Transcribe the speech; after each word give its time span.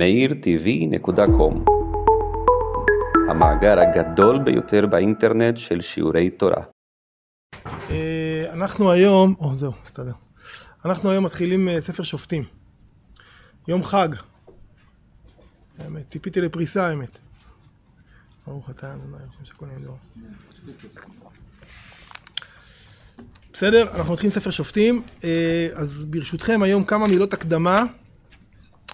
meirtv.com 0.00 1.70
המאגר 3.30 3.76
הגדול 3.80 4.38
ביותר 4.38 4.86
באינטרנט 4.86 5.56
של 5.56 5.80
שיעורי 5.80 6.30
תורה. 6.30 6.62
אה, 7.90 8.46
אנחנו 8.52 8.90
היום, 8.90 9.34
או 9.40 9.54
זהו, 9.54 9.72
מסתדר. 9.82 10.12
אנחנו 10.84 11.10
היום 11.10 11.24
מתחילים 11.24 11.68
אה, 11.68 11.80
ספר 11.80 12.02
שופטים. 12.02 12.44
יום 13.68 13.84
חג. 13.84 14.08
האמת, 15.78 16.08
ציפיתי 16.08 16.40
לפריסה 16.40 16.86
האמת. 16.86 17.18
ברוך 18.46 18.70
אתה 18.70 18.94
אדוני 18.94 19.06
אלוהים 19.06 19.76
נהיה 19.76 19.78
דור. 19.78 19.98
בסדר, 23.52 23.90
אנחנו 23.94 24.12
מתחילים 24.12 24.32
ספר 24.32 24.50
שופטים. 24.50 25.02
אה, 25.24 25.68
אז 25.74 26.04
ברשותכם 26.04 26.62
היום 26.62 26.84
כמה 26.84 27.06
מילות 27.06 27.32
הקדמה 27.34 27.84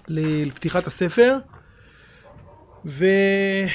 לפתיחת 0.07 0.87
הספר. 0.87 1.37
ומשם 2.85 3.69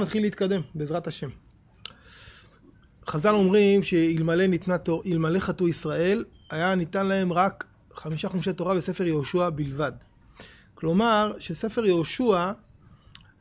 נתחיל 0.00 0.22
להתקדם, 0.22 0.60
בעזרת 0.74 1.06
השם. 1.06 1.28
חז"ל 3.08 3.34
אומרים 3.34 3.82
שאלמלא 3.82 4.46
ניתנה 4.46 4.78
תור, 4.78 5.02
אלמלא 5.06 5.38
חטאו 5.38 5.68
ישראל, 5.68 6.24
היה 6.50 6.74
ניתן 6.74 7.06
להם 7.06 7.32
רק 7.32 7.64
חמישה 7.94 8.28
חומשי 8.28 8.52
תורה 8.52 8.74
בספר 8.74 9.04
יהושע 9.06 9.50
בלבד. 9.50 9.92
כלומר, 10.74 11.32
שספר 11.38 11.86
יהושע 11.86 12.52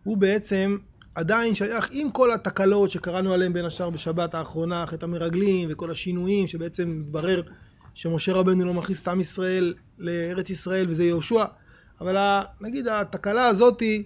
הוא 0.03 0.17
בעצם 0.17 0.77
עדיין 1.15 1.55
שייך 1.55 1.89
עם 1.91 2.11
כל 2.11 2.33
התקלות 2.33 2.91
שקראנו 2.91 3.33
עליהן 3.33 3.53
בין 3.53 3.65
השאר 3.65 3.89
בשבת 3.89 4.35
האחרונה, 4.35 4.85
חטא 4.85 5.05
המרגלים 5.05 5.69
וכל 5.71 5.91
השינויים 5.91 6.47
שבעצם 6.47 6.99
מתברר 6.99 7.41
שמשה 7.93 8.33
רבנו 8.33 8.65
לא 8.65 8.73
מכניס 8.73 9.01
את 9.01 9.07
עם 9.07 9.21
ישראל 9.21 9.73
לארץ 9.97 10.49
ישראל 10.49 10.85
וזה 10.89 11.03
יהושע. 11.03 11.45
אבל 12.01 12.43
נגיד 12.61 12.87
התקלה 12.87 13.47
הזאתי, 13.47 14.03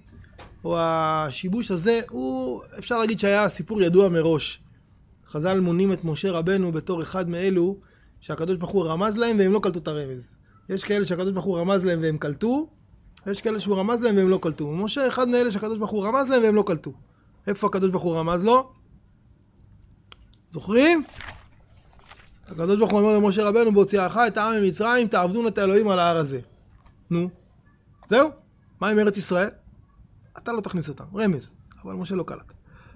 או 0.63 0.77
השיבוש 0.80 1.72
הזה, 1.72 2.02
הוא 2.09 2.61
אפשר 2.80 3.00
להגיד 3.00 3.19
שהיה 3.19 3.50
סיפור 3.50 3.81
ידוע 3.81 4.09
מראש. 4.09 4.61
חז"ל 5.28 5.59
מונים 5.59 5.94
את 5.94 6.03
משה 6.03 6.31
רבנו 6.31 6.72
בתור 6.72 7.02
אחד 7.02 7.30
מאלו 7.30 7.78
שהקדוש 8.22 8.58
ברוך 8.58 8.72
הוא 8.72 8.86
רמז 8.86 9.17
להם 9.17 9.39
והם 9.39 9.52
לא 9.52 9.59
קלטו 9.63 9.80
את 9.80 9.88
הרמז. 9.88 10.36
יש 10.69 10.83
כאלה 10.83 11.05
שהקדוש 11.05 11.31
ברוך 11.31 11.45
הוא 11.45 11.59
רמז 11.59 11.83
להם 11.83 12.00
והם 12.02 12.17
קלטו, 12.17 12.69
ויש 13.25 13.41
כאלה 13.41 13.59
שהוא 13.59 13.78
רמז 13.78 14.02
להם 14.02 14.17
והם 14.17 14.30
לא 14.30 14.39
קלטו. 14.41 14.72
משה 14.72 15.08
אחד 15.08 15.28
מאלה 15.28 15.52
שהקדוש 15.52 15.78
ברוך 15.78 15.91
הוא 15.91 16.06
רמז 16.06 16.30
להם 16.30 16.44
והם 16.44 16.56
לא 16.56 16.63
קלטו. 16.67 16.94
איפה 17.47 17.67
הקדוש 17.67 17.89
ברוך 17.89 18.03
הוא 18.03 18.16
רמז 18.16 18.44
לו? 18.44 18.72
זוכרים? 20.52 21.03
הקדוש 22.52 22.78
ברוך 22.78 22.92
הוא 22.92 23.00
אומר 23.00 23.17
למשה 23.17 23.47
רבנו 23.47 23.72
בהוציאך 23.72 24.19
את 24.28 24.38
העם 24.38 24.61
ממצרים 24.61 25.08
תעבדון 25.08 25.47
את 25.47 25.58
האלוהים 25.58 25.89
על 25.89 26.00
ההר 26.00 26.17
הזה. 26.17 26.39
נו, 27.09 27.30
זהו, 28.09 28.30
מה 28.81 28.89
עם 28.89 29.00
ארץ 29.00 29.17
ישראל? 29.17 29.50
אתה 30.38 30.52
לא 30.52 30.61
תכניס 30.61 30.89
אותם, 30.89 31.03
רמז, 31.16 31.53
אבל 31.83 31.94
משה 31.94 32.16
לא 32.16 32.23
קלט. 32.23 32.53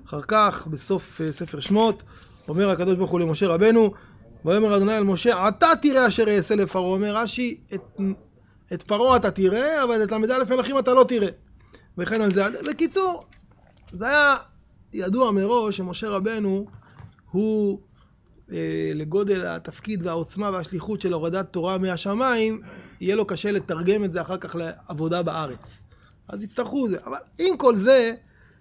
אחר 0.08 0.22
כך, 0.22 0.68
בסוף 0.68 1.22
uh, 1.22 1.32
ספר 1.32 1.60
שמות, 1.60 2.04
אומר 2.48 2.70
הקדוש 2.70 2.95
ברוך 2.95 3.12
הוא 3.12 3.20
למשה 3.20 3.48
רבנו, 3.48 3.94
ויאמר 4.45 4.78
אדוני 4.78 4.98
אל 4.98 5.04
משה, 5.04 5.48
אתה 5.48 5.67
תראה 5.82 6.08
אשר 6.08 6.23
אעשה 6.28 6.56
לפרעה. 6.56 6.86
אומר 6.86 7.16
רש"י, 7.16 7.58
את, 7.73 7.82
את 8.73 8.84
פרעה 8.84 9.16
אתה 9.16 9.32
תראה, 9.32 9.84
אבל 9.84 10.04
את 10.04 10.12
ל"א 10.12 10.56
מלכים 10.56 10.80
אתה 10.80 10.94
לא 10.94 11.06
תראה. 11.08 11.30
וכן 11.98 12.22
על 12.22 12.32
זה. 12.32 12.45
בקיצור, 12.70 13.26
זה 13.92 14.08
היה 14.08 14.36
ידוע 14.94 15.32
מראש 15.32 15.78
שמשה 15.78 16.10
רבנו 16.10 16.66
הוא 17.32 17.80
אה, 17.80 17.84
לגודל 18.94 19.45
התפקיד 19.45 20.05
והעוצמה 20.05 20.49
והשליחות 20.53 21.02
של 21.02 21.13
הורדת 21.13 21.47
תורה 21.52 21.77
מהשמיים, 21.77 22.61
יהיה 23.02 23.16
לו 23.16 23.25
קשה 23.25 23.52
לתרגם 23.52 24.03
את 24.03 24.11
זה 24.11 24.22
אחר 24.22 24.38
כך 24.38 24.55
לעבודה 24.55 25.23
בארץ. 25.23 25.83
אז 26.27 26.44
יצטרכו 26.44 26.88
זה. 26.88 26.97
אבל 27.05 27.17
עם 27.39 27.58
כל 27.58 27.75
זה, 27.75 28.16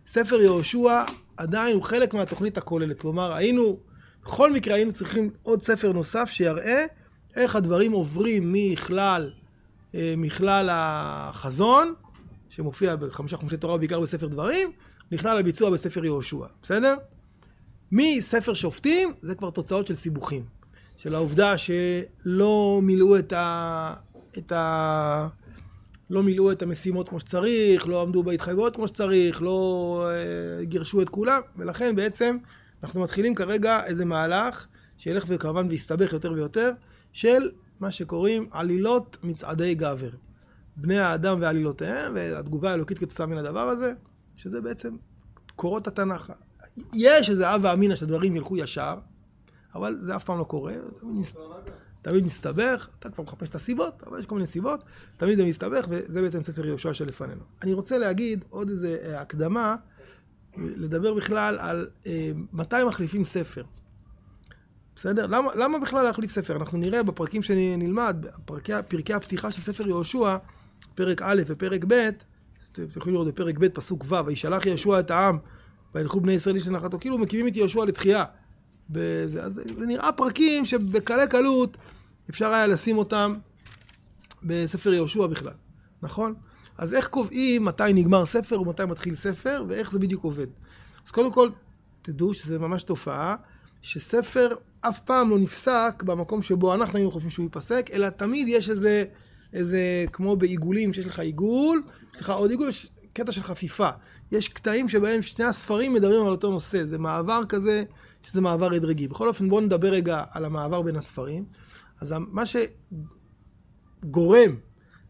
ספר 0.07 0.41
יהושע 0.41 1.03
עדיין 1.37 1.75
הוא 1.75 1.83
חלק 1.83 2.15
מהתוכנית 2.15 2.59
הכוללת. 2.59 3.01
כלומר, 3.01 3.33
היינו, 3.33 3.79
בכל 4.25 4.53
מקרה 4.53 4.75
היינו 4.75 4.93
צריכים 4.93 5.31
עוד 5.43 5.63
ספר 5.63 5.93
נוסף 5.93 6.31
שיראה 6.31 6.85
איך 7.37 7.57
הדברים 7.57 7.93
עוברים 7.93 8.53
מכלל, 8.53 9.31
אה, 9.95 10.15
מכלל 10.17 10.69
החזון, 10.73 11.95
שמופיע 12.49 12.97
בחמישה 12.97 13.37
חומשי 13.37 13.57
תורה 13.57 13.79
בעיקר 13.79 14.01
בספר 14.01 14.27
דברים, 14.27 14.73
נכלל 15.13 15.39
לביצוע 15.39 15.71
בספר 15.71 16.05
יהושע. 16.05 16.47
בסדר? 16.63 16.97
מספר 17.93 18.55
שופטים 18.55 19.13
זה 19.21 19.35
כבר 19.35 19.51
תוצאות 19.51 19.87
של 19.87 19.95
סיבוכים. 19.95 20.45
של 20.97 21.15
העובדה 21.15 21.55
שלא 21.59 22.81
מילאו 22.83 23.19
את 23.19 23.33
ה... 23.33 23.95
את 24.39 24.53
ה... 24.53 25.29
לא 26.11 26.23
מילאו 26.23 26.53
את 26.53 26.63
המשימות 26.63 27.09
כמו 27.09 27.21
שצריך, 27.21 27.89
לא 27.89 28.03
עמדו 28.03 28.23
בהתחייבויות 28.23 28.77
כמו 28.77 28.89
שצריך, 28.89 29.43
לא 29.43 30.07
אה, 30.11 30.65
גירשו 30.65 31.03
את 31.03 31.09
כולם, 31.09 31.41
ולכן 31.57 31.97
בעצם 31.97 32.37
אנחנו 32.83 33.01
מתחילים 33.01 33.35
כרגע 33.35 33.85
איזה 33.85 34.05
מהלך 34.05 34.67
שילך 34.99 35.25
וכמובן 35.29 35.69
ויסתבך 35.69 36.13
יותר 36.13 36.33
ויותר, 36.33 36.73
של 37.13 37.51
מה 37.81 37.93
שקוראים 37.93 38.49
עלילות 38.51 39.19
מצעדי 39.23 39.75
גבר. 39.75 40.11
בני 40.77 40.99
האדם 40.99 41.39
ועלילותיהם, 41.41 42.13
והתגובה 42.15 42.71
האלוקית 42.71 42.99
כתוצאה 42.99 43.27
מן 43.27 43.39
הדבר 43.39 43.69
הזה, 43.69 43.93
שזה 44.37 44.61
בעצם 44.61 44.97
קורות 45.57 45.87
התנ"ך. 45.87 46.33
יש 46.95 47.31
איזה 47.31 47.51
הווה 47.51 47.73
אמינא 47.73 47.97
שהדברים 47.97 48.37
ילכו 48.37 48.57
ישר, 48.57 48.99
אבל 49.75 49.97
זה 50.01 50.17
אף 50.17 50.25
פעם 50.25 50.39
לא 50.39 50.45
קורה. 50.45 50.73
תמיד, 51.01 51.15
מס... 51.17 51.37
תמיד 52.03 52.25
מסתבך, 52.25 52.89
אתה 52.99 53.11
כבר 53.11 53.25
מחפש 53.25 53.51
את 53.51 53.55
הסיבות, 53.55 54.03
אבל 54.07 54.21
יש 54.21 54.27
כל 54.27 54.35
מיני 54.35 54.47
סיבות, 54.47 54.85
תמיד 55.17 55.37
זה 55.37 55.45
מסתבך, 55.45 55.87
וזה 55.89 56.23
בעצם 56.23 56.43
ספר 56.43 56.67
יהושע 56.67 56.95
שלפנינו. 56.95 57.43
אני 57.63 57.73
רוצה 57.73 57.99
להגיד 57.99 58.45
עוד 58.51 58.69
איזה 58.69 58.99
אה, 59.05 59.21
הקדמה, 59.21 59.77
לדבר 60.57 61.15
בכלל 61.15 61.59
על 61.59 61.89
אה, 62.07 62.31
מתי 62.53 62.77
מחליפים 62.87 63.25
ספר. 63.25 63.63
בסדר? 64.97 65.27
למה, 65.27 65.55
למה 65.55 65.79
בכלל 65.79 66.05
להחליף 66.05 66.31
ספר? 66.31 66.57
אנחנו 66.57 66.79
נראה 66.79 67.03
בפרקים 67.03 67.43
שנלמד, 67.43 68.27
פרקי, 68.45 68.73
פרקי 68.89 69.15
הפתיחה 69.15 69.51
של 69.51 69.63
ספר 69.63 69.89
יהושע, 69.89 70.37
פרק 70.95 71.23
א' 71.23 71.43
ופרק 71.47 71.85
ב', 71.89 72.09
אתם 72.73 72.83
יכולים 72.97 73.15
לראות 73.15 73.29
בפרק 73.29 73.59
ב', 73.59 73.69
פסוק 73.69 74.05
ו', 74.09 74.27
וישלח 74.27 74.67
יהושע 74.67 75.01
את 75.01 75.11
העם 75.11 75.39
וילכו 75.95 76.21
בני 76.21 76.33
ישראל 76.33 76.55
איש 76.55 76.67
לנחתו, 76.67 76.99
כאילו 76.99 77.19
מקימים 77.19 77.49
את 77.49 77.57
יהושע 77.57 77.85
לתחייה. 77.85 78.25
בזה, 78.91 79.43
אז 79.43 79.61
זה 79.79 79.87
נראה 79.87 80.13
פרקים 80.13 80.65
שבקלי 80.65 81.29
קלות 81.29 81.77
אפשר 82.31 82.53
היה 82.53 82.67
לשים 82.67 82.99
אותם 82.99 83.35
בספר 84.43 84.93
יהושע 84.93 85.27
בכלל, 85.27 85.53
נכון? 86.03 86.35
אז 86.79 86.95
איך 86.95 87.07
קובעים 87.07 87.65
מתי 87.65 87.93
נגמר 87.95 88.27
ספר 88.27 88.61
ומתי 88.61 88.85
מתחיל 88.85 89.15
ספר, 89.15 89.65
ואיך 89.69 89.91
זה 89.91 89.99
בדיוק 89.99 90.25
עובד. 90.25 90.47
אז 91.07 91.11
קודם 91.11 91.33
כל, 91.33 91.49
תדעו 92.03 92.35
שזה 92.35 92.59
ממש 92.59 92.83
תופעה, 92.83 93.37
שספר 93.83 94.55
אף 94.81 95.01
פעם 95.01 95.31
לא 95.31 95.39
נפסק 95.39 96.03
במקום 96.03 96.43
שבו 96.43 96.75
אנחנו 96.75 96.97
היינו 96.97 97.11
חושבים 97.11 97.31
שהוא 97.31 97.45
ייפסק, 97.45 97.91
אלא 97.93 98.09
תמיד 98.09 98.49
יש 98.49 98.71
איזה, 98.71 99.05
איזה, 99.53 100.05
כמו 100.13 100.37
בעיגולים, 100.37 100.93
שיש 100.93 101.07
לך 101.07 101.19
עיגול, 101.19 101.83
יש 102.15 102.21
לך 102.21 102.31
עוד 102.31 102.51
עיגול, 102.51 102.71
קטע 103.13 103.33
של 103.33 103.43
חפיפה. 103.43 103.89
יש 104.33 104.49
קטעים 104.49 104.89
שבהם 104.89 105.23
שני 105.23 105.45
הספרים 105.45 105.95
מדברים 105.95 106.23
על 106.23 106.31
אותו 106.31 106.51
נושא, 106.51 106.85
זה 106.85 106.99
מעבר 106.99 107.43
כזה, 107.49 107.85
שזה 108.23 108.41
מעבר 108.41 108.75
הדרגי. 108.75 109.09
בכל 109.09 109.29
אופן, 109.29 109.49
בואו 109.49 109.61
נדבר 109.61 109.89
רגע 109.89 110.25
על 110.33 110.45
המעבר 110.45 110.83
בין 110.83 110.97
הספרים. 110.97 111.45
אז 112.01 112.15
מה 112.19 112.43
שגורם 114.03 114.57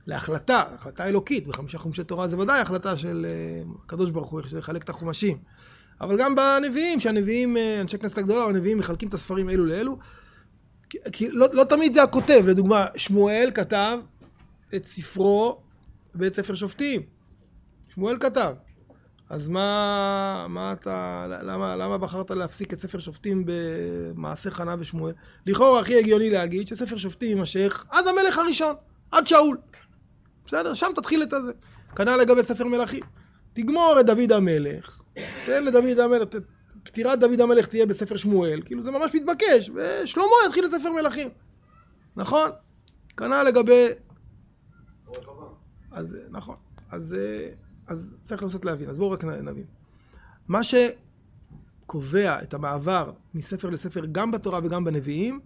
להחלטה, 0.06 0.64
החלטה 0.74 1.08
אלוקית, 1.08 1.46
בחמישה 1.46 1.78
חומשי 1.78 2.04
תורה 2.04 2.28
זה 2.28 2.38
ודאי 2.38 2.60
החלטה 2.60 2.96
של 2.96 3.26
אה, 3.28 3.62
הקדוש 3.84 4.10
ברוך 4.10 4.30
הוא, 4.30 4.40
איך 4.40 4.54
לחלק 4.54 4.84
את 4.84 4.88
החומשים. 4.88 5.38
אבל 6.00 6.18
גם 6.18 6.34
בנביאים, 6.34 7.00
שהנביאים, 7.00 7.56
אה, 7.56 7.80
אנשי 7.80 7.98
כנסת 7.98 8.18
הגדולה, 8.18 8.44
הנביאים 8.44 8.78
מחלקים 8.78 9.08
את 9.08 9.14
הספרים 9.14 9.50
אלו 9.50 9.66
לאלו. 9.66 9.98
כי, 10.90 10.98
כי 11.12 11.28
לא, 11.30 11.46
לא 11.52 11.64
תמיד 11.64 11.92
זה 11.92 12.02
הכותב, 12.02 12.42
לדוגמה, 12.46 12.86
שמואל 12.96 13.50
כתב 13.54 13.98
את 14.76 14.84
ספרו 14.84 15.60
ואת 16.14 16.34
ספר 16.34 16.54
שופטים. 16.54 17.02
שמואל 17.94 18.16
כתב. 18.20 18.54
אז 19.30 19.48
מה, 19.48 20.46
מה 20.48 20.72
אתה, 20.72 21.26
למה, 21.28 21.76
למה 21.76 21.98
בחרת 21.98 22.30
להפסיק 22.30 22.72
את 22.72 22.80
ספר 22.80 22.98
שופטים 22.98 23.44
במעשה 23.46 24.50
חנה 24.50 24.76
ושמואל? 24.78 25.12
לכאורה 25.46 25.80
הכי 25.80 25.98
הגיוני 25.98 26.30
להגיד 26.30 26.68
שספר 26.68 26.96
שופטים 26.96 27.28
יימשך 27.28 27.84
עד 27.90 28.06
המלך 28.06 28.38
הראשון, 28.38 28.74
עד 29.10 29.26
שאול. 29.26 29.58
בסדר? 30.46 30.74
שם 30.74 30.86
תתחיל 30.94 31.22
את 31.22 31.32
הזה. 31.32 31.52
כנ"ל 31.96 32.16
לגבי 32.16 32.42
ספר 32.42 32.64
מלכים. 32.64 33.02
תגמור 33.52 33.96
את 34.00 34.06
דוד 34.06 34.32
המלך, 34.32 35.02
תן 35.46 35.64
לדוד 35.64 35.98
המלך, 35.98 36.28
פטירת 36.82 37.18
דוד 37.18 37.40
המלך 37.40 37.66
תהיה 37.66 37.86
בספר 37.86 38.16
שמואל, 38.16 38.62
כאילו 38.64 38.82
זה 38.82 38.90
ממש 38.90 39.14
מתבקש, 39.14 39.70
ושלמה 39.74 40.26
יתחיל 40.46 40.64
את 40.64 40.70
ספר 40.70 40.92
מלכים. 40.92 41.28
נכון? 42.16 42.50
כנ"ל 43.16 43.42
לגבי... 43.42 43.86
אז 45.92 46.16
נכון. 46.30 46.56
אז... 46.90 47.16
אז 47.86 48.14
צריך 48.22 48.42
לנסות 48.42 48.64
להבין. 48.64 48.88
אז 48.88 48.98
בואו 48.98 49.10
רק 49.10 49.24
נבין. 49.24 49.64
מה 50.48 50.60
שקובע 50.62 52.42
את 52.42 52.54
המעבר 52.54 53.12
מספר 53.34 53.70
לספר 53.70 54.06
גם 54.12 54.30
בתורה 54.30 54.60
וגם 54.62 54.84
בנביאים, 54.84 55.40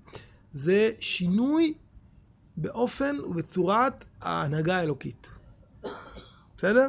זה 0.53 0.91
שינוי 1.01 1.75
באופן 2.57 3.17
ובצורת 3.29 4.05
ההנהגה 4.21 4.77
האלוקית. 4.77 5.33
בסדר? 6.57 6.89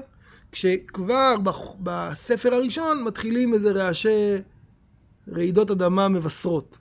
כשכבר 0.51 1.35
בספר 1.79 2.53
הראשון 2.53 3.03
מתחילים 3.03 3.53
איזה 3.53 3.71
רעשי 3.71 4.35
רעידות 5.27 5.71
אדמה 5.71 6.07
מבשרות. 6.07 6.77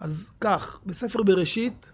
אז 0.00 0.30
כך, 0.40 0.80
בספר 0.86 1.22
בראשית, 1.22 1.92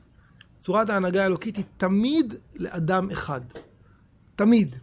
צורת 0.61 0.91
ההנהגה 0.91 1.23
האלוקית 1.23 1.57
היא 1.57 1.65
תמיד 1.77 2.35
לאדם 2.55 3.11
אחד. 3.11 3.41
תמיד. 4.37 4.77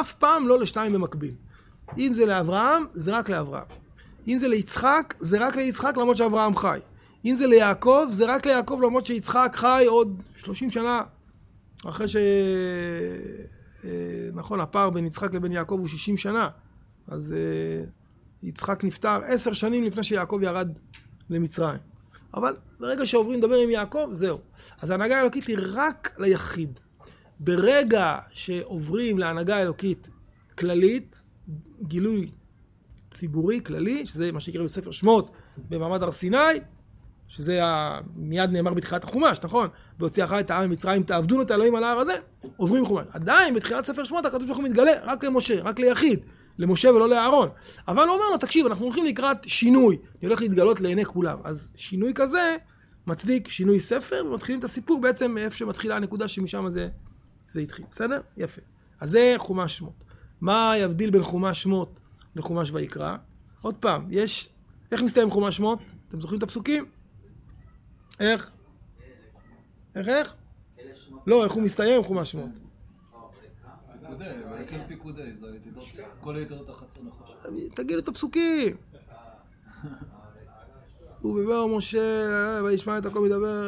אף 0.00 0.14
פעם 0.14 0.48
לא 0.48 0.60
לשתיים 0.60 0.92
במקביל. 0.92 1.34
אם 1.98 2.12
זה 2.12 2.26
לאברהם, 2.26 2.82
זה 2.92 3.18
רק 3.18 3.28
לאברהם. 3.28 3.66
אם 4.28 4.38
זה 4.38 4.48
ליצחק, 4.48 5.14
זה 5.20 5.46
רק 5.46 5.56
ליצחק 5.56 5.96
למרות 5.96 6.16
שאברהם 6.16 6.56
חי. 6.56 6.78
אם 7.24 7.36
זה 7.36 7.46
ליעקב, 7.46 8.06
זה 8.10 8.34
רק 8.34 8.46
ליעקב 8.46 8.80
למרות 8.82 9.06
שיצחק 9.06 9.52
חי 9.56 9.84
עוד 9.88 10.22
30 10.36 10.70
שנה 10.70 11.02
אחרי 11.86 12.08
ש... 12.08 12.16
אה, 13.84 13.90
נכון, 14.34 14.60
הפער 14.60 14.90
בין 14.90 15.06
יצחק 15.06 15.34
לבין 15.34 15.52
יעקב 15.52 15.76
הוא 15.78 15.88
60 15.88 16.16
שנה. 16.16 16.48
אז 17.08 17.32
אה, 17.32 17.84
יצחק 18.42 18.84
נפטר 18.84 19.20
עשר 19.24 19.52
שנים 19.52 19.84
לפני 19.84 20.02
שיעקב 20.04 20.38
ירד 20.42 20.68
למצרים. 21.30 21.78
אבל 22.34 22.56
ברגע 22.80 23.06
שעוברים 23.06 23.38
לדבר 23.38 23.56
עם 23.56 23.70
יעקב, 23.70 24.08
זהו. 24.12 24.38
אז 24.80 24.90
ההנהגה 24.90 25.18
האלוקית 25.18 25.46
היא 25.46 25.56
רק 25.72 26.14
ליחיד. 26.18 26.78
ברגע 27.44 28.18
שעוברים 28.30 29.18
להנהגה 29.18 29.62
אלוקית 29.62 30.08
כללית, 30.58 31.20
גילוי 31.82 32.30
ציבורי 33.10 33.60
כללי, 33.64 34.06
שזה 34.06 34.32
מה 34.32 34.40
שיקרה 34.40 34.64
בספר 34.64 34.90
שמות 34.90 35.32
במעמד 35.68 36.02
הר 36.02 36.10
סיני, 36.10 36.38
שזה 37.28 37.64
ה... 37.64 38.00
מיד 38.16 38.50
נאמר 38.50 38.74
בתחילת 38.74 39.04
החומש, 39.04 39.38
נכון? 39.42 39.68
בהוציאך 39.98 40.32
את 40.32 40.50
העם 40.50 40.70
ממצרים, 40.70 41.02
תעבדון 41.02 41.40
את 41.40 41.50
האלוהים 41.50 41.74
על 41.74 41.84
ההר 41.84 41.98
הזה, 41.98 42.16
עוברים 42.56 42.86
חומש. 42.86 43.06
עדיין 43.12 43.54
בתחילת 43.54 43.84
ספר 43.84 44.04
שמות 44.04 44.26
הקדוש 44.26 44.46
ברוך 44.46 44.58
הוא 44.58 44.64
מתגלה 44.64 44.92
רק 45.02 45.24
למשה, 45.24 45.62
רק 45.62 45.78
ליחיד. 45.78 46.20
למשה 46.58 46.90
ולא 46.90 47.08
לאהרון. 47.08 47.48
אבל 47.88 48.02
הוא 48.02 48.14
אומר 48.14 48.30
לו, 48.30 48.38
תקשיב, 48.38 48.66
אנחנו 48.66 48.84
הולכים 48.84 49.04
לקראת 49.04 49.36
שינוי. 49.46 49.96
אני 49.96 50.28
הולך 50.28 50.40
להתגלות 50.40 50.80
לעיני 50.80 51.04
כולם. 51.04 51.38
אז 51.44 51.70
שינוי 51.76 52.12
כזה 52.14 52.56
מצדיק 53.06 53.48
שינוי 53.48 53.80
ספר, 53.80 54.24
ומתחילים 54.26 54.58
את 54.58 54.64
הסיפור 54.64 55.00
בעצם 55.00 55.34
מאיפה 55.34 55.56
שמתחילה 55.56 55.96
הנקודה 55.96 56.28
שמשם 56.28 56.68
זה, 56.68 56.88
זה 57.48 57.60
התחיל. 57.60 57.84
בסדר? 57.90 58.20
יפה. 58.36 58.62
אז 59.00 59.10
זה 59.10 59.34
חומש 59.38 59.76
שמות. 59.76 60.04
מה 60.40 60.72
יבדיל 60.78 61.10
בין 61.10 61.22
חומש 61.22 61.62
שמות 61.62 62.00
לחומש 62.36 62.70
ויקרא? 62.70 63.16
עוד 63.62 63.74
פעם, 63.74 64.06
יש... 64.10 64.48
איך 64.92 65.02
מסתיים 65.02 65.30
חומש 65.30 65.56
שמות? 65.56 65.78
אתם 66.08 66.20
זוכרים 66.20 66.38
את 66.38 66.42
הפסוקים? 66.42 66.86
איך? 68.20 68.50
איך 69.94 70.08
איך? 70.08 70.34
לא, 71.26 71.44
איך 71.44 71.52
הוא 71.52 71.62
מסתיים 71.62 72.02
חומש 72.02 72.30
שמות? 72.30 72.50
תגידו 77.74 77.98
את 77.98 78.08
הפסוקים. 78.08 78.76
ובדבר 81.24 81.66
משה, 81.66 82.60
וישמע 82.64 82.98
את 82.98 83.06
הכל 83.06 83.20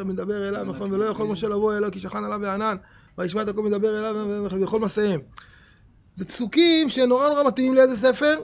מדבר, 0.05 0.49
אליו, 0.49 0.65
נכון, 0.65 0.93
ולא 0.93 1.05
יכול 1.05 1.27
משה 1.27 1.49
לבוא 1.49 1.77
אליו 1.77 1.91
כי 1.93 1.99
שכן 1.99 2.25
עליו 2.25 2.41
בענן, 2.41 2.77
וישמע 3.19 3.43
את 3.43 3.49
הכל 3.49 3.63
מדבר 3.63 3.99
אליו 3.99 4.47
וכל 4.61 4.81
מסעיהם. 4.81 5.21
זה 6.15 6.25
פסוקים 6.25 6.89
שנורא 6.89 7.29
נורא 7.29 7.43
מתאימים 7.43 7.75
לאיזה 7.75 7.97
ספר? 7.97 8.35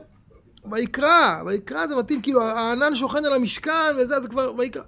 ויקרא, 0.73 1.43
ויקרא 1.47 1.87
זה 1.87 1.97
מתאים, 1.97 2.23
כאילו 2.23 2.43
הענן 2.43 2.95
שוכן 2.95 3.25
על 3.25 3.33
המשכן 3.33 3.97
וזה, 3.99 4.21
זה 4.21 4.29
כבר 4.29 4.53
ויקרא. 4.59 4.83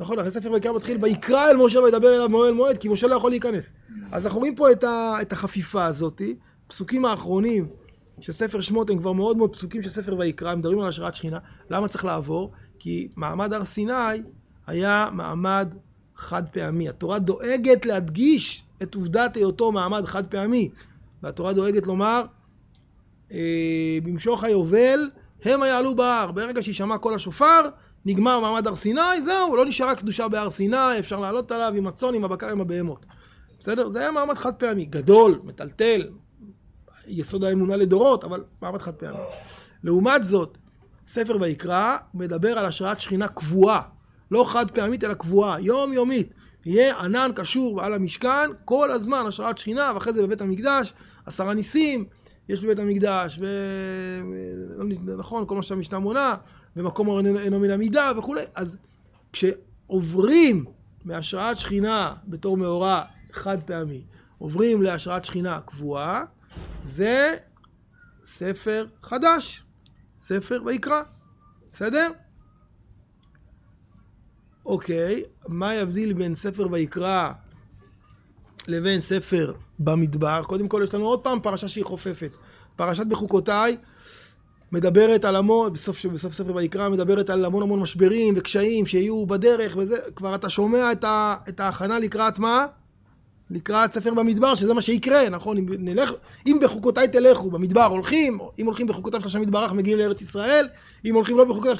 נכון, 0.00 0.18
אחרי 0.18 0.30
ספר 0.30 0.52
ויקרא 0.52 0.72
מתחיל, 0.72 0.98
ויקרא 1.02 1.50
אל 1.50 1.56
משה 1.56 1.80
וידבר 1.80 2.16
אליו 2.16 2.28
מאוהל 2.28 2.52
מועד, 2.54 2.78
כי 2.78 2.88
משה 2.88 3.06
לא 3.06 3.14
יכול 3.14 3.30
להיכנס. 3.30 3.70
אז 4.12 4.26
אנחנו 4.26 4.38
רואים 4.38 4.54
פה 4.54 4.70
את, 4.70 4.84
ה, 4.84 5.16
את 5.22 5.32
החפיפה 5.32 5.84
הזאתי, 5.84 6.36
פסוקים 6.66 7.04
האחרונים 7.04 7.68
של 8.20 8.32
ספר 8.32 8.60
שמות 8.60 8.90
הם 8.90 8.98
כבר 8.98 9.12
מאוד 9.12 9.36
מאוד 9.36 9.52
פסוקים 9.56 9.82
של 9.82 9.90
ספר 9.90 10.16
ויקרא, 10.18 10.50
הם 10.50 10.58
מדברים 10.58 10.80
על 10.80 10.88
השראת 10.88 11.14
שכינה. 11.14 11.38
למה 11.70 11.88
צריך 11.88 12.04
לעבור? 12.04 12.52
כי 12.78 13.08
מעמד 13.16 13.52
הר 13.52 13.64
סיני 13.64 14.22
היה 14.66 15.08
מעמד 15.12 15.74
חד 16.16 16.42
פעמי. 16.52 16.88
התורה 16.88 17.18
דואגת 17.18 17.86
להדגיש 17.86 18.64
את 18.84 18.94
עובדת 18.94 19.36
היותו 19.36 19.72
מעמד 19.72 20.06
חד 20.06 20.26
פעמי. 20.26 20.68
והתורה 21.22 21.52
דואגת 21.52 21.86
לומר, 21.86 22.24
אה, 23.32 23.98
במשוך 24.02 24.44
היובל 24.44 25.10
המה 25.44 25.68
יעלו 25.68 25.96
בהר. 25.96 26.32
ברגע 26.32 26.62
שישמע 26.62 26.98
קול 26.98 27.14
השופר, 27.14 27.60
נגמר 28.04 28.40
מעמד 28.40 28.66
הר 28.66 28.76
סיני, 28.76 29.22
זהו, 29.22 29.56
לא 29.56 29.66
נשארה 29.66 29.94
קדושה 29.94 30.28
בהר 30.28 30.50
סיני, 30.50 30.98
אפשר 30.98 31.20
לעלות 31.20 31.52
עליו 31.52 31.72
עם 31.76 31.86
הצאן, 31.86 32.14
עם 32.14 32.24
הבקר, 32.24 32.48
עם 32.48 32.60
הבהמות. 32.60 33.06
בסדר? 33.60 33.88
זה 33.88 34.00
היה 34.00 34.10
מעמד 34.10 34.34
חד 34.34 34.54
פעמי, 34.54 34.84
גדול, 34.84 35.40
מטלטל, 35.44 36.08
יסוד 37.06 37.44
האמונה 37.44 37.76
לדורות, 37.76 38.24
אבל 38.24 38.44
מעמד 38.62 38.82
חד 38.82 38.94
פעמי. 38.94 39.18
לעומת 39.84 40.24
זאת, 40.24 40.58
ספר 41.06 41.36
ויקרא 41.40 41.96
מדבר 42.14 42.58
על 42.58 42.66
השראת 42.66 43.00
שכינה 43.00 43.28
קבועה, 43.28 43.82
לא 44.30 44.44
חד 44.48 44.70
פעמית 44.70 45.04
אלא 45.04 45.14
קבועה, 45.14 45.60
יומיומית. 45.60 46.34
יהיה 46.66 46.98
ענן 46.98 47.30
קשור 47.34 47.82
על 47.82 47.94
המשכן 47.94 48.50
כל 48.64 48.90
הזמן, 48.90 49.24
השראת 49.28 49.58
שכינה, 49.58 49.92
ואחרי 49.94 50.12
זה 50.12 50.22
בבית 50.22 50.40
המקדש, 50.40 50.94
עשרה 51.26 51.54
ניסים, 51.54 52.04
יש 52.48 52.64
בבית 52.64 52.78
המקדש, 52.78 53.38
ו... 53.40 53.46
נכון, 55.18 55.46
כל 55.46 55.56
מה 55.56 55.62
שהמשנה 55.62 55.98
מונה, 55.98 56.34
ומקום 56.76 57.26
אינו 57.26 57.60
מן 57.60 57.70
המידה 57.70 58.12
וכולי. 58.18 58.42
אז 58.54 58.76
כשעוברים 59.32 60.64
מהשראת 61.04 61.58
שכינה 61.58 62.14
בתור 62.24 62.56
מאורע 62.56 63.02
חד 63.32 63.60
פעמי, 63.60 64.04
עוברים 64.38 64.82
להשראת 64.82 65.24
שכינה 65.24 65.60
קבועה, 65.60 66.24
זה 66.82 67.36
ספר 68.24 68.86
חדש, 69.02 69.62
ספר 70.22 70.62
ויקרא, 70.66 71.02
בסדר? 71.72 72.10
אוקיי, 74.66 75.22
מה 75.48 75.74
יבדיל 75.74 76.12
בין 76.12 76.34
ספר 76.34 76.68
ויקרא 76.70 77.30
לבין 78.68 79.00
ספר 79.00 79.52
במדבר? 79.78 80.42
קודם 80.46 80.68
כל 80.68 80.80
יש 80.84 80.94
לנו 80.94 81.04
עוד 81.04 81.20
פעם 81.20 81.40
פרשה 81.40 81.68
שהיא 81.68 81.84
חופפת. 81.84 82.30
פרשת 82.76 83.06
בחוקותיי 83.06 83.76
מדברת 84.72 85.24
על 85.24 85.36
המון, 85.36 85.72
בסוף, 85.72 86.06
בסוף 86.06 86.32
ספר 86.32 86.54
ויקרא 86.54 86.88
מדברת 86.88 87.30
על 87.30 87.44
המון 87.44 87.62
המון 87.62 87.80
משברים 87.80 88.34
וקשיים 88.36 88.86
שיהיו 88.86 89.26
בדרך 89.26 89.76
וזה, 89.76 89.96
כבר 90.16 90.34
אתה 90.34 90.48
שומע 90.48 90.92
את, 90.92 91.04
ה, 91.04 91.36
את 91.48 91.60
ההכנה 91.60 91.98
לקראת 91.98 92.38
מה? 92.38 92.66
לקראת 93.50 93.90
ספר 93.90 94.14
במדבר, 94.14 94.54
שזה 94.54 94.74
מה 94.74 94.82
שיקרה, 94.82 95.28
נכון? 95.28 95.56
אם, 95.56 95.66
נלך, 95.78 96.12
אם 96.46 96.58
בחוקותיי 96.62 97.08
תלכו, 97.08 97.50
במדבר 97.50 97.84
הולכים, 97.84 98.38
אם 98.58 98.66
הולכים 98.66 98.86
בחוקותיו 98.86 99.20
של 99.20 99.26
השם 99.26 99.42
יתברך 99.42 99.72
מגיעים 99.72 99.98
לארץ 99.98 100.22
ישראל, 100.22 100.68
אם 101.04 101.14
הולכים 101.14 101.38
לא 101.38 101.44
בחוקותיו 101.44 101.76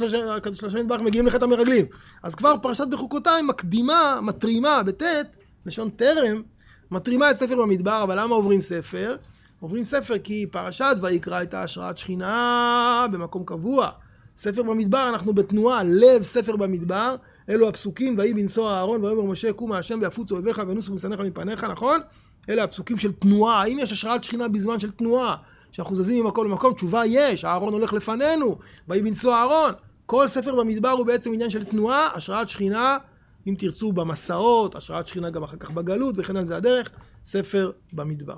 של 0.55 0.67
השם 0.67 0.79
יתברך 0.79 1.01
מגיעים 1.01 1.27
לחטא 1.27 1.45
המרגלים. 1.45 1.87
אז 2.23 2.35
כבר 2.35 2.55
פרשת 2.63 2.87
בחוקותיי 2.91 3.43
מקדימה, 3.43 4.19
מתרימה, 4.23 4.83
בטית, 4.83 5.27
לשון 5.67 5.91
טרם, 5.91 6.43
מתרימה 6.91 7.31
את 7.31 7.37
ספר 7.37 7.57
במדבר, 7.57 8.03
אבל 8.03 8.21
למה 8.21 8.35
עוברים 8.35 8.61
ספר? 8.61 9.17
עוברים 9.61 9.85
ספר 9.85 10.19
כי 10.19 10.47
פרשת 10.51 10.97
ויקרא 11.03 11.37
הייתה 11.37 11.63
השראת 11.63 11.99
שכינה 11.99 13.07
במקום 13.13 13.45
קבוע. 13.45 13.91
ספר 14.37 14.63
במדבר, 14.63 15.09
אנחנו 15.09 15.33
בתנועה, 15.33 15.83
לב 15.83 16.23
ספר 16.23 16.57
במדבר, 16.57 17.17
אלו 17.49 17.69
הפסוקים, 17.69 18.19
ויהי 18.19 18.35
בנשוא 18.35 18.71
אהרון, 18.71 19.05
ויאמר 19.05 19.23
משה 19.23 19.53
קום 19.53 19.71
מהשם 19.71 19.99
ויפוץ 20.03 20.33
אויביך 20.33 20.63
וינוסו 20.67 20.95
משנאיך 20.95 21.21
מפניך, 21.21 21.65
נכון? 21.65 22.01
אלה 22.49 22.65
הפסוקים 22.65 22.97
של 22.97 23.13
תנועה. 23.13 23.63
האם 23.63 23.79
יש 23.79 23.93
השראת 23.93 24.25
שכינה 24.25 24.49
בזמן 24.49 24.81
של 24.81 24.91
תנועה? 24.91 25.37
שאנחנו 25.73 25.97
זזים 25.97 26.25
ממקום 26.25 26.47
למקום? 26.47 26.75
תשובה 26.75 27.07
יש, 27.07 27.45
אהרון 27.45 27.73
הולך 27.73 27.93
לפנינו, 27.93 28.59
ויהי 28.89 29.03
בנשוא 29.03 29.35
אהרון. 29.35 29.73
כל 30.07 30.29
ספר 30.29 30.55
במדבר 30.55 30.91
הוא 30.91 31.07
בעצם 31.07 31.33
עניין 31.33 31.51
של 31.51 31.65
תנועה, 31.65 32.09
השראת 32.15 32.49
שכינה, 32.49 32.99
אם 33.47 33.55
תרצו, 33.59 33.93
במסעות, 33.93 34.75
השראת 34.75 35.07
שכינה 35.07 35.31
גם 35.31 35.43
אחר 35.43 35.57
כך 35.57 35.71
בגלות, 35.71 36.15
וכן 36.19 36.37
על 36.37 36.47
זה 36.47 36.57
הדרך, 36.57 36.91
ספר 37.25 37.71
במדבר. 37.93 38.37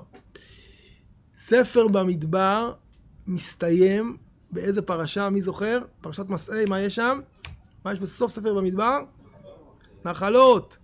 ספר 1.37 1.87
במדבר 1.87 2.73
מסתיים 3.27 4.17
באיזה 4.51 4.81
פרשה, 4.81 5.29
מי 5.29 5.41
זוכר? 5.41 5.79
פרשת 6.01 6.29
מסעי, 6.29 6.65
מה 6.65 6.81
יש 6.81 6.95
שם? 6.95 7.19
מה 7.87 7.93
יש 7.93 7.99
בסוף 7.99 8.31
ספר 8.31 8.53
במדבר? 8.53 8.99
נחלות. 10.05 10.77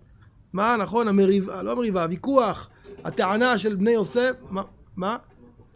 מה, 0.53 0.77
נכון, 0.77 1.07
המריבה, 1.07 1.63
לא 1.63 1.71
המריבה, 1.71 2.03
הוויכוח, 2.03 2.69
הטענה 3.03 3.57
של 3.57 3.75
בני 3.75 3.91
יוסף, 3.91 4.31
מה? 4.49 4.61
מה? 4.95 5.17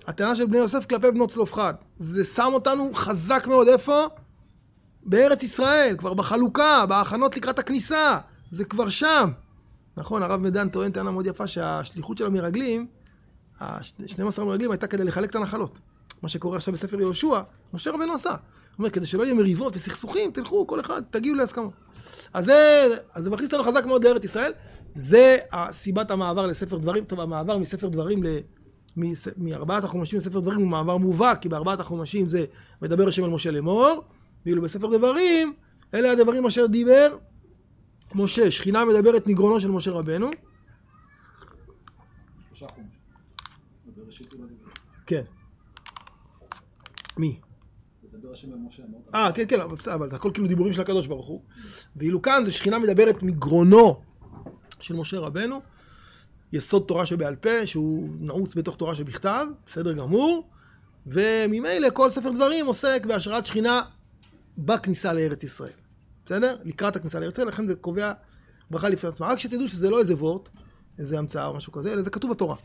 הטענה 0.08 0.36
של 0.36 0.46
בני 0.46 0.58
יוסף 0.58 0.86
כלפי 0.86 1.12
בנות 1.12 1.30
צלופחד. 1.30 1.74
זה 1.96 2.26
שם 2.26 2.50
אותנו 2.54 2.92
חזק 2.96 3.48
מאוד, 3.48 3.68
איפה? 3.68 4.06
בארץ 5.04 5.44
ישראל, 5.44 5.96
כבר 5.98 6.14
בחלוקה, 6.14 6.86
בהכנות 6.90 7.38
לקראת 7.38 7.60
הכניסה. 7.60 8.18
זה 8.52 8.66
כבר 8.66 8.90
שם. 8.90 9.32
נכון, 9.98 10.24
הרב 10.24 10.42
מדן 10.42 10.70
טוען 10.70 10.92
טענה 10.92 11.12
מאוד 11.12 11.26
יפה 11.26 11.48
שהשליחות 11.48 12.18
של 12.18 12.26
המרגלים, 12.26 12.88
ה-12 13.60 14.42
מרגלים 14.42 14.72
הייתה 14.72 14.88
כדי 14.88 15.04
לחלק 15.04 15.30
את 15.30 15.36
הנחלות. 15.36 15.80
מה 16.22 16.30
שקורה 16.30 16.58
עכשיו 16.58 16.74
בספר 16.74 17.00
יהושע, 17.00 17.42
משה 17.74 17.92
רבנו 17.92 18.14
עשה. 18.14 18.36
אומר, 18.80 18.90
כדי 18.90 19.06
שלא 19.06 19.24
יהיה 19.24 19.34
מריבות 19.34 19.76
וסכסוכים, 19.76 20.32
תלכו, 20.32 20.68
כל 20.68 20.80
אחד, 20.80 21.02
תגיעו 21.10 21.36
להסכמות. 21.36 21.74
אז 22.34 22.46
זה, 22.46 22.88
אז 23.14 23.24
זה 23.24 23.30
מכניס 23.30 23.54
אותנו 23.54 23.72
חזק 23.72 23.86
מאוד 23.86 24.04
לארץ 24.04 24.24
ישראל. 24.24 24.52
זה 24.94 25.38
סיבת 25.72 26.12
המעבר 26.12 26.48
לספר 26.48 26.78
דברים. 26.78 27.06
טוב, 27.06 27.20
המעבר 27.20 27.58
מספר 27.58 27.88
דברים 27.88 28.24
ל... 28.24 28.28
מארבעת 29.38 29.84
החומשים 29.84 30.20
לספר 30.20 30.40
דברים 30.40 30.60
הוא 30.60 30.68
מעבר 30.68 30.98
מובהק, 30.98 31.42
כי 31.42 31.50
בארבעת 31.50 31.80
החומשים 31.80 32.30
זה 32.30 32.46
מדבר 32.82 33.08
השם 33.08 33.24
על 33.24 33.30
משה 33.30 33.52
לאמור, 33.52 34.04
ואילו 34.46 34.62
בספר 34.62 34.98
דברים, 34.98 35.54
אלה 35.94 36.12
הדברים 36.12 36.46
אשר 36.46 36.66
דיבר 36.66 37.18
משה. 38.16 38.52
שכינה 38.52 38.86
מדברת 38.86 39.28
מגרונו 39.28 39.62
של 39.62 39.72
משה 39.72 39.92
רבנו. 39.92 40.30
כן. 45.06 45.24
מי? 47.18 47.40
השם 48.38 48.84
אמרת. 48.84 49.16
אה, 49.16 49.32
כן, 49.32 49.44
כן, 49.48 49.62
אבל 49.94 50.10
זה 50.10 50.16
הכל 50.16 50.32
כאילו 50.34 50.48
דיבורים 50.48 50.74
של 50.74 50.82
הקדוש 50.82 51.08
ברוך 51.08 51.28
הוא. 51.28 51.42
ואילו 51.96 52.22
כאן 52.22 52.42
זה 52.46 52.52
שכינה 52.52 52.80
מדברת 52.80 53.24
מגרונו 53.24 54.02
של 54.80 54.96
משה 54.96 55.20
רבנו, 55.20 55.62
יסוד 56.54 56.84
תורה 56.88 57.06
שבעל 57.06 57.36
פה, 57.36 57.66
שהוא 57.66 58.10
נעוץ 58.20 58.56
בתוך 58.56 58.76
תורה 58.76 58.96
שבכתב, 58.96 59.46
בסדר 59.66 59.94
גמור, 59.94 60.50
וממילא 61.08 61.90
כל 61.94 62.10
ספר 62.10 62.32
דברים 62.32 62.66
עוסק 62.66 63.06
בהשראת 63.08 63.46
שכינה 63.46 63.82
בכניסה 64.58 65.14
לארץ 65.14 65.44
ישראל. 65.44 65.70
בסדר? 66.26 66.58
לקראת 66.64 66.96
הכניסה 66.96 67.20
לארץ 67.20 67.34
ישראל, 67.34 67.48
לכן 67.48 67.68
זה 67.68 67.76
קובע 67.76 68.14
ברכה 68.72 68.90
לפני 68.90 69.10
עצמה. 69.10 69.28
רק 69.28 69.40
שתדעו 69.40 69.70
שזה 69.70 69.90
לא 69.90 70.00
איזה 70.00 70.14
וורט, 70.14 70.50
איזה 71.00 71.20
המצאה 71.20 71.48
או 71.48 71.54
משהו 71.54 71.74
כזה, 71.74 71.94
אלא 71.94 72.02
זה 72.02 72.10
כתוב 72.10 72.32
בתורה. 72.32 72.56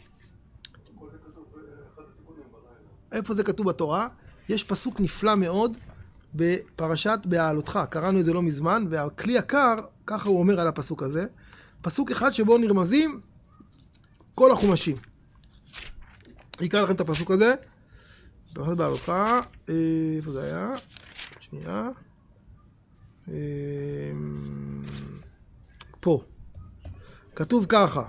איפה 3.13 3.35
זה 3.35 3.45
כתוב 3.45 3.69
בתורה? 3.69 4.09
יש 4.53 4.65
פסוק 4.65 5.01
נפלא 5.01 5.35
מאוד 5.35 5.77
בפרשת 6.35 7.19
בהעלותך, 7.25 7.79
קראנו 7.91 8.21
את 8.21 8.25
זה 8.25 8.33
לא 8.33 8.43
מזמן, 8.43 8.85
והכלי 8.91 9.33
יקר, 9.33 9.75
ככה 10.07 10.29
הוא 10.29 10.39
אומר 10.39 10.61
על 10.61 10.67
הפסוק 10.67 11.03
הזה, 11.03 11.27
פסוק 11.83 12.11
אחד 12.11 12.31
שבו 12.31 12.59
נרמזים 12.59 13.21
כל 14.35 14.53
החומשים. 14.53 14.97
אקרא 16.65 16.83
לכם 16.83 16.95
את 16.95 17.01
הפסוק 17.01 17.31
הזה, 17.31 17.55
פרשת 18.55 18.77
בהעלותך, 18.77 19.09
אה, 19.09 19.75
איפה 20.17 20.33
זה 20.33 20.43
היה? 20.43 20.71
שנייה. 21.41 21.91
אה, 23.29 23.35
פה. 26.01 26.23
כתוב 27.37 27.67
ככה, 27.69 28.03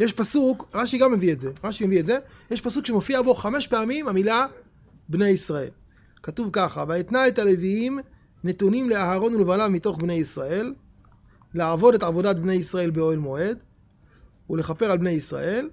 יש 0.00 0.12
פסוק, 0.12 0.68
רש"י 0.74 0.98
גם 0.98 1.12
מביא 1.12 1.32
את 1.32 1.38
זה, 1.38 1.52
רש"י 1.64 1.86
מביא 1.86 2.00
את 2.00 2.04
זה, 2.04 2.18
יש 2.50 2.60
פסוק 2.60 2.86
שמופיע 2.86 3.22
בו 3.22 3.34
חמש 3.34 3.66
פעמים 3.66 4.08
המילה 4.08 4.46
בני 5.08 5.28
ישראל. 5.28 5.70
כתוב 6.22 6.50
ככה, 6.52 6.84
ואתנה 6.88 7.28
את 7.28 7.38
הלוויים 7.38 7.98
נתונים 8.44 8.90
לאהרון 8.90 9.34
ולבעליו 9.34 9.70
מתוך 9.70 9.98
בני 9.98 10.14
ישראל, 10.14 10.74
לעבוד 11.54 11.94
את 11.94 12.02
עבודת 12.02 12.36
בני 12.36 12.54
ישראל 12.54 12.90
באוהל 12.90 13.18
מועד, 13.18 13.58
ולכפר 14.50 14.90
על 14.90 14.98
בני 14.98 15.10
ישראל, 15.10 15.68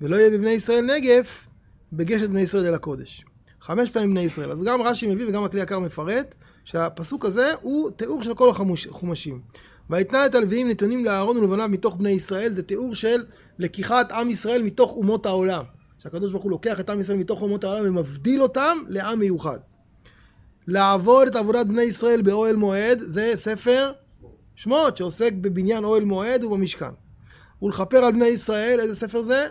ולא 0.00 0.16
יהיה 0.16 0.30
בבני 0.30 0.50
ישראל 0.50 0.84
נגף 0.84 1.46
בגשת 1.92 2.28
בני 2.28 2.40
ישראל 2.40 2.66
אל 2.66 2.74
הקודש. 2.74 3.24
חמש 3.60 3.90
פעמים 3.90 4.10
בני 4.10 4.20
ישראל. 4.20 4.52
אז 4.52 4.62
גם 4.62 4.82
רש"י 4.82 5.06
מביא 5.06 5.28
וגם 5.28 5.44
הכלי 5.44 5.60
יקר 5.60 5.78
מפרט 5.78 6.34
שהפסוק 6.64 7.24
הזה 7.24 7.52
הוא 7.60 7.90
תיאור 7.90 8.22
של 8.22 8.34
כל 8.34 8.50
החומשים. 8.50 9.40
ויתנה 9.90 10.26
את 10.26 10.34
הלוויים 10.34 10.68
נתונים 10.68 11.04
לאהרון 11.04 11.36
ולבניו 11.36 11.68
מתוך 11.68 11.96
בני 11.96 12.10
ישראל, 12.10 12.52
זה 12.52 12.62
תיאור 12.62 12.94
של 12.94 13.24
לקיחת 13.58 14.12
עם 14.12 14.30
ישראל 14.30 14.62
מתוך 14.62 14.92
אומות 14.92 15.26
העולם. 15.26 15.64
שהקדוש 16.02 16.32
ברוך 16.32 16.44
הוא 16.44 16.50
לוקח 16.50 16.80
את 16.80 16.90
עם 16.90 17.00
ישראל 17.00 17.18
מתוך 17.18 17.42
אומות 17.42 17.64
העולם 17.64 17.84
ומבדיל 17.88 18.42
אותם 18.42 18.78
לעם 18.88 19.18
מיוחד. 19.18 19.58
לעבוד 20.66 21.28
את 21.28 21.36
עבודת 21.36 21.66
בני 21.66 21.82
ישראל 21.82 22.22
באוהל 22.22 22.56
מועד, 22.56 23.00
זה 23.00 23.32
ספר 23.34 23.92
שמות 24.54 24.96
שעוסק 24.96 25.32
בבניין 25.32 25.84
אוהל 25.84 26.04
מועד 26.04 26.44
ובמשכן. 26.44 26.90
ולכפר 27.62 28.04
על 28.04 28.12
בני 28.12 28.26
ישראל, 28.26 28.80
איזה 28.80 28.96
ספר 28.96 29.22
זה? 29.22 29.48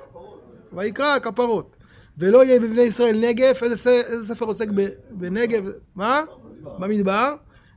ויקרא, 0.73 1.19
כפרות. 1.19 1.77
ולא 2.17 2.43
יהיה 2.43 2.59
בבני 2.59 2.81
ישראל 2.81 3.19
נגף, 3.19 3.63
איזה, 3.63 3.89
איזה 3.89 4.35
ספר 4.35 4.45
עוסק 4.45 4.67
ב- 4.75 4.89
בנגב? 5.11 5.69
מה? 5.95 6.21
במדבר. 6.79 7.35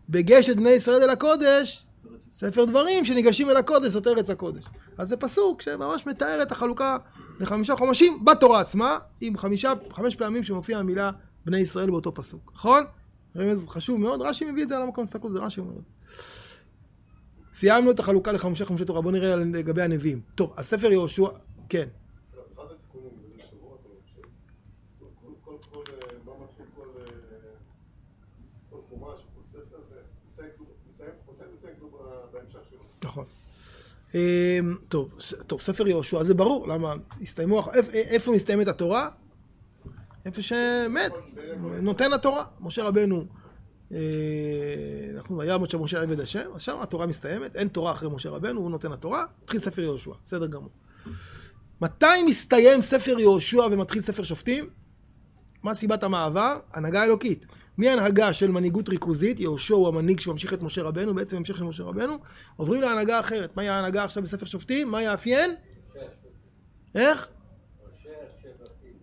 בגשת 0.09 0.57
בני 0.57 0.71
ישראל 0.71 1.02
אל 1.02 1.11
הקודש, 1.11 1.87
ספר 2.31 2.64
דברים 2.64 3.05
שניגשים 3.05 3.50
אל 3.50 3.57
הקודש, 3.57 3.88
זאת 3.88 4.07
ארץ 4.07 4.31
הקודש. 4.31 4.64
אז 4.99 5.09
זה 5.09 5.17
פסוק 5.17 5.62
שממש 5.62 6.07
מתאר 6.07 6.43
את 6.43 6.52
החלוקה 6.52 6.97
לחמישה 7.43 7.77
חומשים 7.77 8.25
בתורה 8.25 8.61
עצמה, 8.61 8.99
עם 9.21 9.37
חמישה, 9.37 9.73
חמש 9.91 10.17
פעמים 10.17 10.45
שמופיעה 10.45 10.81
המילה 10.81 11.11
בני 11.45 11.59
ישראל 11.59 11.91
באותו 11.91 12.15
פסוק, 12.15 12.53
נכון? 12.55 12.85
רמז 13.37 13.69
חשוב 13.69 14.01
מאוד, 14.01 14.21
רש"י 14.23 14.45
מביא 14.51 14.63
את 14.63 14.69
זה 14.69 14.77
על 14.77 14.83
המקום, 14.83 15.05
תסתכלו, 15.05 15.33
זה 15.33 15.39
רש"י 15.39 15.61
אומר. 15.61 15.73
סיימנו 17.53 17.91
את 17.91 17.99
החלוקה 17.99 18.33
לחמישה 18.33 18.65
חומשי 18.65 18.85
תורה, 18.85 19.01
בואו 19.01 19.13
נראה 19.13 19.37
לגבי 19.37 19.83
הנביאים. 19.83 20.21
טוב, 20.35 20.53
הספר 20.57 20.93
יהושע, 20.93 21.29
כן. 21.69 21.89
נכון. 33.05 33.25
אמ, 34.14 34.75
טוב, 34.88 35.19
טוב, 35.47 35.61
ספר 35.61 35.88
יהושע, 35.88 36.23
זה 36.23 36.35
ברור, 36.35 36.69
למה 36.69 36.95
הסתיימו, 37.23 37.62
איפה 37.92 38.33
מסתיימת 38.33 38.69
התורה? 38.69 39.09
איפה 40.25 40.42
שמת, 40.42 41.12
נותן 41.83 42.12
התורה. 42.12 42.45
משה 42.61 42.85
רבנו, 42.85 43.26
אה, 43.92 43.99
אנחנו 45.16 45.38
ויעמוד 45.38 45.71
שם 45.71 45.83
משה 45.83 46.02
עבד 46.02 46.21
השם, 46.21 46.50
אז 46.54 46.62
שם 46.62 46.76
התורה 46.81 47.07
מסתיימת, 47.07 47.57
אין 47.57 47.69
תורה 47.69 47.92
אחרי 47.92 48.09
משה 48.11 48.31
רבנו, 48.31 48.61
הוא 48.61 48.71
נותן 48.71 48.92
התורה, 48.92 49.25
מתחיל 49.42 49.61
ספר 49.61 49.83
יהושע, 49.83 50.11
בסדר 50.25 50.47
גמור. 50.47 50.71
מתי 51.81 52.23
מסתיים 52.26 52.81
ספר 52.81 53.19
יהושע 53.19 53.66
ומתחיל 53.73 54.02
ספר 54.02 54.23
שופטים? 54.23 54.71
מה 55.62 55.75
סיבת 55.75 56.02
המעבר? 56.02 56.59
הנהגה 56.73 57.04
אלוקית. 57.04 57.47
מהנהגה 57.79 58.33
של 58.33 58.50
מנהיגות 58.50 58.88
ריכוזית, 58.88 59.41
יהושע 59.41 59.75
הוא 59.75 59.88
המנהיג 59.88 60.21
שממשיך 60.21 60.55
את 60.55 60.62
משה 60.62 60.83
רבנו, 60.83 61.14
בעצם 61.14 61.37
המשך 61.37 61.57
של 61.57 61.64
משה 61.64 61.83
רבנו, 61.83 62.19
עוברים 62.57 62.81
להנהגה 62.81 63.21
אחרת. 63.21 63.57
מהי 63.57 63.69
ההנהגה 63.69 64.05
עכשיו 64.05 64.23
בספר 64.23 64.47
שופטים? 64.47 64.91
מה 64.91 65.02
יאפיין? 65.02 65.55
איך? 66.95 67.29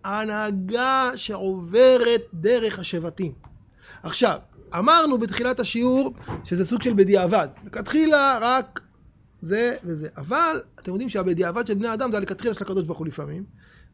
ההנהגה 0.04 1.10
שעוברת 1.16 2.22
דרך 2.34 2.78
השבטים. 2.78 3.32
עכשיו, 4.02 4.38
אמרנו 4.78 5.18
בתחילת 5.18 5.60
השיעור 5.60 6.14
שזה 6.44 6.64
סוג 6.64 6.82
של 6.82 6.94
בדיעבד. 6.94 7.48
לכתחילה 7.64 8.38
רק 8.40 8.80
זה 9.40 9.76
וזה. 9.84 10.08
אבל 10.16 10.60
אתם 10.74 10.90
יודעים 10.90 11.08
שהבדיעבד 11.08 11.66
של 11.66 11.74
בני 11.74 11.94
אדם 11.94 12.10
זה 12.10 12.16
הלכתחילה 12.16 12.54
של 12.54 12.64
הקדוש 12.64 12.84
ברוך 12.84 12.98
הוא 12.98 13.06
לפעמים. 13.06 13.44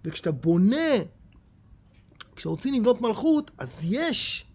וכשאתה 0.05 0.31
בונה, 0.31 0.93
כשרוצים 2.37 2.75
לבנות 2.75 3.01
מלכות, 3.01 3.51
אז 3.59 3.81
יש 3.85 4.47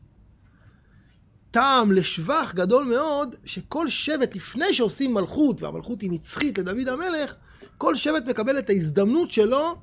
טעם 1.51 1.91
לשבח 1.91 2.51
גדול 2.55 2.83
מאוד, 2.83 3.35
שכל 3.45 3.89
שבט, 3.89 4.35
לפני 4.35 4.73
שעושים 4.73 5.13
מלכות, 5.13 5.61
והמלכות 5.61 6.01
היא 6.01 6.11
נצחית 6.11 6.57
לדוד 6.57 6.87
המלך, 6.87 7.35
כל 7.77 7.95
שבט 7.95 8.25
מקבל 8.25 8.59
את 8.59 8.69
ההזדמנות 8.69 9.31
שלו 9.31 9.75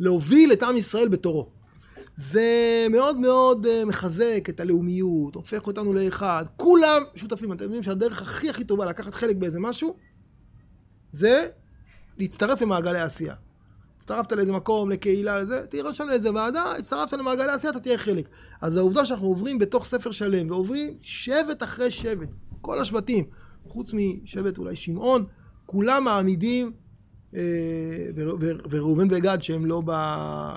להוביל 0.00 0.52
את 0.52 0.62
עם 0.62 0.76
ישראל 0.76 1.08
בתורו. 1.08 1.48
זה 2.16 2.86
מאוד 2.90 3.16
מאוד 3.16 3.66
אה, 3.66 3.84
מחזק 3.84 4.44
את 4.48 4.60
הלאומיות, 4.60 5.34
הופך 5.34 5.66
אותנו 5.66 5.92
לאחד. 5.92 6.44
כולם 6.56 7.02
שותפים. 7.14 7.52
אתם 7.52 7.64
יודעים 7.64 7.82
שהדרך 7.82 8.22
הכי 8.22 8.50
הכי 8.50 8.64
טובה 8.64 8.86
לקחת 8.86 9.14
חלק 9.14 9.36
באיזה 9.36 9.60
משהו, 9.60 9.96
זה 11.12 11.48
להצטרף 12.18 12.62
למעגלי 12.62 12.98
העשייה. 12.98 13.34
הצטרפת 14.00 14.32
לאיזה 14.32 14.52
מקום, 14.52 14.90
לקהילה, 14.90 15.38
לזה, 15.38 15.66
תירשם 15.66 16.08
לאיזה 16.08 16.34
ועדה, 16.34 16.72
הצטרפת 16.78 17.12
למעגלי 17.12 17.50
העשייה, 17.50 17.72
אתה 17.72 17.80
תהיה 17.80 17.98
חלק. 17.98 18.28
אז 18.60 18.76
העובדה 18.76 19.06
שאנחנו 19.06 19.26
עוברים 19.26 19.58
בתוך 19.58 19.84
ספר 19.84 20.10
שלם, 20.10 20.50
ועוברים 20.50 20.94
שבט 21.02 21.62
אחרי 21.62 21.90
שבט, 21.90 22.28
כל 22.60 22.80
השבטים, 22.80 23.24
חוץ 23.68 23.92
משבט 23.92 24.58
אולי 24.58 24.76
שמעון, 24.76 25.24
כולם 25.66 26.04
מעמידים, 26.04 26.72
אה, 27.34 27.40
וראובן 28.70 29.06
וגד 29.10 29.38
שהם 29.42 29.66
לא, 29.66 29.82
ב, 29.84 29.90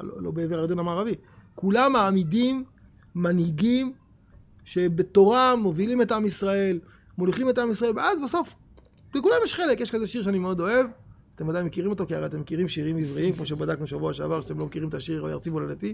לא, 0.04 0.22
לא 0.22 0.32
בעבר 0.32 0.56
הירדן 0.56 0.80
המערבי, 0.80 1.16
כולם 1.56 1.94
מעמידים 1.94 2.64
מנהיגים 3.16 3.94
שבתורם 4.64 5.60
מובילים 5.64 6.02
את 6.02 6.12
עם 6.12 6.26
ישראל, 6.26 6.80
מוליכים 7.18 7.50
את 7.50 7.58
עם 7.58 7.72
ישראל, 7.72 7.92
ואז 7.96 8.22
בסוף 8.24 8.56
לכולם 9.16 9.38
יש 9.44 9.54
חלק, 9.54 9.80
יש 9.80 9.92
כזה 9.92 10.08
שיר 10.08 10.24
שאני 10.24 10.40
מאוד 10.40 10.60
אוהב, 10.60 10.86
אתם 11.36 11.48
ודאי 11.48 11.64
מכירים 11.64 11.92
אותו, 11.92 12.06
כי 12.06 12.16
הרי 12.16 12.26
אתם 12.26 12.40
מכירים 12.40 12.68
שירים 12.68 12.98
עבריים, 12.98 13.34
כמו 13.34 13.46
שבדקנו 13.46 13.88
שבוע 13.88 14.14
שעבר, 14.14 14.42
שאתם 14.42 14.60
לא 14.60 14.66
מכירים 14.66 14.90
את 14.90 14.94
השיר, 14.94 15.28
ירצי 15.30 15.50
הולדתי. 15.50 15.94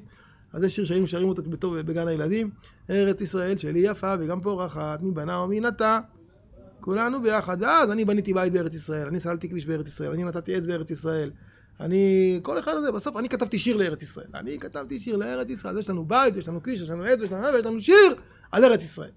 אז 0.53 0.61
זה 0.61 0.69
שיר 0.69 0.85
שהיינו 0.85 1.07
שרים 1.07 1.29
אותו 1.29 1.43
בטוב 1.43 1.77
בגן 1.79 2.07
הילדים. 2.07 2.49
ארץ 2.89 3.21
ישראל 3.21 3.57
שלי 3.57 3.79
יפה 3.79 4.15
וגם 4.19 4.41
פורחת, 4.41 5.01
מי 5.01 5.11
בנה 5.11 5.39
ומי 5.39 5.59
נטע. 5.59 5.99
כולנו 6.79 7.21
ביחד. 7.21 7.57
ואז 7.59 7.91
אני 7.91 8.05
בניתי 8.05 8.33
בית 8.33 8.53
בארץ 8.53 8.73
ישראל, 8.73 9.07
אני 9.07 9.19
סללתי 9.19 9.49
כביש 9.49 9.65
בארץ 9.65 9.87
ישראל, 9.87 10.11
אני 10.11 10.23
נתתי 10.23 10.55
עץ 10.55 10.67
בארץ 10.67 10.91
ישראל. 10.91 11.31
אני, 11.79 12.39
כל 12.43 12.59
אחד 12.59 12.73
הזה, 12.75 12.91
בסוף 12.91 13.17
אני 13.17 13.29
כתבתי 13.29 13.59
שיר 13.59 13.77
לארץ 13.77 14.01
ישראל. 14.01 14.27
אני 14.33 14.59
כתבתי 14.59 14.99
שיר 14.99 15.15
לארץ 15.15 15.49
ישראל, 15.49 15.73
אז 15.73 15.79
יש 15.79 15.89
לנו 15.89 16.05
בית, 16.05 16.35
יש 16.35 16.47
לנו 16.47 16.63
כביש, 16.63 16.81
יש 16.81 16.89
לנו 16.89 17.03
עץ, 17.03 17.21
יש 17.21 17.31
לנו 17.31 17.53
ויש 17.53 17.65
לנו 17.65 17.81
שיר 17.81 18.15
על 18.51 18.65
ארץ 18.65 18.83
ישראל. 18.83 19.11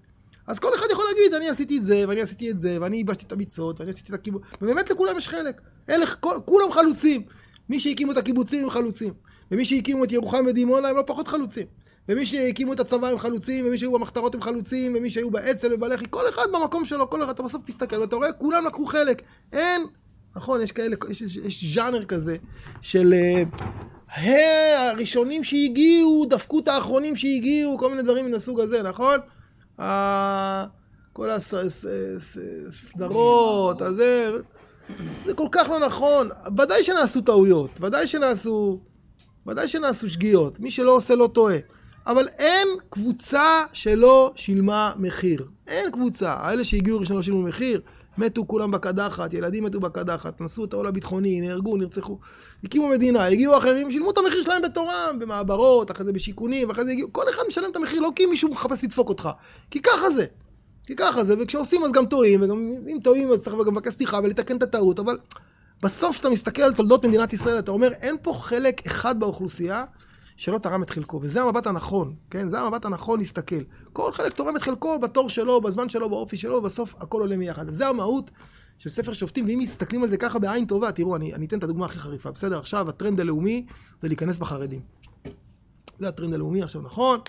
אז 0.47 0.59
כל 0.59 0.75
אחד 0.75 0.85
יכול 0.91 1.05
להגיד, 1.09 1.33
אני 1.33 1.49
עשיתי 1.49 1.77
את 1.77 1.83
זה, 1.83 2.05
ואני 2.07 2.21
עשיתי 2.21 2.51
את 2.51 2.59
זה, 2.59 2.77
ואני 2.81 2.97
ייבשתי 2.97 3.25
את 3.25 3.31
המצוות, 3.31 3.79
ואני 3.79 3.89
עשיתי 3.91 4.09
את 4.09 4.19
הקיבוץ, 4.19 4.41
ובאמת 4.61 4.89
לכולם 4.89 5.17
יש 5.17 5.27
חלק. 5.27 5.61
אלה, 5.89 6.05
כל, 6.05 6.35
כולם 6.45 6.71
חלוצים. 6.71 7.23
מי 7.69 7.79
שהקימו 7.79 8.11
את 8.11 8.17
הקיבוצים 8.17 8.63
הם 8.63 8.69
חלוצים. 8.69 9.13
ומי 9.51 9.65
שהקימו 9.65 10.03
את 10.03 10.11
ירוחם 10.11 10.45
ודימונה 10.47 10.87
הם 10.87 10.95
לא 10.97 11.03
פחות 11.07 11.27
חלוצים. 11.27 11.67
ומי 12.09 12.25
שהקימו 12.25 12.73
את 12.73 12.79
הצבא 12.79 13.07
הם 13.07 13.17
חלוצים, 13.19 13.65
ומי 13.65 13.77
שהיו 13.77 13.91
במחתרות 13.91 14.35
הם 14.35 14.41
חלוצים, 14.41 14.95
ומי 14.97 15.09
שהיו 15.09 15.31
באצ"ל 15.31 15.73
ובלח"י, 15.73 16.05
כל 16.09 16.29
אחד 16.29 16.45
במקום 16.53 16.85
שלו, 16.85 17.09
כל 17.09 17.23
אחד, 17.23 17.29
אתה 17.33 17.43
בסוף 17.43 17.63
תסתכל 17.65 17.99
ואתה 17.99 18.15
רואה, 18.15 18.33
כולם 18.33 18.65
לקחו 18.65 18.85
חלק. 18.85 19.21
אין, 19.53 19.81
נכון, 20.35 20.61
יש 20.61 20.71
כאלה, 20.71 20.95
יש, 21.09 21.21
יש, 21.21 21.35
יש 21.35 21.75
ז'אנר 21.75 22.05
כזה 22.05 22.37
של... 22.81 23.13
אה, 23.13 23.43
"ה- 24.15 24.89
הראשונים 24.89 25.43
שהגיעו, 25.43 26.25
דפקו 26.29 26.59
את 26.59 26.67
האחרונים 26.67 27.15
שהגיעו, 27.15 27.77
כל 27.77 27.89
מיני 27.89 28.01
דברים 28.03 28.25
מן 28.25 28.33
הסוג 28.33 28.59
הזה, 28.59 28.83
נכון? 28.83 29.19
כל 31.13 31.29
הסדרות, 32.69 33.81
הזה, 33.81 34.31
זה 35.25 35.33
כל 35.33 35.47
כך 35.51 35.69
לא 35.69 35.79
נכון. 35.79 36.29
ודאי 36.57 36.83
שנעשו 36.83 37.21
טעויות, 37.21 37.81
ודאי 37.81 38.07
שנעשו, 38.07 38.79
ודאי 39.47 39.67
שנעשו 39.67 40.09
שגיאות. 40.09 40.59
מי 40.59 40.71
שלא 40.71 40.91
עושה 40.91 41.15
לא 41.15 41.27
טועה. 41.27 41.57
אבל 42.07 42.27
אין 42.37 42.67
קבוצה 42.89 43.63
שלא 43.73 44.31
שילמה 44.35 44.93
מחיר. 44.97 45.47
אין 45.67 45.91
קבוצה. 45.91 46.33
האלה 46.33 46.63
שהגיעו 46.63 46.99
ראשון 46.99 47.15
לא 47.15 47.21
שילמו 47.21 47.41
מחיר, 47.41 47.81
מתו 48.17 48.47
כולם 48.47 48.71
בקדחת, 48.71 49.33
ילדים 49.33 49.63
מתו 49.63 49.79
בקדחת, 49.79 50.41
נשאו 50.41 50.65
את 50.65 50.73
העול 50.73 50.87
הביטחוני, 50.87 51.41
נהרגו, 51.41 51.77
נרצחו. 51.77 52.19
הקימו 52.63 52.87
מדינה, 52.87 53.25
הגיעו 53.25 53.57
אחרים, 53.57 53.91
שילמו 53.91 54.11
את 54.11 54.17
המחיר 54.17 54.41
שלהם 54.41 54.61
בתורם, 54.61 55.17
במעברות, 55.19 55.91
אחרי 55.91 56.05
זה 56.05 56.13
בשיכונים, 56.13 56.69
ואחרי 56.69 56.85
זה 56.85 56.91
הגיעו, 56.91 57.13
כל 57.13 57.29
אחד 57.29 57.43
משלם 57.47 57.71
את 57.71 57.75
המחיר, 57.75 58.01
לא 58.01 58.11
כי 58.15 58.25
מישהו 58.25 58.49
מחפש 58.49 58.83
לדפוק 58.83 59.09
אותך. 59.09 59.29
כי 59.71 59.81
ככה 59.81 60.09
זה. 60.09 60.25
כי 60.85 60.95
ככה 60.95 61.23
זה, 61.23 61.35
וכשעושים 61.39 61.83
אז 61.83 61.91
גם 61.91 62.05
טועים, 62.05 62.41
וגם 62.41 62.75
אם 62.87 62.97
טועים 63.03 63.31
אז 63.31 63.43
צריך 63.43 63.55
גם 63.55 63.75
לבקש 63.75 63.93
סליחה 63.93 64.19
ולתקן 64.23 64.57
את 64.57 64.63
הטעות, 64.63 64.99
אבל 64.99 65.17
בסוף 65.83 66.19
אתה 66.19 66.29
מסתכל 66.29 66.61
על 66.61 66.73
תולדות 66.73 67.05
מדינת 67.05 67.33
ישראל, 67.33 67.59
אתה 67.59 67.71
אומר, 67.71 67.91
אין 67.91 68.15
פה 68.21 68.33
חלק 68.33 68.87
אחד 68.87 69.19
באוכלוסייה 69.19 69.83
שלא 70.37 70.57
תרם 70.57 70.83
את 70.83 70.89
חלקו, 70.89 71.19
וזה 71.21 71.41
המבט 71.41 71.67
הנכון, 71.67 72.15
כן? 72.29 72.49
זה 72.49 72.59
המבט 72.59 72.85
הנכון 72.85 73.19
להסתכל. 73.19 73.63
כל 73.93 74.11
חלק 74.11 74.33
תורם 74.33 74.55
את 74.55 74.61
חלקו 74.61 74.99
בתור 74.99 75.29
שלו, 75.29 75.61
בזמן 75.61 75.89
שלו, 75.89 76.09
באופי 76.09 76.37
שלו, 76.37 76.55
ובסוף 76.55 76.95
הכל 76.99 77.21
עולה 77.21 77.37
מיחד. 77.37 77.69
זה 77.69 77.87
המהות 77.87 78.31
של 78.77 78.89
ספר 78.89 79.13
שופטים, 79.13 79.45
ואם 79.45 79.59
מסתכלים 79.59 80.03
על 80.03 80.09
זה 80.09 80.17
ככה 80.17 80.39
בעין 80.39 80.65
טובה, 80.65 80.91
תראו, 80.91 81.15
אני, 81.15 81.33
אני 81.33 81.45
אתן 81.45 81.57
את 81.57 81.63
הדוגמה 81.63 81.85
הכי 81.85 81.99
חריפה, 81.99 82.31
בסדר? 82.31 82.59
עכשיו 82.59 82.89
הטרנד 82.89 83.19
הלאומי 83.19 83.65
זה 84.01 84.07
להיכנס 84.07 84.37
בחרדים. 84.37 84.81
זה 85.97 86.07
הטרנד 86.07 86.33
הלאומי 86.33 86.63
עכשיו, 86.63 86.81
נכון? 86.81 87.19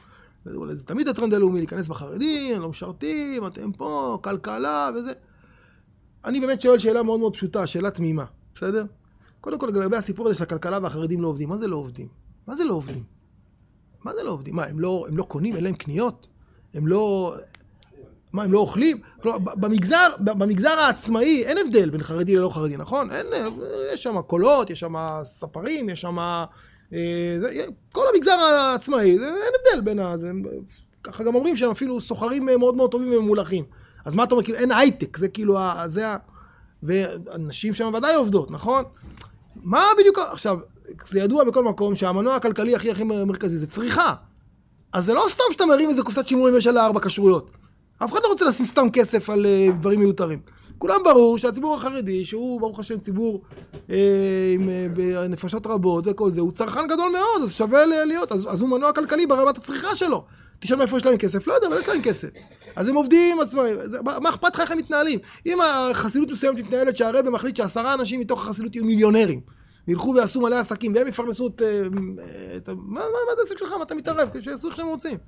זה, 0.45 0.85
תמיד 0.85 1.09
הטרנד 1.09 1.35
הלאומי, 1.35 1.59
להיכנס 1.59 1.89
בחרדים, 1.89 2.61
לא 2.61 2.69
משרתים, 2.69 3.47
אתם 3.47 3.73
פה, 3.73 4.19
כלכלה 4.23 4.91
וזה. 4.97 5.13
אני 6.25 6.41
באמת 6.41 6.61
שואל 6.61 6.79
שאלה 6.79 7.03
מאוד 7.03 7.21
מאוד 7.21 7.33
פשוטה, 7.33 7.67
שאלה 7.67 7.91
תמימה, 7.91 8.25
בסדר? 8.55 8.85
קודם 9.41 9.59
כל, 9.59 9.67
לגבי 9.67 9.97
הסיפור 9.97 10.27
הזה 10.27 10.35
של 10.35 10.43
הכלכלה 10.43 10.79
והחרדים 10.83 11.23
לא 11.23 11.29
עובדים, 11.29 11.49
מה 11.49 11.59
זה 11.59 11.67
לא 11.67 11.77
עובדים? 11.77 12.24
מה 12.47 12.57
זה 12.57 12.65
לא 12.65 12.75
עובדים? 12.75 13.03
מה 14.05 14.13
זה 14.15 14.23
לא 14.23 14.31
עובדים? 14.31 14.57
מה, 14.57 14.65
הם 14.65 14.81
לא, 14.81 15.05
הם 15.09 15.17
לא 15.17 15.23
קונים? 15.23 15.57
אין 15.57 15.65
להם 15.65 15.75
קניות? 15.75 16.27
הם 16.75 16.87
לא... 16.87 17.35
מה, 18.33 18.43
הם 18.43 18.53
לא 18.53 18.59
אוכלים? 18.59 19.01
כלומר, 19.23 19.39
במגזר, 19.39 20.09
במגזר 20.19 20.79
העצמאי 20.79 21.45
אין 21.45 21.59
הבדל 21.59 21.91
בין 21.91 22.03
חרדי 22.03 22.37
ללא 22.37 22.49
חרדי, 22.49 22.77
נכון? 22.77 23.11
אין, 23.11 23.27
יש 23.95 24.03
שם 24.03 24.21
קולות, 24.21 24.71
יש 24.71 24.81
שם 24.81 24.95
ספרים, 25.25 25.89
יש 25.89 26.01
שם... 26.01 26.19
אה, 26.93 27.37
כל 27.93 28.05
המגזר 28.15 28.33
העצמאי, 28.33 29.19
זה, 29.19 29.27
אין 29.27 29.53
הבדל 29.61 29.81
בין 29.85 29.99
ה... 29.99 30.17
זה, 30.17 30.31
ככה 31.03 31.25
גם 31.25 31.35
אומרים 31.35 31.57
שהם 31.57 31.71
אפילו 31.71 32.01
סוחרים 32.01 32.47
מאוד 32.47 32.77
מאוד 32.77 32.91
טובים 32.91 33.13
וממולחים. 33.13 33.65
אז 34.05 34.15
מה 34.15 34.25
אתה 34.25 34.35
אומר, 34.35 34.45
כאילו, 34.45 34.59
אין 34.59 34.73
הייטק, 34.73 35.17
זה 35.17 35.29
כאילו, 35.29 35.59
ה, 35.59 35.85
זה 35.87 36.09
ה... 36.09 36.17
ונשים 36.83 37.75
שם 37.75 37.93
ודאי 37.95 38.15
עובדות, 38.15 38.51
נכון? 38.51 38.85
מה 39.57 39.83
בדיוק... 39.99 40.19
עכשיו, 40.19 40.59
זה 41.07 41.21
ידוע 41.21 41.45
בכל 41.45 41.65
מקום 41.65 41.95
שהמנוע 41.95 42.35
הכלכלי 42.35 42.77
הכי 42.77 42.91
הכי 42.91 43.05
מרכזי 43.05 43.59
זה 43.59 43.67
צריכה. 43.67 44.15
אז 44.93 45.05
זה 45.05 45.15
לא 45.15 45.23
סתם 45.29 45.45
שאתה 45.53 45.67
מרים 45.67 45.91
איזה 45.91 46.03
קופסת 46.03 46.29
שימורים 46.29 46.55
ויש 46.55 46.67
עליה 46.67 46.87
ארבע 46.87 47.01
כשרויות. 47.01 47.51
אף 47.99 48.13
אחד 48.13 48.21
לא 48.25 48.29
רוצה 48.29 48.45
לשים 48.45 48.67
סתם 48.67 48.91
כסף 48.93 49.31
על 49.31 49.47
uh, 49.47 49.73
דברים 49.73 50.01
מיותרים. 50.01 50.39
כולם 50.79 51.01
ברור 51.05 51.39
שהציבור 51.39 51.77
החרדי, 51.77 52.25
שהוא 52.25 52.61
ברוך 52.61 52.79
השם 52.79 52.99
ציבור 52.99 53.43
אה, 53.91 53.97
עם 54.55 54.69
אה, 54.71 55.29
נפשות 55.29 55.67
רבות 55.67 56.05
וכל 56.07 56.31
זה, 56.31 56.41
הוא 56.41 56.53
צרכן 56.53 56.87
גדול 56.87 57.13
מאוד, 57.13 57.43
אז 57.43 57.55
שווה 57.55 57.87
להיות, 57.87 58.33
אז, 58.33 58.53
אז 58.53 58.61
הוא 58.61 58.69
מנוע 58.69 58.93
כלכלי 58.93 59.27
ברמת 59.27 59.57
הצריכה 59.57 59.97
שלו. 59.97 60.25
תשאל 60.61 60.77
מאיפה 60.77 60.97
יש 60.97 61.07
להם 61.07 61.17
כסף? 61.17 61.47
לא 61.47 61.53
יודע, 61.53 61.67
אבל 61.67 61.79
יש 61.79 61.89
להם 61.89 62.03
כסף. 62.03 62.29
אז 62.77 62.89
הם 62.89 62.95
עובדים 62.95 63.41
עצמם, 63.41 63.63
מה 64.21 64.29
אכפת 64.29 64.55
לך 64.55 64.61
איך 64.61 64.71
הם 64.71 64.79
מתנהלים? 64.79 65.19
אם 65.47 65.59
החסידות 65.61 66.31
מסוימת 66.31 66.59
מתנהלת 66.59 66.97
שהרבא 66.97 67.31
מחליט 67.31 67.57
שעשרה 67.57 67.95
אנשים 67.95 68.21
מתוך 68.21 68.47
החסידות 68.47 68.77
יהיו 68.77 68.85
מיליונרים, 68.85 69.41
וילכו 69.89 70.13
ויעשו 70.15 70.41
מלא 70.41 70.57
עסקים, 70.57 70.95
והם 70.95 71.07
יפרנסו 71.09 71.47
את... 71.47 71.63
אה, 71.63 71.83
את 72.57 72.69
מה 72.69 72.75
מה- 72.77 73.01
מה 73.01 73.41
העסק 73.41 73.59
שלך? 73.59 73.73
מה 73.73 73.83
אתה 73.83 73.95
מתערב? 73.95 74.29
שיעשו 74.41 74.69
איך 74.69 74.77
שהם 74.77 74.87
רוצים. 74.87 75.19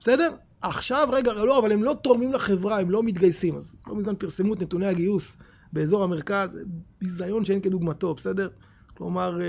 בסדר? 0.00 0.30
עכשיו, 0.62 1.08
רגע, 1.12 1.32
לא, 1.32 1.58
אבל 1.58 1.72
הם 1.72 1.82
לא 1.84 1.94
תורמים 2.02 2.32
לחברה, 2.32 2.80
הם 2.80 2.90
לא 2.90 3.02
מתגייסים. 3.02 3.56
אז 3.56 3.74
לא 3.86 3.94
מזמן 3.96 4.14
פרסמו 4.14 4.54
את 4.54 4.60
נתוני 4.62 4.86
הגיוס 4.86 5.36
באזור 5.72 6.04
המרכז, 6.04 6.64
ביזיון 7.00 7.44
שאין 7.44 7.60
כדוגמתו, 7.60 8.14
בסדר? 8.14 8.48
כלומר, 8.96 9.40
אה, 9.42 9.46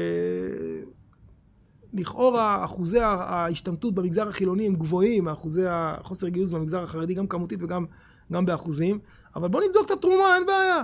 לכאורה 1.94 2.66
אחוזי 2.66 3.00
ההשתמטות 3.00 3.94
במגזר 3.96 4.28
החילוני 4.28 4.66
הם 4.66 4.76
גבוהים 4.76 5.24
מאחוזי 5.24 5.64
החוסר 5.68 6.28
גיוס 6.28 6.50
במגזר 6.50 6.84
החרדי, 6.84 7.14
גם 7.14 7.28
כמותית 7.28 7.64
וגם 7.64 7.86
גם 8.32 8.46
באחוזים, 8.46 9.00
אבל 9.36 9.48
בוא 9.50 9.62
נבדוק 9.68 9.86
את 9.86 9.92
התרומה, 9.92 10.36
אין 10.36 10.46
בעיה. 10.46 10.84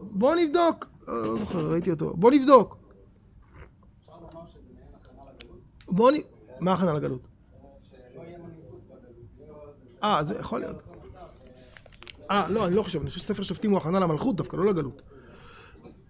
בוא 0.00 0.34
נבדוק. 0.34 0.86
לא, 1.08 1.26
לא 1.26 1.38
זוכר, 1.38 1.70
ראיתי 1.70 1.90
אותו. 1.90 2.14
בוא 2.16 2.30
נבדוק. 2.30 2.76
בוא 5.88 6.10
נ... 6.10 6.14
מה 6.60 6.72
הכנה 6.72 6.92
לגלות? 6.92 7.20
אה, 10.04 10.24
זה 10.24 10.34
יכול 10.34 10.60
להיות. 10.60 10.76
אה, 12.30 12.46
לא, 12.50 12.66
אני 12.66 12.74
לא 12.76 12.82
חושב, 12.82 13.00
אני 13.00 13.08
חושב 13.08 13.20
שספר 13.20 13.42
שופטים 13.42 13.70
הוא 13.70 13.78
הכנה 13.78 14.00
למלכות 14.00 14.36
דווקא, 14.36 14.56
לא 14.56 14.64
לגלות. 14.64 15.02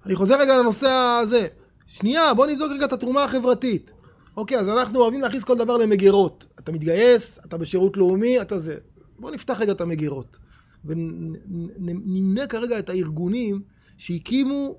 אני 0.06 0.14
חוזר 0.14 0.40
רגע 0.40 0.56
לנושא 0.56 0.88
הזה. 1.22 1.46
שנייה, 1.86 2.34
בוא 2.34 2.46
נבדוק 2.46 2.70
רגע 2.70 2.84
את 2.84 2.92
התרומה 2.92 3.24
החברתית. 3.24 3.90
אוקיי, 4.36 4.58
אז 4.58 4.68
אנחנו 4.68 5.00
אוהבים 5.00 5.20
להכניס 5.20 5.44
כל 5.44 5.58
דבר 5.58 5.76
למגירות. 5.76 6.46
אתה 6.58 6.72
מתגייס, 6.72 7.38
אתה 7.38 7.58
בשירות 7.58 7.96
לאומי, 7.96 8.40
אתה 8.40 8.58
זה. 8.58 8.76
בוא 9.18 9.30
נפתח 9.30 9.60
רגע 9.60 9.72
את 9.72 9.80
המגירות. 9.80 10.36
ונמנה 10.84 12.46
כרגע 12.46 12.78
את 12.78 12.88
הארגונים 12.88 13.62
שהקימו 13.96 14.74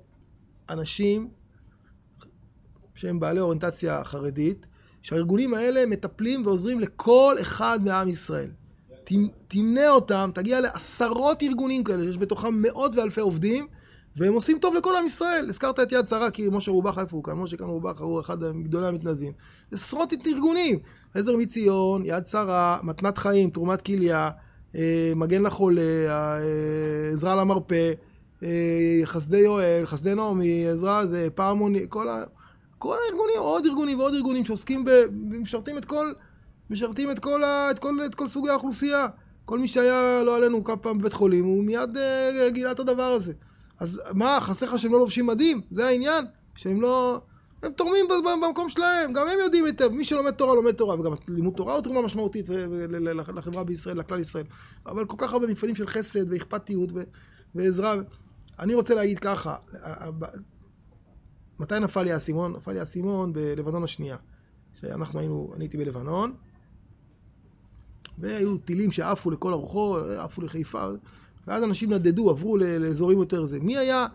אנשים 0.70 1.28
שהם 2.94 3.20
בעלי 3.20 3.40
אוריינטציה 3.40 4.04
חרדית, 4.04 4.66
שהארגונים 5.02 5.54
האלה 5.54 5.86
מטפלים 5.86 6.46
ועוזרים 6.46 6.80
לכל 6.80 7.36
אחד 7.40 7.78
מעם 7.84 8.08
ישראל. 8.08 8.50
תמ- 9.04 9.28
תמנה 9.48 9.90
אותם, 9.90 10.30
תגיע 10.34 10.60
לעשרות 10.60 11.42
ארגונים 11.42 11.84
כאלה, 11.84 12.04
שיש 12.04 12.16
בתוכם 12.18 12.54
מאות 12.54 12.96
ואלפי 12.96 13.20
עובדים, 13.20 13.66
והם 14.16 14.32
עושים 14.34 14.58
טוב 14.58 14.74
לכל 14.74 14.96
עם 14.96 15.06
ישראל. 15.06 15.46
הזכרת 15.48 15.80
את 15.80 15.92
יד 15.92 16.06
שרה, 16.06 16.30
כי 16.30 16.48
משה 16.52 16.70
רובח, 16.70 16.98
איפה 16.98 17.16
הוא 17.16 17.24
כאן? 17.24 17.34
משה 17.34 17.56
כאן 17.56 17.66
רובח, 17.66 18.00
הוא 18.00 18.20
אחד 18.20 18.52
מגדולי 18.52 18.86
המתנדבים. 18.86 19.32
עשרות 19.72 20.12
ארגונים, 20.26 20.78
עזר 21.14 21.36
מציון, 21.36 22.02
יד 22.04 22.26
שרה, 22.26 22.78
מתנת 22.82 23.18
חיים, 23.18 23.50
תרומת 23.50 23.80
כליה, 23.82 24.30
אה, 24.76 25.12
מגן 25.16 25.42
לחולה, 25.42 25.82
אה, 26.08 27.10
עזרה 27.12 27.36
למרפא, 27.36 27.74
אה, 27.74 27.92
חסדי 29.04 29.38
יואל, 29.38 29.82
חסדי 29.86 30.14
נעמי, 30.14 30.68
עזרה, 30.68 31.06
זה 31.06 31.28
פעמוני, 31.34 31.86
כל 31.88 32.08
ה... 32.08 32.24
כל 32.78 32.96
הארגונים, 33.04 33.36
עוד 33.38 33.66
ארגונים 33.66 33.98
ועוד 33.98 34.14
ארגונים 34.14 34.44
שעוסקים 34.44 34.84
ב... 34.84 34.90
משרתים 35.12 35.78
את 35.78 35.84
כל... 35.84 36.12
משרתים 36.70 37.10
את 37.10 37.18
כל, 37.18 37.44
ה... 37.44 37.70
את, 37.70 37.78
כל... 37.78 37.94
את 38.06 38.14
כל 38.14 38.26
סוגי 38.26 38.50
האוכלוסייה. 38.50 39.06
כל 39.44 39.58
מי 39.58 39.68
שהיה, 39.68 40.22
לא 40.22 40.36
עלינו, 40.36 40.64
כמה 40.64 40.76
פעם 40.76 40.98
בבית 40.98 41.12
חולים, 41.12 41.44
הוא 41.44 41.64
מיד 41.64 41.96
אה, 41.96 42.50
גילה 42.50 42.70
את 42.70 42.80
הדבר 42.80 43.02
הזה. 43.02 43.32
אז 43.80 44.02
מה, 44.14 44.38
חסר 44.40 44.66
לך 44.66 44.78
שהם 44.78 44.92
לא 44.92 44.98
לובשים 44.98 45.26
מדים? 45.26 45.60
זה 45.70 45.86
העניין? 45.86 46.24
שהם 46.54 46.80
לא... 46.80 47.20
הם 47.62 47.72
תורמים 47.72 48.06
במקום 48.42 48.68
שלהם, 48.68 49.12
גם 49.12 49.28
הם 49.28 49.38
יודעים 49.38 49.64
היטב, 49.64 49.88
מי 49.88 50.04
שלומד 50.04 50.30
תורה 50.30 50.54
לומד 50.54 50.72
תורה, 50.72 51.00
וגם 51.00 51.12
לימוד 51.28 51.54
תורה 51.54 51.74
הוא 51.74 51.82
תרומה 51.82 52.02
משמעותית 52.02 52.48
לחברה 53.34 53.64
בישראל, 53.64 53.98
לכלל 53.98 54.20
ישראל. 54.20 54.44
אבל 54.86 55.04
כל 55.04 55.16
כך 55.18 55.32
הרבה 55.32 55.46
מפעלים 55.46 55.74
של 55.74 55.86
חסד 55.86 56.32
ואכפתיות 56.32 56.90
ועזרה. 57.54 57.94
אני 58.58 58.74
רוצה 58.74 58.94
להגיד 58.94 59.18
ככה, 59.18 59.56
מתי 61.58 61.80
נפל 61.80 62.02
לי 62.02 62.12
האסימון? 62.12 62.52
נפל 62.52 62.72
לי 62.72 62.80
האסימון 62.80 63.32
בלבנון 63.32 63.84
השנייה. 63.84 64.16
שאנחנו 64.80 65.20
היינו, 65.20 65.52
אני 65.54 65.64
הייתי 65.64 65.76
בלבנון, 65.76 66.34
והיו 68.18 68.58
טילים 68.58 68.92
שעפו 68.92 69.30
לכל 69.30 69.52
הרוחות, 69.52 70.02
עפו 70.18 70.42
לחיפה, 70.42 70.88
ואז 71.46 71.64
אנשים 71.64 71.92
נדדו, 71.92 72.30
עברו 72.30 72.56
לאזורים 72.56 73.18
יותר 73.18 73.44
זה. 73.44 73.60
מי 73.60 73.76
היה, 73.76 74.06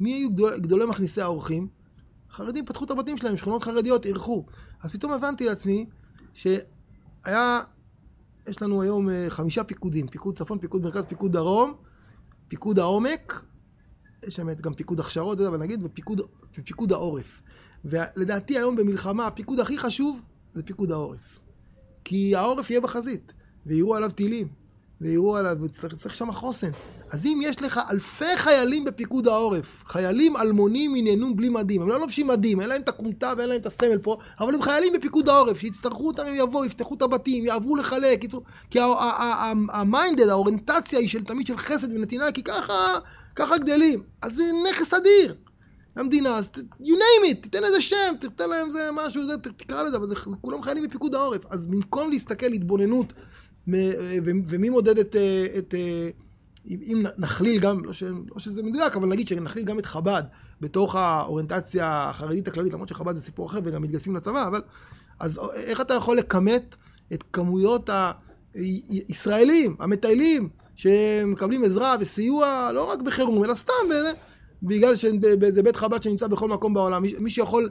מי 0.00 0.12
היו 0.12 0.30
גדול, 0.30 0.58
גדולי 0.58 0.86
מכניסי 0.86 1.20
האורחים? 1.20 1.68
חרדים 2.30 2.66
פתחו 2.66 2.84
את 2.84 2.90
הבתים 2.90 3.18
שלהם, 3.18 3.36
שכונות 3.36 3.64
חרדיות 3.64 4.06
אירחו. 4.06 4.44
אז 4.82 4.92
פתאום 4.92 5.12
הבנתי 5.12 5.46
לעצמי 5.46 5.86
שהיה 6.34 7.60
יש 8.48 8.62
לנו 8.62 8.82
היום 8.82 9.10
אה, 9.10 9.26
חמישה 9.28 9.64
פיקודים, 9.64 10.08
פיקוד 10.08 10.38
צפון, 10.38 10.58
פיקוד 10.58 10.82
מרכז, 10.82 11.04
פיקוד 11.04 11.32
דרום, 11.32 11.74
פיקוד 12.48 12.78
העומק, 12.78 13.44
יש 14.26 14.34
שם 14.34 14.54
גם 14.54 14.74
פיקוד 14.74 15.00
הכשרות, 15.00 15.38
זה 15.38 15.48
אבל 15.48 15.58
נגיד, 15.58 15.80
ופיקוד 15.82 16.20
פיקוד 16.64 16.92
העורף. 16.92 17.40
ולדעתי 17.84 18.58
היום 18.58 18.76
במלחמה, 18.76 19.26
הפיקוד 19.26 19.60
הכי 19.60 19.78
חשוב 19.78 20.20
זה 20.52 20.62
פיקוד 20.62 20.92
העורף. 20.92 21.38
כי 22.04 22.36
העורף 22.36 22.70
יהיה 22.70 22.80
בחזית, 22.80 23.32
ויירו 23.66 23.94
עליו 23.94 24.10
טילים, 24.10 24.48
ויירו 25.00 25.36
עליו, 25.36 25.56
וצריך 25.62 25.94
צריך 25.94 26.14
שם 26.14 26.32
חוסן. 26.32 26.70
אז 27.10 27.26
אם 27.26 27.40
יש 27.42 27.62
לך 27.62 27.80
אלפי 27.90 28.36
חיילים 28.36 28.84
בפיקוד 28.84 29.28
העורף, 29.28 29.84
חיילים 29.86 30.36
אלמונים 30.36 30.94
עניינו 30.96 31.36
בלי 31.36 31.48
מדים, 31.48 31.82
הם 31.82 31.88
לא 31.88 32.00
לובשים 32.00 32.26
מדים, 32.26 32.60
אין 32.60 32.68
להם 32.68 32.82
את 32.82 32.88
הכומתה 32.88 33.32
ואין 33.36 33.48
להם 33.48 33.60
את 33.60 33.66
הסמל 33.66 33.98
פה, 33.98 34.16
אבל 34.40 34.54
הם 34.54 34.62
חיילים 34.62 34.92
בפיקוד 34.92 35.28
העורף, 35.28 35.58
שיצטרכו 35.58 36.06
אותם, 36.06 36.26
הם 36.26 36.34
יבואו, 36.34 36.64
יפתחו 36.64 36.94
את 36.94 37.02
הבתים, 37.02 37.44
יעברו 37.44 37.76
לחלק. 37.76 38.24
כי 38.70 38.78
המיינדד, 39.70 40.28
האוריינטציה 40.28 40.98
היא 40.98 41.08
של 41.08 41.24
תמיד 41.24 41.46
של 41.46 41.58
חסד 41.58 41.92
ונתינה, 41.92 42.32
כי 42.32 42.42
ככה, 42.42 42.74
ככה 43.38 43.58
גדלים. 43.58 44.02
אז 44.22 44.34
זה 44.34 44.42
נכס 44.70 44.94
אדיר. 44.94 45.36
המדינה, 45.96 46.36
אז 46.36 46.50
you 46.80 46.86
name 46.86 47.32
it, 47.32 47.42
תיתן 47.42 47.64
איזה 47.64 47.80
שם, 47.80 48.14
תתן 48.20 48.50
להם 48.50 48.66
איזה 48.66 48.90
משהו, 48.92 49.26
זה, 49.26 49.38
תקרא 49.38 49.82
לזה, 49.82 49.96
אבל 49.96 50.08
זה, 50.08 50.14
זה 50.14 50.36
כולם 50.40 50.62
חיילים 50.62 50.84
בפיקוד 50.84 51.14
העורף. 51.14 51.46
אז 51.50 51.66
במקום 51.66 52.10
להסתכל 52.10 52.46
התבוננות, 52.46 53.12
ו- 53.68 53.90
ומי 54.24 54.68
מודד 54.68 54.98
את, 54.98 55.16
אה, 55.16 55.46
את 55.58 55.74
אה, 55.74 56.10
אם 56.70 57.06
נכליל 57.18 57.60
גם, 57.60 57.84
לא, 57.84 57.92
ש, 57.92 58.02
לא 58.02 58.38
שזה 58.38 58.62
מדויק, 58.62 58.96
אבל 58.96 59.08
נגיד 59.08 59.28
שנכליל 59.28 59.64
גם 59.64 59.78
את 59.78 59.86
חב"ד 59.86 60.22
בתוך 60.60 60.96
האוריינטציה 60.96 62.08
החרדית 62.10 62.48
הכללית, 62.48 62.72
למרות 62.72 62.88
שחב"ד 62.88 63.14
זה 63.14 63.20
סיפור 63.20 63.46
אחר 63.46 63.60
וגם 63.64 63.82
מתגייסים 63.82 64.16
לצבא, 64.16 64.46
אבל 64.46 64.62
אז 65.20 65.40
איך 65.54 65.80
אתה 65.80 65.94
יכול 65.94 66.18
לכמת 66.18 66.76
את 67.12 67.24
כמויות 67.32 67.90
הישראלים, 68.54 69.76
המטיילים, 69.78 70.48
שמקבלים 70.78 71.64
עזרה 71.64 71.96
וסיוע, 72.00 72.70
לא 72.74 72.90
רק 72.90 73.02
בחירום, 73.02 73.44
אלא 73.44 73.54
סתם, 73.54 73.72
בזה, 73.86 74.12
בגלל 74.62 74.96
שזה 74.96 75.62
בית 75.62 75.76
חב"ד 75.76 76.02
שנמצא 76.02 76.26
בכל 76.26 76.48
מקום 76.48 76.74
בעולם. 76.74 77.02
מי, 77.18 77.30
שיכול, 77.30 77.68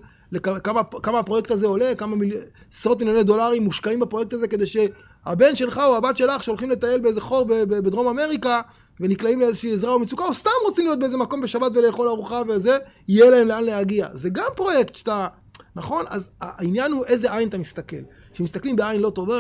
כמה, 0.64 0.84
כמה 0.84 1.20
הפרויקט 1.20 1.52
הזה 1.52 1.68
עולה, 1.68 1.96
כמה 1.96 2.16
מיל... 2.16 2.34
עשרות 2.74 3.00
מיליוני 3.00 3.24
דולרים 3.24 3.64
מושקעים 3.64 4.00
בפרויקט 4.00 4.34
הזה 4.34 4.48
כדי 4.48 4.66
שהבן 4.66 5.56
שלך 5.56 5.82
או 5.86 5.96
הבת 5.96 6.18
שלך 6.18 6.44
שהולכים 6.44 6.70
לטייל 6.70 7.00
באיזה 7.00 7.22
חור 7.22 7.46
בדרום 7.48 8.08
אמריקה 8.08 8.62
ונקלעים 9.00 9.40
לאיזושהי 9.40 9.74
עזרה 9.74 9.94
או 9.94 10.00
מצוקה, 10.00 10.24
או 10.24 10.34
סתם 10.34 10.50
רוצים 10.66 10.86
להיות 10.86 11.00
באיזה 11.00 11.18
מקום 11.18 11.42
בשבת 11.42 11.72
ולאכול 11.76 12.08
ארוחה 12.08 12.42
וזה, 12.50 12.78
יהיה 13.08 13.30
להם 13.30 13.48
לאן 13.48 13.64
להגיע. 13.64 14.08
זה 14.14 14.30
גם 14.30 14.48
פרויקט 14.56 14.96
שאתה... 14.96 15.28
נכון? 15.76 16.06
אז 16.10 16.30
העניין 16.42 16.92
הוא 16.92 17.06
איזה 17.06 17.34
עין 17.34 17.50
אתה 17.50 17.58
מסתכל. 17.58 17.98
כשמסתכלים 18.34 18.76
בעין 18.76 19.02
לא 19.02 19.10
טובה, 19.10 19.40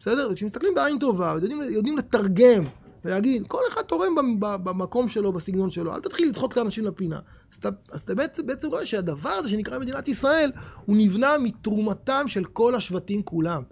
בסדר? 0.00 0.28
וכשמסתכלים 0.32 0.74
בעין 0.74 0.98
טובה, 0.98 1.32
יודעים, 1.34 1.62
יודעים 1.70 1.96
לתרגם 1.96 2.64
ולהגיד, 3.04 3.46
כל 3.46 3.60
אחד 3.72 3.82
תורם 3.82 4.40
במקום 4.40 5.08
שלו, 5.08 5.32
בסגנון 5.32 5.70
שלו, 5.70 5.94
אל 5.94 6.00
תתחיל 6.00 6.28
לדחוק 6.28 6.52
את 6.52 6.56
האנשים 6.56 6.84
לפינה. 6.84 7.20
אז 7.92 8.02
אתה, 8.02 8.14
בעצם, 8.42 8.68
רואה 8.68 8.86
שהדבר 8.86 9.30
הזה 9.30 9.48
שנקרא 9.50 9.78
מדינת 9.78 10.08
ישראל, 10.08 10.52
הוא 10.84 10.96
נבנה 10.96 11.38
מתרומתם 11.38 12.24
של 12.28 12.44
כל 12.44 12.74
השבטים 12.74 13.22
כולם. 13.22 13.62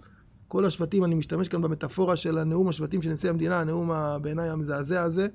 כל 0.47 0.65
השבטים, 0.65 1.03
אני 1.03 1.15
משתמש 1.15 1.47
כאן 1.47 1.61
במטאפורה 1.61 2.15
של 2.15 2.37
הנאום 2.37 2.69
השבטים 2.69 3.01
של 3.01 3.09
נשיא 3.09 3.29
המדינה, 3.29 3.59
הנאום 3.59 3.91
בעיניי 4.21 4.49
המזעזע 4.49 5.03
הזה, 5.03 5.27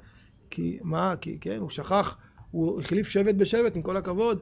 כי 0.50 0.78
מה, 0.82 1.14
כי 1.20 1.38
כן, 1.40 1.58
הוא 1.60 1.70
שכח, 1.70 2.16
הוא 2.50 2.80
החליף 2.80 3.08
שבט 3.08 3.34
בשבט, 3.34 3.76
עם 3.76 3.82
כל 3.82 3.96
הכבוד, 3.96 4.38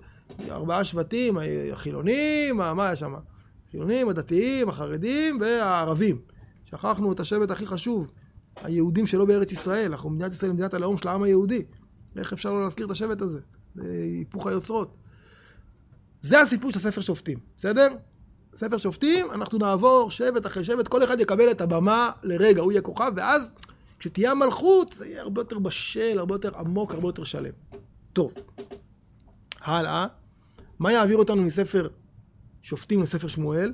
ארבעה 0.51 0.85
שבטים, 0.85 1.39
החילונים, 1.73 2.57
מה 2.57 2.75
מה 2.75 2.87
היה 2.87 2.97
שם? 2.97 3.15
החילונים, 3.69 4.09
הדתיים, 4.09 4.69
החרדים 4.69 5.41
והערבים. 5.41 6.19
שכחנו 6.71 7.13
את 7.13 7.21
השבט 7.21 7.51
הכי 7.51 7.67
חשוב, 7.67 8.11
היהודים 8.63 9.07
שלא 9.07 9.25
בארץ 9.25 9.53
ישראל, 9.53 9.93
אנחנו 9.93 10.11
מדינת 10.11 10.33
ישראל, 10.33 10.53
מדינת 10.53 10.75
הלאום 10.75 10.99
של 10.99 11.09
העם 11.09 11.23
היהודי. 11.23 11.63
איך 12.17 12.33
אפשר 12.33 12.53
לא 12.53 12.63
להזכיר 12.63 12.87
את 12.87 12.91
השבט 12.91 13.21
הזה? 13.21 13.41
זה 13.75 13.93
היפוך 13.93 14.47
היוצרות. 14.47 14.97
זה 16.21 16.41
הסיפור 16.41 16.71
של 16.71 16.79
ספר 16.79 17.01
שופטים, 17.01 17.39
בסדר? 17.57 17.89
ספר 18.55 18.77
שופטים, 18.77 19.31
אנחנו 19.33 19.59
נעבור 19.59 20.11
שבט 20.11 20.47
אחרי 20.47 20.65
שבט, 20.65 20.89
כל 20.89 21.05
אחד 21.05 21.21
יקבל 21.21 21.51
את 21.51 21.61
הבמה 21.61 22.11
לרגע, 22.23 22.63
הוא 22.63 22.73
יהיה 22.73 22.83
כוכב, 22.83 23.13
ואז 23.17 23.53
כשתהיה 23.99 24.31
המלכות, 24.31 24.93
זה 24.93 25.07
יהיה 25.07 25.23
הרבה 25.23 25.41
יותר 25.41 25.59
בשל, 25.59 26.19
הרבה 26.19 26.35
יותר 26.35 26.59
עמוק, 26.59 26.95
הרבה 26.95 27.09
יותר 27.09 27.25
שלם. 27.25 27.53
טוב, 28.13 28.33
הלאה. 29.61 30.07
מה 30.79 30.93
יעביר 30.93 31.17
אותנו 31.17 31.43
מספר 31.43 31.89
שופטים 32.63 33.03
לספר 33.03 33.29
שמואל? 33.29 33.73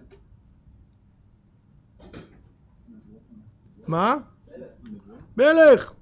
מה? 3.89 4.17
מלך. 5.37 5.93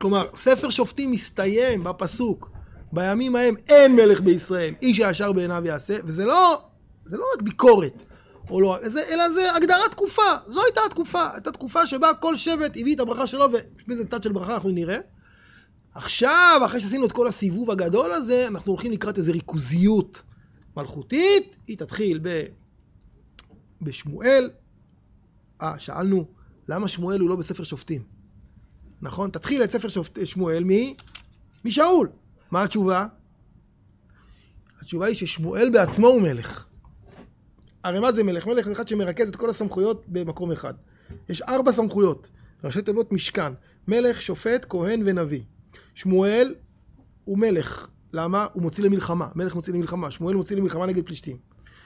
כלומר, 0.00 0.26
ספר 0.34 0.70
שופטים 0.70 1.10
מסתיים 1.10 1.84
בפסוק, 1.84 2.50
בימים 2.92 3.36
ההם 3.36 3.54
אין 3.68 3.96
מלך 3.96 4.20
בישראל, 4.20 4.74
איש 4.82 4.98
הישר 4.98 5.32
בעיניו 5.32 5.62
יעשה, 5.66 5.96
וזה 6.04 6.24
לא, 6.24 6.62
זה 7.04 7.16
לא 7.16 7.24
רק 7.34 7.42
ביקורת, 7.42 8.02
או 8.50 8.60
לא, 8.60 8.78
זה, 8.82 9.02
אלא 9.10 9.30
זה 9.30 9.54
הגדרת 9.56 9.90
תקופה, 9.90 10.22
זו 10.46 10.60
הייתה 10.64 10.80
התקופה, 10.86 11.32
הייתה 11.32 11.52
תקופה 11.52 11.86
שבה 11.86 12.14
כל 12.14 12.36
שבט 12.36 12.76
הביא 12.76 12.94
את 12.94 13.00
הברכה 13.00 13.26
שלו, 13.26 13.44
ובאיזה 13.84 14.06
צד 14.06 14.22
של 14.22 14.32
ברכה 14.32 14.54
אנחנו 14.54 14.70
נראה. 14.70 14.98
עכשיו, 15.94 16.60
אחרי 16.64 16.80
שעשינו 16.80 17.06
את 17.06 17.12
כל 17.12 17.26
הסיבוב 17.26 17.70
הגדול 17.70 18.12
הזה, 18.12 18.48
אנחנו 18.48 18.72
הולכים 18.72 18.92
לקראת 18.92 19.18
איזו 19.18 19.32
ריכוזיות 19.32 20.22
מלכותית, 20.76 21.56
היא 21.66 21.78
תתחיל 21.78 22.20
ב... 22.22 22.44
בשמואל. 23.82 24.50
אה, 25.62 25.78
שאלנו, 25.78 26.26
למה 26.68 26.88
שמואל 26.88 27.20
הוא 27.20 27.30
לא 27.30 27.36
בספר 27.36 27.62
שופטים? 27.62 28.02
נכון? 29.02 29.30
תתחיל 29.30 29.64
את 29.64 29.70
ספר 29.70 29.88
שופט... 29.88 30.26
שמואל 30.26 30.64
מ... 30.64 30.70
משאול. 31.64 32.08
מה 32.50 32.62
התשובה? 32.62 33.06
התשובה 34.80 35.06
היא 35.06 35.16
ששמואל 35.16 35.70
בעצמו 35.72 36.06
הוא 36.06 36.22
מלך. 36.22 36.66
הרי 37.84 38.00
מה 38.00 38.12
זה 38.12 38.22
מלך? 38.22 38.46
מלך 38.46 38.66
זה 38.66 38.72
אחד 38.72 38.88
שמרכז 38.88 39.28
את 39.28 39.36
כל 39.36 39.50
הסמכויות 39.50 40.04
במקום 40.08 40.52
אחד. 40.52 40.74
יש 41.28 41.42
ארבע 41.42 41.72
סמכויות, 41.72 42.30
ראשי 42.64 42.82
תיבות 42.82 43.12
משכן, 43.12 43.52
מלך, 43.88 44.22
שופט, 44.22 44.66
כהן 44.68 45.02
ונביא. 45.04 45.42
שמואל 45.94 46.54
הוא 47.24 47.38
מלך. 47.38 47.88
למה? 48.12 48.46
הוא 48.52 48.62
מוציא 48.62 48.84
למלחמה. 48.84 49.28
מלך 49.34 49.54
מוציא 49.54 49.72
למלחמה. 49.72 50.10
שמואל 50.10 50.36
מוציא 50.36 50.56
למלחמה 50.56 50.86
נגד 50.86 51.06
פלישתים. 51.06 51.36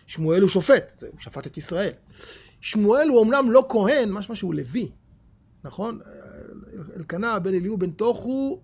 שמואל 0.07 0.41
הוא 0.41 0.49
שופט, 0.49 1.03
הוא 1.13 1.21
שפט 1.21 1.47
את 1.47 1.57
ישראל. 1.57 1.93
שמואל 2.61 3.09
הוא 3.09 3.23
אמנם 3.23 3.51
לא 3.51 3.67
כהן, 3.69 4.11
משמע 4.11 4.35
שהוא 4.35 4.55
לוי, 4.55 4.93
נכון? 5.65 6.01
אלקנה 6.97 7.39
בן 7.39 7.55
אליהו 7.55 7.79
בן 7.79 7.91
תוכו, 7.91 8.63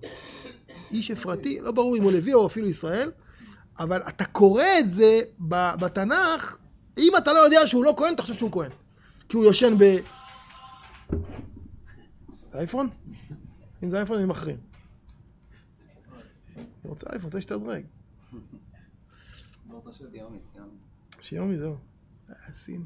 איש 0.90 1.11
אפרתי, 1.11 1.61
לא 1.61 1.72
ברור 1.72 1.96
אם 1.96 2.02
הוא 2.02 2.12
לוי 2.12 2.35
או 2.35 2.46
אפילו 2.46 2.68
ישראל, 2.68 3.11
אבל 3.78 4.02
אתה 4.09 4.24
קורא 4.24 4.64
את 4.78 4.88
זה 4.88 5.20
בתנ"ך, 5.81 6.57
אם 6.98 7.12
אתה 7.18 7.33
לא 7.33 7.38
יודע 7.38 7.66
שהוא 7.66 7.85
לא 7.85 7.94
כהן, 7.96 8.14
אתה 8.14 8.22
חושב 8.22 8.35
שהוא 8.35 8.52
כהן. 8.52 8.70
כי 9.28 9.37
הוא 9.37 9.44
יושן 9.44 9.74
ב... 9.78 9.96
זה 12.52 12.59
אייפון? 12.59 12.88
אם 13.83 13.90
זה 13.90 13.96
אייפון 13.96 14.18
אני 14.18 14.26
מחרים. 14.26 14.57
אני 16.57 16.64
רוצה 16.85 17.07
אייפון, 17.11 17.24
רוצה 17.24 17.38
להשתדרג. 17.38 17.85
שיומי, 21.20 21.59
זהו. 21.59 21.76
אה, 22.31 22.52
סיני. 22.52 22.85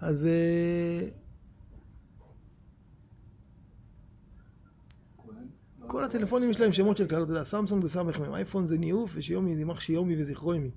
אז... 0.00 0.26
אה, 0.26 1.08
כל 5.86 6.04
הטלפונים 6.04 6.50
יש 6.50 6.60
להם 6.60 6.72
שמות 6.72 6.96
של 6.96 7.06
כאלה, 7.06 7.22
אתה 7.22 7.30
יודע, 7.30 7.44
סמסונג 7.44 7.82
זה 7.82 7.88
סמך 7.88 8.18
מהם, 8.20 8.34
אייפון 8.34 8.66
זה 8.66 8.78
ניאוף, 8.78 9.12
ושיומי 9.14 9.54
זה 9.54 9.60
יימח 9.60 9.80
שיומי 9.80 10.22
וזכרו 10.22 10.52
עמי. 10.52 10.70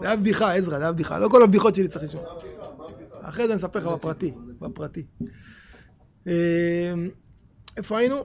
זה 0.00 0.06
היה 0.06 0.16
בדיחה, 0.16 0.54
עזרא, 0.54 0.78
זה 0.78 0.84
היה 0.84 0.92
בדיחה. 0.92 1.18
לא 1.18 1.28
כל 1.28 1.42
הבדיחות 1.42 1.74
שלי 1.74 1.88
צריך 1.88 2.04
לשמוע. 2.04 2.24
אחרי 3.20 3.46
זה 3.46 3.52
אני 3.52 3.60
אספר 3.60 3.78
לך 3.78 3.86
בפרטי, 3.86 4.34
בפרטי. 4.58 5.04
אה, 6.26 6.94
איפה 7.76 7.98
היינו? 7.98 8.16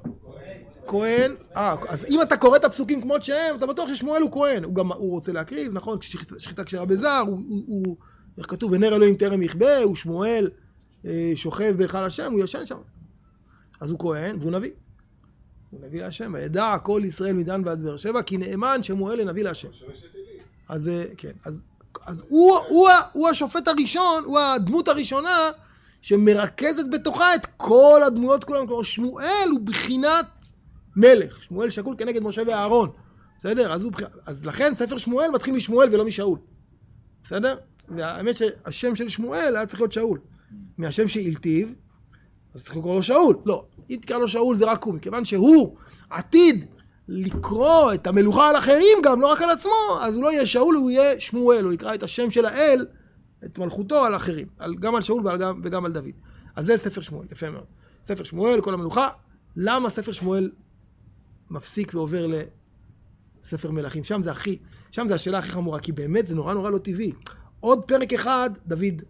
כהן, 0.89 1.35
אה, 1.57 1.75
אז 1.89 2.05
אם 2.09 2.21
אתה 2.21 2.37
קורא 2.37 2.57
את 2.57 2.63
הפסוקים 2.63 3.01
כמות 3.01 3.23
שהם, 3.23 3.55
אתה 3.55 3.65
בטוח 3.65 3.89
ששמואל 3.89 4.21
הוא 4.21 4.31
כהן. 4.31 4.63
הוא 4.63 4.75
גם, 4.75 4.91
הוא 4.91 5.11
רוצה 5.11 5.31
להקריב, 5.31 5.73
נכון? 5.73 5.97
שחיטה 6.37 6.63
כשרה 6.63 6.85
בזר, 6.85 7.23
הוא, 7.27 7.39
הוא, 7.47 7.63
הוא, 7.67 7.97
איך 8.37 8.45
כתוב, 8.49 8.71
ונר 8.71 8.95
אלוהים 8.95 9.15
טרם 9.15 9.41
יכבה, 9.41 9.77
הוא 9.77 9.95
שמואל 9.95 10.49
אה, 11.05 11.31
שוכב 11.35 11.75
בהיכל 11.77 11.97
השם, 11.97 12.31
הוא 12.31 12.43
ישן 12.43 12.65
שם. 12.65 12.77
אז 13.79 13.91
הוא 13.91 13.99
כהן, 13.99 14.37
והוא 14.39 14.51
נביא. 14.51 14.71
הוא 15.69 15.79
נביא 15.85 16.01
להשם, 16.01 16.33
וידע 16.33 16.77
כל 16.83 17.01
ישראל 17.05 17.33
מדן 17.33 17.61
ועד 17.65 17.83
באר 17.83 17.97
שבע, 17.97 18.21
כי 18.21 18.37
נאמן 18.37 18.83
שמואל 18.83 19.21
לנביא 19.21 19.43
להשם. 19.43 19.69
אז 20.69 20.89
אה, 20.89 21.03
כן, 21.17 21.31
אז, 21.45 21.61
אז 22.05 22.23
הוא, 22.27 22.57
הוא, 22.67 22.89
הוא 23.13 23.29
השופט 23.29 23.67
הראשון, 23.67 24.23
הוא 24.25 24.39
הדמות 24.39 24.87
הראשונה 24.87 25.49
שמרכזת 26.01 26.85
בתוכה 26.91 27.35
את 27.35 27.45
כל 27.57 28.01
הדמויות 28.05 28.43
כולם, 28.43 28.67
כלומר 28.67 28.83
שמואל 28.83 29.49
הוא 29.51 29.59
בחינת 29.59 30.25
מלך, 30.95 31.43
שמואל 31.43 31.69
שקול 31.69 31.95
כנגד 31.97 32.23
משה 32.23 32.41
ואהרון, 32.47 32.89
בסדר? 33.39 33.73
אז, 33.73 33.83
הוא, 33.83 33.91
אז 34.25 34.45
לכן 34.45 34.73
ספר 34.73 34.97
שמואל 34.97 35.31
מתחיל 35.31 35.55
משמואל 35.55 35.93
ולא 35.93 36.05
משאול. 36.05 36.39
בסדר? 37.23 37.57
והאמת 37.89 38.35
שהשם 38.37 38.95
של 38.95 39.09
שמואל 39.09 39.55
היה 39.55 39.65
צריך 39.65 39.79
להיות 39.79 39.91
שאול. 39.91 40.19
מהשם 40.77 41.07
שהלטיב, 41.07 41.73
אז 42.53 42.63
צריך 42.63 42.77
לקרוא 42.77 42.95
לו 42.95 43.03
שאול. 43.03 43.37
לא, 43.45 43.65
אם 43.89 43.97
תקרא 44.01 44.17
לו 44.17 44.27
שאול 44.27 44.55
זה 44.55 44.65
רק 44.65 44.83
הוא, 44.83 44.93
מכיוון 44.93 45.25
שהוא 45.25 45.75
עתיד 46.09 46.65
לקרוא 47.07 47.93
את 47.93 48.07
המלוכה 48.07 48.49
על 48.49 48.55
אחרים 48.55 48.97
גם, 49.03 49.21
לא 49.21 49.31
רק 49.31 49.41
על 49.41 49.49
עצמו, 49.49 49.99
אז 50.01 50.15
הוא 50.15 50.23
לא 50.23 50.31
יהיה 50.31 50.45
שאול, 50.45 50.75
הוא 50.75 50.91
יהיה 50.91 51.19
שמואל, 51.19 51.63
הוא 51.63 51.73
יקרא 51.73 51.93
את 51.93 52.03
השם 52.03 52.31
של 52.31 52.45
האל, 52.45 52.85
את 53.45 53.59
מלכותו 53.59 54.05
על 54.05 54.15
אחרים, 54.15 54.47
על, 54.57 54.75
גם 54.75 54.95
על 54.95 55.01
שאול 55.01 55.27
וגם, 55.27 55.61
וגם 55.63 55.85
על 55.85 55.91
דוד. 55.91 56.11
אז 56.55 56.65
זה 56.65 56.77
ספר 56.77 57.01
שמואל, 57.01 57.27
יפה 57.31 57.49
מאוד. 57.49 57.65
ספר 58.03 58.23
שמואל, 58.23 58.61
כל 58.61 58.73
המלוכה. 58.73 59.09
למה 59.55 59.89
ספר 59.89 60.11
שמואל 60.11 60.51
מפסיק 61.49 61.93
ועובר 61.93 62.27
לספר 63.43 63.71
מלכים? 63.71 64.03
שם 64.03 64.23
זה 64.23 64.31
הכי, 64.31 64.57
שם 64.91 65.07
זה 65.07 65.15
השאלה 65.15 65.37
הכי 65.37 65.51
חמורה, 65.51 65.79
כי 65.79 65.91
באמת 65.91 66.25
זה 66.25 66.35
נורא 66.35 66.53
נורא 66.53 66.69
לא 66.69 66.77
טבעי. 66.77 67.11
עוד 67.59 67.83
פרק 67.83 68.13
אחד, 68.13 68.49
דוד 68.67 69.01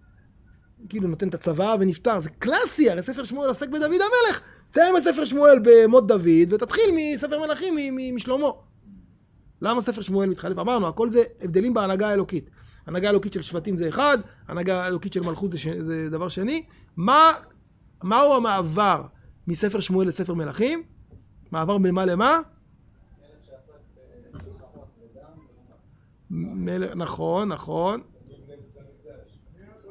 כאילו 0.89 1.07
נותן 1.07 1.29
את 1.29 1.33
הצבא 1.33 1.75
ונפטר, 1.79 2.19
זה 2.19 2.29
קלאסי, 2.29 2.89
הרי 2.89 3.01
ספר 3.01 3.23
שמואל 3.23 3.47
עוסק 3.47 3.69
בדוד 3.69 3.83
המלך. 3.83 4.41
תסיים 4.71 4.97
את 4.97 5.03
ספר 5.03 5.25
שמואל 5.25 5.59
במות 5.63 6.07
דוד, 6.07 6.53
ותתחיל 6.53 6.85
מספר 7.13 7.39
מלכים 7.39 7.97
משלמה. 8.15 8.47
למה 9.61 9.81
ספר 9.81 10.01
שמואל 10.01 10.29
מתחלף? 10.29 10.57
אמרנו, 10.57 10.87
הכל 10.87 11.09
זה 11.09 11.23
הבדלים 11.41 11.73
בהנהגה 11.73 12.09
האלוקית. 12.09 12.49
הנהגה 12.85 13.07
האלוקית 13.07 13.33
של 13.33 13.41
שבטים 13.41 13.77
זה 13.77 13.89
אחד, 13.89 14.17
הנהגה 14.47 14.83
האלוקית 14.83 15.13
של 15.13 15.21
מלכות 15.21 15.51
זה, 15.51 15.59
ש... 15.59 15.67
זה 15.67 16.09
דבר 16.09 16.29
שני. 16.29 16.63
מה, 16.97 17.31
מהו 18.03 18.35
המעבר 18.35 19.03
מספר 19.47 19.79
שמואל 19.79 20.07
לספר 20.07 20.33
מלכים? 20.33 20.83
מעבר 21.51 21.77
ממה 21.77 22.05
למה? 22.05 22.37
מלך, 26.29 26.95
נכון, 26.95 27.47
נכון. 27.49 28.01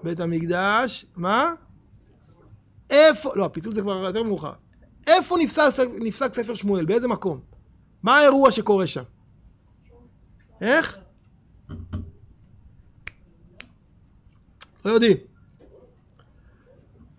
בית 0.03 0.21
המקדש, 0.21 1.07
מה? 1.17 1.53
איפה, 2.91 3.37
לא, 3.37 3.45
הפיצול 3.45 3.73
זה 3.73 3.83
כבר 3.83 3.93
יותר 3.93 4.23
מאוחר. 4.23 4.53
איפה 5.07 5.37
נפסק, 5.41 5.87
נפסק 6.01 6.33
ספר 6.33 6.55
שמואל? 6.55 6.85
באיזה 6.85 7.09
מקום? 7.09 7.41
מה 8.03 8.17
האירוע 8.17 8.51
שקורה 8.51 8.87
שם? 8.87 9.03
איך? 10.61 10.99
לא 14.85 14.91
יודעים. 14.91 15.17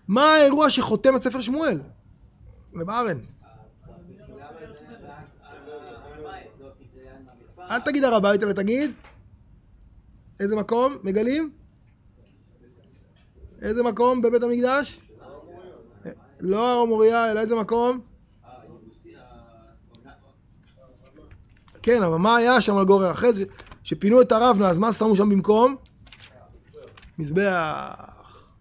מה 0.07 0.21
האירוע 0.21 0.69
שחותם 0.69 1.15
את 1.15 1.21
ספר 1.21 1.41
שמואל? 1.41 1.81
בבארן. 2.73 3.17
אל 7.69 7.79
תגיד 7.79 8.03
הר 8.03 8.15
הבית, 8.15 8.43
אלא 8.43 8.53
תגיד 8.53 8.91
איזה 10.39 10.55
מקום 10.55 10.97
מגלים? 11.03 11.51
איזה 13.61 13.83
מקום 13.83 14.21
בבית 14.21 14.43
המקדש? 14.43 15.01
לא 16.39 16.71
הר 16.71 16.79
המוריה, 16.81 17.31
אלא 17.31 17.39
איזה 17.39 17.55
מקום? 17.55 17.99
כן, 21.81 22.03
אבל 22.03 22.15
מה 22.15 22.35
היה 22.35 22.61
שם 22.61 22.77
על 22.77 22.85
גורן? 22.85 23.11
אחרי 23.11 23.33
זה, 23.33 23.45
שפינו 23.83 24.21
את 24.21 24.31
הרבנה, 24.31 24.69
אז 24.69 24.79
מה 24.79 24.93
שמו 24.93 25.15
שם 25.15 25.29
במקום? 25.29 25.75
מזבח. 27.19 28.53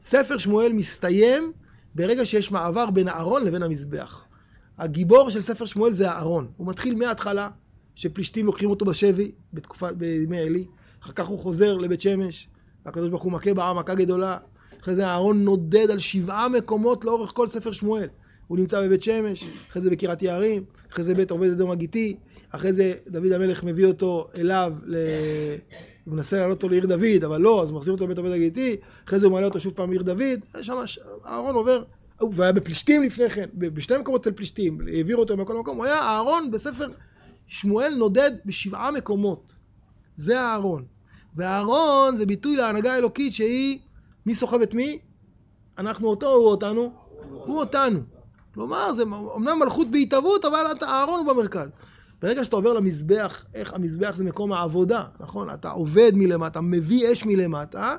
ספר 0.00 0.38
שמואל 0.38 0.72
מסתיים 0.72 1.52
ברגע 1.94 2.26
שיש 2.26 2.50
מעבר 2.52 2.90
בין 2.90 3.08
הארון 3.08 3.44
לבין 3.44 3.62
המזבח. 3.62 4.24
הגיבור 4.78 5.30
של 5.30 5.40
ספר 5.40 5.64
שמואל 5.64 5.92
זה 5.92 6.10
הארון. 6.10 6.50
הוא 6.56 6.66
מתחיל 6.66 6.94
מההתחלה, 6.94 7.50
שפלישתים 7.98 8.46
לוקחים 8.46 8.70
אותו 8.70 8.84
בשבי, 8.84 9.30
בתקופה, 9.52 9.92
בימי 9.92 10.38
עלי. 10.38 10.64
אחר 11.04 11.12
כך 11.12 11.26
הוא 11.26 11.38
חוזר 11.38 11.76
לבית 11.76 12.00
שמש, 12.00 12.48
והקדוש 12.86 13.08
ברוך 13.08 13.22
הוא 13.22 13.32
מכה 13.32 13.54
בעם 13.54 13.78
מכה 13.78 13.94
גדולה. 13.94 14.38
אחרי 14.82 14.94
זה 14.94 15.06
אהרון 15.06 15.44
נודד 15.44 15.90
על 15.90 15.98
שבעה 15.98 16.48
מקומות 16.48 17.04
לאורך 17.04 17.30
כל 17.34 17.48
ספר 17.48 17.72
שמואל. 17.72 18.08
הוא 18.46 18.58
נמצא 18.58 18.82
בבית 18.82 19.02
שמש, 19.02 19.44
אחרי 19.70 19.82
זה 19.82 19.90
בקריית 19.90 20.22
יערים, 20.22 20.64
אחרי 20.92 21.04
זה 21.04 21.14
בית 21.14 21.30
עובד 21.30 21.50
אדום 21.50 21.70
הגיתי, 21.70 22.16
אחרי 22.50 22.72
זה 22.72 22.92
דוד 23.06 23.32
המלך 23.32 23.64
מביא 23.64 23.86
אותו 23.86 24.28
אליו, 24.36 24.72
ל... 24.84 24.96
הוא 26.04 26.14
מנסה 26.14 26.36
להעלות 26.36 26.56
אותו 26.56 26.68
לעיר 26.68 26.86
דוד, 26.86 27.24
אבל 27.24 27.40
לא, 27.40 27.62
אז 27.62 27.70
הוא 27.70 27.76
מחזיר 27.76 27.94
אותו 27.94 28.04
לבית 28.04 28.18
עובד 28.18 28.30
הגיתי, 28.30 28.76
אחרי 29.06 29.18
זה 29.18 29.26
הוא 29.26 29.32
מעלה 29.32 29.46
אותו 29.46 29.60
שוב 29.60 29.72
פעם 29.72 29.90
לעיר 29.90 30.02
דוד, 30.02 30.62
שם 30.62 30.74
אהרון 31.26 31.54
עובר, 31.54 31.82
הוא 32.20 32.32
היה 32.38 32.52
בפלישתים 32.52 33.02
לפני 33.02 33.30
כן, 33.30 33.48
בשני 33.54 33.98
מקומות 33.98 34.20
אצל 34.20 34.32
פלישתים, 34.32 34.78
העבירו 34.92 35.20
אותו 35.20 35.36
מכל 35.36 35.58
מקום, 35.58 35.76
הוא 35.76 35.84
היה 35.84 35.98
אהרון 35.98 36.50
בספר 36.50 36.88
שמואל 37.48 37.94
נודד 37.94 38.30
בשבעה 38.46 38.90
מקומות. 38.90 39.54
זה 40.16 40.40
הארון. 40.40 40.84
והארון 41.36 42.16
זה 42.16 42.26
ביטוי 42.26 42.56
להנהגה 42.56 42.94
האלוקית 42.94 43.32
שהיא, 43.32 43.78
מי 44.26 44.34
סוחב 44.34 44.60
את 44.60 44.74
מי? 44.74 44.98
אנחנו 45.78 46.08
אותו 46.08 46.26
או 46.26 46.36
הוא 46.36 46.48
אותנו? 46.48 46.92
הוא 47.30 47.58
אותנו. 47.58 48.00
כלומר, 48.54 48.92
זה 48.92 49.02
אמנם 49.36 49.58
מלכות 49.58 49.90
בהתהוות, 49.90 50.44
אבל 50.44 50.66
הארון 50.80 51.20
הוא 51.20 51.34
במרכז. 51.34 51.68
ברגע 52.22 52.44
שאתה 52.44 52.56
עובר 52.56 52.72
למזבח, 52.72 53.44
איך 53.54 53.74
המזבח 53.74 54.16
זה 54.16 54.24
מקום 54.24 54.52
העבודה, 54.52 55.04
נכון? 55.20 55.50
אתה 55.50 55.70
עובד 55.70 56.12
מלמטה, 56.14 56.60
מביא 56.60 57.12
אש 57.12 57.26
מלמטה, 57.26 57.96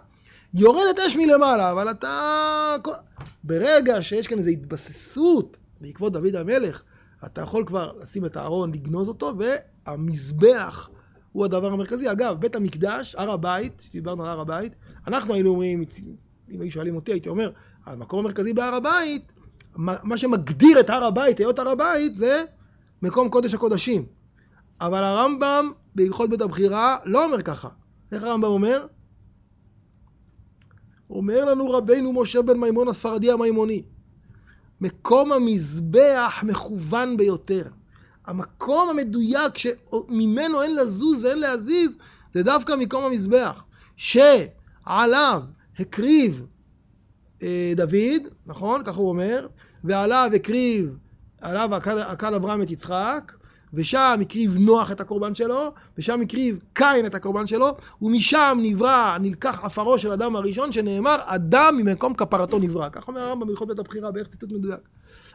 יורדת 0.53 0.99
אש 0.99 1.15
מלמעלה, 1.15 1.71
אבל 1.71 1.91
אתה... 1.91 2.75
ברגע 3.43 4.03
שיש 4.03 4.27
כאן 4.27 4.37
איזו 4.37 4.49
התבססות 4.49 5.57
בעקבות 5.81 6.13
דוד 6.13 6.35
המלך, 6.35 6.81
אתה 7.25 7.41
יכול 7.41 7.65
כבר 7.65 7.91
לשים 8.01 8.25
את 8.25 8.37
הארון, 8.37 8.73
לגנוז 8.73 9.07
אותו, 9.07 9.33
והמזבח 9.37 10.89
הוא 11.31 11.45
הדבר 11.45 11.71
המרכזי. 11.71 12.11
אגב, 12.11 12.39
בית 12.39 12.55
המקדש, 12.55 13.15
הר 13.15 13.31
הבית, 13.31 13.81
שדיברנו 13.85 14.23
על 14.23 14.29
הר 14.29 14.39
הבית, 14.39 14.73
אנחנו 15.07 15.33
היינו 15.33 15.49
אומרים, 15.49 15.83
אם 16.51 16.61
היו 16.61 16.71
שואלים 16.71 16.95
אותי, 16.95 17.11
הייתי 17.11 17.29
אומר, 17.29 17.51
המקום 17.85 18.19
המרכזי 18.19 18.53
בהר 18.53 18.75
הבית, 18.75 19.33
מה 19.75 20.17
שמגדיר 20.17 20.79
את 20.79 20.89
הר 20.89 21.03
הבית, 21.03 21.39
היות 21.39 21.59
הר 21.59 21.69
הבית, 21.69 22.15
זה 22.15 22.43
מקום 23.01 23.29
קודש 23.29 23.53
הקודשים. 23.53 24.05
אבל 24.81 25.03
הרמב"ם 25.03 25.71
בהלכות 25.95 26.29
בית 26.29 26.41
הבחירה 26.41 26.97
לא 27.05 27.25
אומר 27.25 27.41
ככה. 27.41 27.69
איך 28.11 28.23
הרמב"ם 28.23 28.49
אומר? 28.49 28.85
אומר 31.09 31.45
לנו 31.45 31.71
רבנו 31.71 32.13
משה 32.13 32.41
בן 32.41 32.57
מימון 32.57 32.87
הספרדי 32.87 33.31
המימוני, 33.31 33.83
מקום 34.81 35.31
המזבח 35.31 36.39
מכוון 36.43 37.17
ביותר. 37.17 37.63
המקום 38.25 38.89
המדויק 38.89 39.57
שממנו 39.57 40.61
אין 40.61 40.75
לזוז 40.75 41.23
ואין 41.23 41.39
להזיז, 41.39 41.91
זה 42.33 42.43
דווקא 42.43 42.73
מקום 42.79 43.03
המזבח, 43.03 43.63
שעליו 43.95 45.41
הקריב 45.79 46.45
אה, 47.43 47.73
דוד, 47.75 48.21
נכון? 48.45 48.83
ככה 48.83 48.97
הוא 48.97 49.09
אומר, 49.09 49.47
ועליו 49.83 50.31
הקריב, 50.35 50.97
עליו 51.41 51.75
עקל 52.07 52.35
אברהם 52.35 52.61
את 52.61 52.71
יצחק, 52.71 53.31
ושם 53.73 54.19
הקריב 54.21 54.57
נוח 54.57 54.91
את 54.91 55.01
הקורבן 55.01 55.35
שלו, 55.35 55.71
ושם 55.97 56.21
הקריב 56.21 56.59
קין 56.73 57.05
את 57.05 57.15
הקורבן 57.15 57.47
שלו, 57.47 57.67
ומשם 58.01 58.57
נברא, 58.61 59.17
נלקח 59.21 59.59
עפרו 59.63 59.99
של 59.99 60.11
אדם 60.11 60.35
הראשון, 60.35 60.71
שנאמר, 60.71 61.15
אדם 61.25 61.75
ממקום 61.77 62.13
כפרתו 62.13 62.59
נברא. 62.59 62.89
כך 62.91 63.07
אומר 63.07 63.21
הרמב"ם 63.21 63.47
בהלכות 63.47 63.67
בית 63.67 63.79
הבחירה, 63.79 64.11
בערך 64.11 64.27
ציטוט 64.27 64.51
מדויק. 64.51 64.79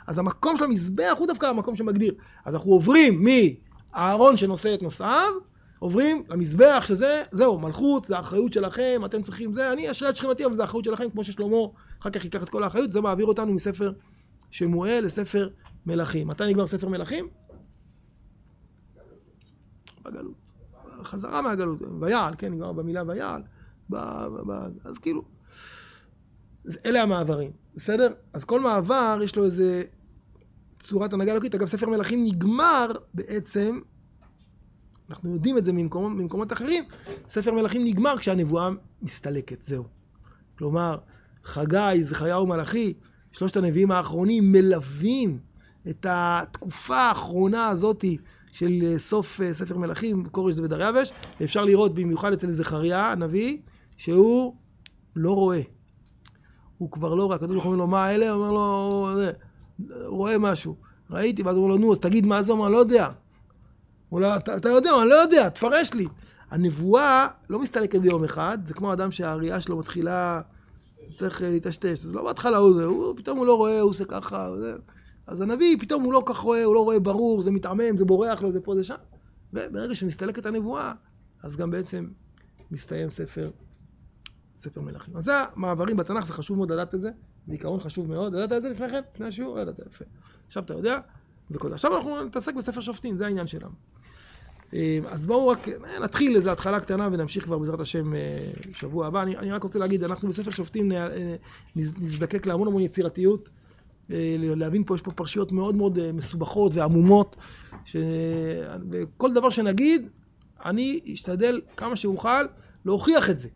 אז 0.07 0.19
המקום 0.19 0.57
של 0.57 0.65
המזבח 0.65 1.15
הוא 1.19 1.27
דווקא 1.27 1.47
המקום 1.47 1.77
שמגדיר. 1.77 2.15
אז 2.45 2.55
אנחנו 2.55 2.73
עוברים 2.73 3.25
מהארון 3.25 4.37
שנושא 4.37 4.75
את 4.75 4.83
נושאיו, 4.83 5.33
עוברים 5.79 6.23
למזבח 6.29 6.85
שזה, 6.87 7.23
זהו, 7.31 7.59
מלכות, 7.59 8.05
זה 8.05 8.17
האחריות 8.17 8.53
שלכם, 8.53 9.03
אתם 9.05 9.23
צריכים 9.23 9.55
זה, 9.55 9.73
אני 9.73 9.91
אשרי 9.91 10.09
את 10.09 10.17
שכנתי, 10.17 10.45
אבל 10.45 10.55
זה 10.55 10.63
האחריות 10.63 10.85
שלכם, 10.85 11.11
כמו 11.11 11.25
ששלמה 11.25 11.57
אחר 12.03 12.11
כך 12.11 12.25
ייקח 12.25 12.43
את 12.43 12.49
כל 12.49 12.63
האחריות, 12.63 12.91
זה 12.91 13.01
מעביר 13.01 13.27
אותנו 13.27 13.53
מספר 13.53 13.93
שמואל 14.51 15.05
לספר 15.05 15.49
מלכים. 15.87 16.29
מתי 16.29 16.47
נגמר 16.47 16.67
ספר 16.67 16.89
מלכים? 16.89 17.29
בגלות. 20.05 20.35
חזרה 21.03 21.43
מהגלות, 21.43 21.83
ויעל, 22.01 22.35
כן, 22.39 22.53
נגמר 22.53 22.73
במילה 22.73 23.03
ויעל. 23.07 23.43
ב, 23.91 23.97
ב, 23.97 24.53
ב, 24.53 24.69
אז 24.85 24.99
כאילו, 24.99 25.23
אלה 26.87 27.03
המעברים, 27.03 27.51
בסדר? 27.77 28.13
אז 28.33 28.45
כל 28.45 28.61
מעבר 28.61 29.19
יש 29.23 29.37
לו 29.37 29.45
איזה 29.45 29.83
צורת 30.79 31.13
הנהגה 31.13 31.33
אלוקית. 31.33 31.55
אגב, 31.55 31.67
ספר 31.67 31.89
מלכים 31.89 32.25
נגמר 32.25 32.87
בעצם, 33.15 33.81
אנחנו 35.11 35.35
יודעים 35.35 35.59
את 35.59 35.65
זה 35.65 35.73
ממקומות, 35.73 36.13
ממקומות 36.13 36.53
אחרים, 36.53 36.85
ספר 37.29 37.53
מלכים 37.53 37.85
נגמר 37.85 38.19
כשהנבואה 38.19 38.71
מסתלקת, 39.03 39.63
זהו. 39.63 39.85
כלומר, 40.59 40.99
חגי, 41.45 42.03
זכריהו 42.05 42.43
ומלאכי, 42.43 42.95
שלושת 43.33 43.57
הנביאים 43.57 43.91
האחרונים 43.91 44.53
מלווים 44.53 45.39
את 45.91 46.07
התקופה 46.09 46.97
האחרונה 46.97 47.69
הזאתי 47.69 48.19
של 48.55 48.95
סוף 48.99 49.41
ספר 49.53 49.79
מלכים, 49.79 50.25
כורש 50.25 50.55
ודריווש, 50.57 51.13
ואפשר 51.41 51.65
לראות 51.65 51.95
במיוחד 51.95 52.33
אצל 52.33 52.51
זכריה 52.51 53.13
הנביא, 53.13 53.59
שהוא 53.97 54.55
לא 55.17 55.33
רואה. 55.33 55.61
הוא 56.79 56.91
כבר 56.91 57.15
לא 57.15 57.25
רואה, 57.25 57.37
הקדוש 57.37 57.53
ברוך 57.53 57.65
הוא 57.65 57.73
אומר 57.73 57.85
לו, 57.85 57.87
מה 57.87 58.11
אלה? 58.15 58.31
הוא 58.31 58.41
אומר 58.41 58.53
לו, 58.53 59.01
הוא 59.79 60.19
רואה 60.19 60.39
משהו. 60.39 60.77
ראיתי, 61.11 61.43
ואז 61.43 61.57
הוא 61.57 61.65
אומר 61.65 61.75
לו, 61.75 61.81
נו, 61.81 61.93
אז 61.93 61.99
תגיד 61.99 62.27
מה 62.27 62.43
זה, 62.43 62.53
הוא 62.53 62.59
אומר, 62.59 62.71
לא 62.71 62.79
יודע. 62.79 63.11
הוא 64.09 64.21
אומר, 64.21 64.37
אתה, 64.37 64.57
אתה 64.57 64.69
יודע, 64.69 64.91
אני 65.01 65.09
לא 65.09 65.15
יודע, 65.15 65.49
תפרש 65.49 65.95
לי. 65.95 66.07
הנבואה 66.51 67.29
לא 67.51 67.59
מסתלקת 67.59 68.01
ביום 68.01 68.25
אחד, 68.25 68.59
זה 68.65 68.75
כמו 68.75 68.93
אדם 68.93 69.11
שהראייה 69.11 69.61
שלו 69.61 69.79
מתחילה, 69.79 70.41
צריך 71.13 71.43
אה, 71.43 71.51
להיטשטש. 71.51 71.99
זה 71.99 72.13
לא 72.13 72.25
בהתחלה 72.25 72.57
הוא 72.57 72.75
זה, 72.75 72.85
הוא, 72.85 73.17
פתאום 73.17 73.39
הוא 73.39 73.47
לא 73.47 73.57
רואה, 73.57 73.81
הוא 73.81 73.91
עושה 73.91 74.05
ככה, 74.05 74.57
זה. 74.57 74.75
אז 75.27 75.41
הנביא, 75.41 75.77
פתאום 75.81 76.03
הוא 76.03 76.13
לא 76.13 76.23
כך 76.27 76.39
רואה, 76.39 76.65
הוא 76.65 76.75
לא 76.75 76.85
רואה 76.85 77.01
ברור, 77.01 77.43
זה 77.43 77.51
מתעמם, 77.51 77.97
זה 77.97 78.05
בורח 78.05 78.43
לו, 78.43 78.53
זה 78.53 78.61
פה, 78.61 78.75
זה 78.77 78.85
שם. 78.85 78.95
וברגע 79.53 79.95
שמסתלקת 79.95 80.47
הנבואה, 80.47 80.93
אז 81.43 81.57
גם 81.57 81.71
בעצם 81.71 82.09
מסתיים 82.71 83.11
ספר, 83.11 83.51
ספר 84.59 84.81
מלכים. 84.81 85.17
אז 85.17 85.25
זה 85.25 85.33
המעברים 85.37 85.97
בתנ"ך, 85.97 86.27
זה 86.27 86.33
חשוב 86.33 86.57
מאוד 86.57 86.73
לדעת 86.73 86.95
את 86.95 87.01
זה, 87.01 87.11
זה 87.47 87.53
עיקרון 87.53 87.81
חשוב 87.81 88.11
מאוד. 88.11 88.35
ידעת 88.35 88.53
את 88.53 88.63
זה 88.63 88.69
לפני 88.69 88.89
כן? 88.89 89.01
לפני 89.15 89.27
השיעור? 89.27 89.59
ידעת, 89.61 89.79
יפה. 89.79 90.05
עכשיו 90.47 90.63
אתה 90.63 90.75
יודע, 90.75 91.01
זה. 91.51 91.75
עכשיו 91.75 91.97
אנחנו 91.97 92.25
נתעסק 92.25 92.55
בספר 92.55 92.81
שופטים, 92.81 93.19
זה 93.19 93.27
העניין 93.27 93.47
שלנו. 93.47 93.75
אה, 94.75 94.99
אז 95.07 95.27
בואו 95.27 95.49
רק 95.49 95.69
אה, 95.69 95.75
נתחיל 96.01 96.37
איזו 96.37 96.51
התחלה 96.51 96.81
קטנה 96.81 97.09
ונמשיך 97.13 97.45
כבר 97.45 97.59
בעזרת 97.59 97.81
השם 97.81 98.15
אה, 98.15 98.51
שבוע 98.75 99.07
הבא. 99.07 99.23
אני, 99.23 99.37
אני 99.37 99.53
רק 99.53 99.63
רוצה 99.63 99.79
להגיד, 99.79 100.05
אנחנו 100.05 100.29
בספר 100.29 100.51
שופטים 100.51 100.93
נזדקק 101.77 102.47
להמון 102.47 102.69
המון 102.69 102.83
יצירתיות. 102.83 103.49
להבין 104.09 104.85
פה, 104.85 104.95
יש 104.95 105.03
פה 105.03 105.11
פרשיות 105.11 105.53
מאוד 105.53 105.75
מאוד 105.75 105.99
אה, 105.99 106.13
מסובכות 106.13 106.75
ועמומות. 106.75 107.37
ש... 107.85 107.97
וכל 108.91 109.35
דבר 109.35 109.51
שנגיד, 109.51 110.09
אני 110.65 111.01
אשתדל 111.15 111.61
כמה 111.77 111.97
שאוכל 111.97 112.43
להוכיח 112.85 113.31
את 113.31 113.39
זה. 113.39 113.49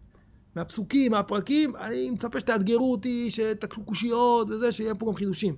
מהפסוקים, 0.57 1.13
מהפרקים, 1.13 1.77
אני 1.77 2.11
מצפה 2.11 2.41
שתאתגרו 2.41 2.93
אותי, 2.93 3.31
שתקשו 3.31 3.85
קושיות 3.85 4.51
וזה, 4.51 4.73
שיהיה 4.73 4.95
פה 4.95 5.07
גם 5.07 5.15
חידושים. 5.15 5.57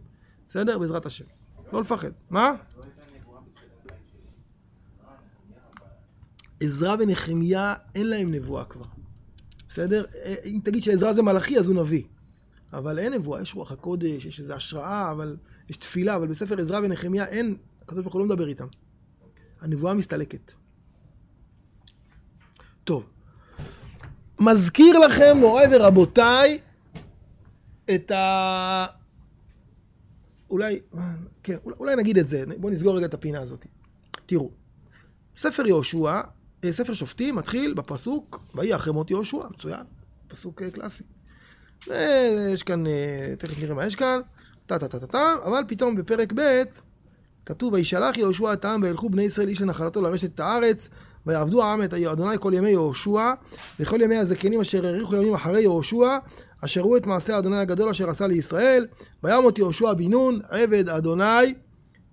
בסדר? 0.49 0.79
בעזרת 0.79 1.07
השם. 1.07 1.25
לא 1.73 1.81
לפחד. 1.81 2.11
מה? 2.31 2.53
עזרא 6.61 6.97
ונחמיה 6.99 7.75
אין 7.95 8.07
להם 8.07 8.35
נבואה 8.35 8.65
כבר. 8.65 8.85
בסדר? 9.69 10.05
אה, 10.25 10.35
אם 10.45 10.61
תגיד 10.65 10.83
שעזרא 10.83 11.13
זה 11.13 11.23
מלאכי, 11.23 11.59
אז 11.59 11.69
הוא 11.69 11.77
נביא. 11.77 12.03
אבל 12.73 12.99
אין 12.99 13.13
נבואה, 13.13 13.43
יש 13.43 13.55
רוח 13.55 13.73
הקודש, 13.73 14.25
יש 14.25 14.41
איזו 14.41 14.53
השראה, 14.53 15.11
אבל 15.11 15.37
יש 15.69 15.77
תפילה, 15.77 16.17
אבל 16.17 16.27
בספר 16.27 16.61
עזרא 16.61 16.81
ונחמיה 16.83 17.27
אין, 17.27 17.57
הקדוש 17.83 18.03
ברוך 18.03 18.15
הוא 18.15 18.21
לא 18.21 18.27
מדבר 18.27 18.49
איתם. 18.49 18.67
הנבואה 19.61 19.95
מסתלקת. 19.95 20.53
טוב. 22.85 23.07
מזכיר 24.41 24.99
לכם, 24.99 25.37
מוריי 25.37 25.67
ורבותיי, 25.71 26.59
את 27.95 28.11
ה... 28.11 28.87
אולי, 30.51 30.81
כן, 31.43 31.57
אולי 31.65 31.97
נגיד 31.97 32.19
את 32.19 32.27
זה, 32.27 32.45
בואו 32.59 32.73
נסגור 32.73 32.97
רגע 32.97 33.07
את 33.07 33.15
הפינה 33.15 33.41
הזאת. 33.41 33.67
תראו, 34.27 34.51
ספר 35.37 35.67
יהושע, 35.67 36.21
אה, 36.65 36.73
ספר 36.73 36.93
שופטים 36.93 37.37
מתחיל 37.37 37.75
בפסוק, 37.75 38.43
ויהי 38.55 38.75
אחרי 38.75 38.93
מות 38.93 39.11
יהושע, 39.11 39.49
מצוין, 39.51 39.87
פסוק 40.29 40.63
אה, 40.63 40.71
קלאסי. 40.71 41.05
ויש 41.89 42.63
כאן, 42.63 42.87
אה, 42.87 43.35
תכף 43.39 43.59
נראה 43.59 43.75
מה 43.75 43.87
יש 43.87 43.97
כאן, 43.97 44.21
טה 44.67 44.79
טה 44.79 44.89
טה 44.89 44.99
טה 44.99 45.07
טה, 45.07 45.35
אבל 45.45 45.63
פתאום 45.69 45.97
בפרק 45.97 46.33
ב' 46.37 46.63
כתוב, 47.47 47.73
וישלח 47.73 48.17
יהושע 48.17 48.53
את 48.53 48.65
העם 48.65 48.83
וילכו 48.83 49.11
בני 49.11 49.23
ישראל 49.23 49.49
איש 49.49 49.61
לנחלתו 49.61 50.03
לרשת 50.03 50.35
את 50.35 50.41
הארץ, 50.41 50.89
ויעבדו 51.27 51.63
העם 51.63 51.83
את 51.83 51.95
אדוני 51.95 52.37
כל 52.41 52.53
ימי 52.55 52.71
יהושע, 52.71 53.33
וכל 53.81 54.01
ימי 54.01 54.17
הזקנים 54.17 54.61
אשר 54.61 54.87
האריכו 54.87 55.17
ימים 55.17 55.35
אחרי 55.35 55.61
יהושע, 55.61 56.19
אשר 56.65 56.81
ראו 56.81 56.97
את 56.97 57.07
מעשה 57.07 57.39
אדוני 57.39 57.59
הגדול 57.59 57.89
אשר 57.89 58.11
עשה 58.11 58.27
לישראל, 58.27 58.87
וימות 59.25 59.59
יהושע 59.59 59.93
בן 59.93 60.11
נון, 60.11 60.41
עבד 60.49 60.89
אדוני, 60.89 61.55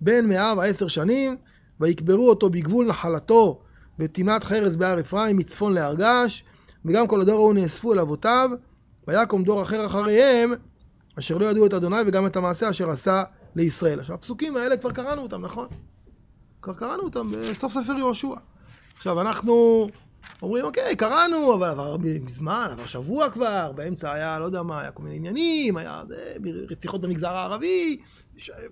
בן 0.00 0.26
מאה 0.26 0.54
ועשר 0.56 0.88
שנים, 0.88 1.36
ויקברו 1.80 2.28
אותו 2.28 2.50
בגבול 2.50 2.86
נחלתו 2.86 3.60
בתמנת 3.98 4.44
חרס 4.44 4.76
בהר 4.76 5.00
אפרים 5.00 5.36
מצפון 5.36 5.74
להר 5.74 5.94
געש, 5.94 6.42
וגם 6.84 7.06
כל 7.06 7.20
הדור 7.20 7.38
ההוא 7.38 7.54
נאספו 7.54 7.92
אל 7.92 7.98
אבותיו, 7.98 8.50
ויקום 9.08 9.44
דור 9.44 9.62
אחר 9.62 9.86
אחריהם, 9.86 10.52
אשר 11.18 11.38
לא 11.38 11.46
ידעו 11.46 11.66
את 11.66 11.74
אדוני 11.74 11.96
וגם 12.06 12.26
את 12.26 12.36
המעשה 12.36 12.70
אשר 12.70 12.90
עשה 12.90 13.24
לישראל. 13.54 14.00
עכשיו, 14.00 14.14
הפסוקים 14.14 14.56
האלה 14.56 14.76
כבר 14.76 14.92
קראנו 14.92 15.22
אותם, 15.22 15.44
נכון? 15.44 15.68
כבר 16.62 16.74
קראנו 16.74 17.02
אותם 17.02 17.26
בסוף 17.30 17.72
ספר 17.72 17.92
יהושע. 17.98 18.34
עכשיו, 18.96 19.20
אנחנו 19.20 19.88
אומרים, 20.42 20.64
אוקיי, 20.64 20.96
קראנו, 20.96 21.54
אבל 21.54 21.68
עבר 21.68 21.96
מזמן, 22.00 22.68
עבר 22.72 22.86
שבוע 22.86 23.30
כבר, 23.30 23.72
באמצע 23.74 24.12
היה, 24.12 24.38
לא 24.38 24.44
יודע 24.44 24.62
מה, 24.62 24.80
היה 24.80 24.90
כל 24.90 25.02
מיני 25.02 25.16
עניינים, 25.16 25.76
היה 25.76 26.02
זה, 26.06 26.34
רציחות 26.70 27.00
במגזר 27.00 27.30
הערבי, 27.30 28.00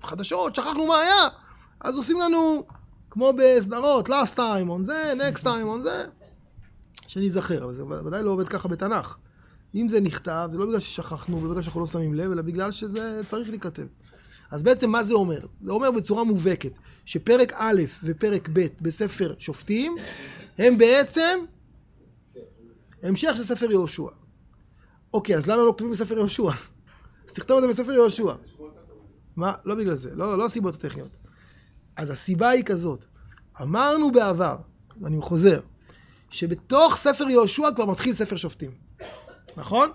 חדשות, 0.03 0.55
שכחנו 0.55 0.87
מה 0.87 0.99
היה. 0.99 1.29
אז 1.81 1.97
עושים 1.97 2.21
לנו, 2.21 2.65
כמו 3.11 3.33
בסדרות, 3.39 4.09
last 4.09 4.37
time 4.37 4.69
on 4.81 4.83
זה, 4.83 5.13
next 5.17 5.43
time 5.43 5.79
on 5.79 5.83
זה, 5.83 6.05
שניזכר, 7.07 7.65
אבל 7.65 7.73
זה 7.73 7.85
ודאי 7.85 8.23
לא 8.23 8.31
עובד 8.31 8.49
ככה 8.49 8.69
בתנ"ך. 8.69 9.17
אם 9.75 9.89
זה 9.89 10.01
נכתב, 10.01 10.49
זה 10.53 10.59
לא 10.59 10.67
בגלל 10.67 10.81
ששכחנו 10.81 11.43
ובגלל 11.43 11.63
שאנחנו 11.63 11.81
לא 11.81 11.87
שמים 11.87 12.15
לב, 12.15 12.31
אלא 12.31 12.43
בגלל 12.43 12.73
שזה 12.73 13.21
צריך 13.27 13.51
להיכתב. 13.51 13.87
אז 14.51 14.63
בעצם 14.63 14.91
מה 14.91 15.05
זה 15.05 15.15
אומר? 15.15 15.47
זה 15.61 15.73
אומר 15.73 15.91
בצורה 15.91 16.25
מובהקת, 16.25 16.73
שפרק 17.05 17.53
א' 17.57 17.83
ופרק 18.05 18.49
ב' 18.53 18.67
בספר 18.81 19.35
שופטים, 19.39 19.97
הם 20.59 20.79
בעצם 20.79 21.39
המשך 23.03 23.33
של 23.37 23.45
ספר 23.45 23.71
יהושע. 23.71 24.09
אוקיי, 25.15 25.37
אז 25.37 25.47
למה 25.47 25.63
לא 25.63 25.73
כתובים 25.77 25.93
בספר 25.93 26.17
יהושע? 26.17 26.51
אז 27.29 27.33
תכתוב 27.33 27.57
את 27.57 27.63
זה 27.63 27.69
בספר 27.69 27.93
יהושע. 27.93 28.33
מה? 29.37 29.53
לא 29.65 29.75
בגלל 29.75 29.95
זה, 29.95 30.15
לא, 30.15 30.39
לא 30.39 30.47
הסיבות 30.47 30.75
הטכניות. 30.75 31.17
אז 31.97 32.11
הסיבה 32.11 32.49
היא 32.49 32.65
כזאת, 32.65 33.05
אמרנו 33.63 34.13
בעבר, 34.13 34.57
ואני 35.01 35.21
חוזר, 35.21 35.61
שבתוך 36.31 36.97
ספר 36.97 37.25
יהושע 37.29 37.69
כבר 37.75 37.87
מתחיל 37.87 38.13
ספר 38.13 38.37
שופטים. 38.37 38.86
נכון? 39.57 39.89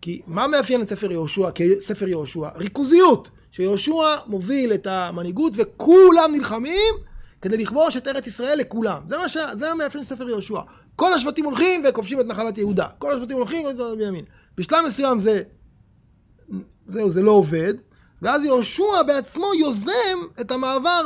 כי 0.00 0.22
מה 0.26 0.46
מאפיין 0.46 0.82
את 0.82 0.88
ספר 0.88 1.12
יהושע 1.12 1.50
כספר 1.50 2.08
יהושע? 2.08 2.48
ריכוזיות. 2.56 3.30
שיהושע 3.50 4.16
מוביל 4.26 4.74
את 4.74 4.86
המנהיגות 4.86 5.52
וכולם 5.56 6.32
נלחמים 6.32 6.94
כדי 7.42 7.56
לכבוש 7.56 7.96
את 7.96 8.08
ארץ 8.08 8.26
ישראל 8.26 8.58
לכולם. 8.58 9.02
זה 9.06 9.18
מה 9.18 9.28
ש... 9.28 9.36
זה 9.52 9.70
המאפיין 9.70 10.04
של 10.04 10.08
ספר 10.08 10.28
יהושע. 10.28 10.60
כל 10.96 11.12
השבטים 11.12 11.44
הולכים 11.44 11.82
וכובשים 11.88 12.20
את 12.20 12.26
נחלת 12.26 12.58
יהודה. 12.58 12.86
כל 12.98 13.12
השבטים 13.12 13.36
הולכים 13.36 13.66
וכובשים 13.66 13.92
את 13.92 13.98
בנימין. 13.98 14.24
בשלב 14.56 14.86
מסוים 14.86 15.20
זה... 15.20 15.42
זהו, 16.86 17.10
זה 17.10 17.22
לא 17.22 17.30
עובד. 17.30 17.74
ואז 18.22 18.44
יהושע 18.44 19.02
בעצמו 19.06 19.46
יוזם 19.60 20.18
את 20.40 20.50
המעבר 20.50 21.02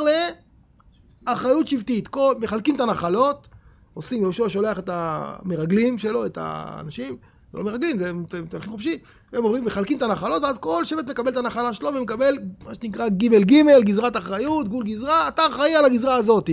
לאחריות 1.27 1.67
שבטית. 1.67 2.07
כל... 2.07 2.35
מחלקים 2.39 2.75
את 2.75 2.81
הנחלות, 2.81 3.47
עושים, 3.93 4.21
יהושע 4.21 4.49
שולח 4.49 4.79
את 4.79 4.89
המרגלים 4.93 5.97
שלו, 5.97 6.25
את 6.25 6.37
האנשים, 6.41 7.17
זה 7.53 7.59
לא 7.59 7.63
מרגלים, 7.63 7.97
זה 7.97 8.11
תהליכים 8.49 8.71
חופשי, 8.71 8.97
הם 9.33 9.43
עוברים, 9.43 9.65
מחלקים 9.65 9.97
את 9.97 10.01
הנחלות, 10.01 10.43
ואז 10.43 10.57
כל 10.57 10.85
שבט 10.85 11.09
מקבל 11.09 11.31
את 11.31 11.37
הנחלה 11.37 11.73
שלו 11.73 11.93
ומקבל 11.93 12.39
מה 12.65 12.75
שנקרא 12.75 13.09
ג' 13.09 13.35
ג', 13.35 13.79
גזרת 13.83 14.17
אחריות, 14.17 14.67
גבול 14.67 14.85
גזרה, 14.85 15.27
אתה 15.27 15.47
אחראי 15.47 15.75
על 15.75 15.85
הגזרה 15.85 16.15
הזאת. 16.15 16.49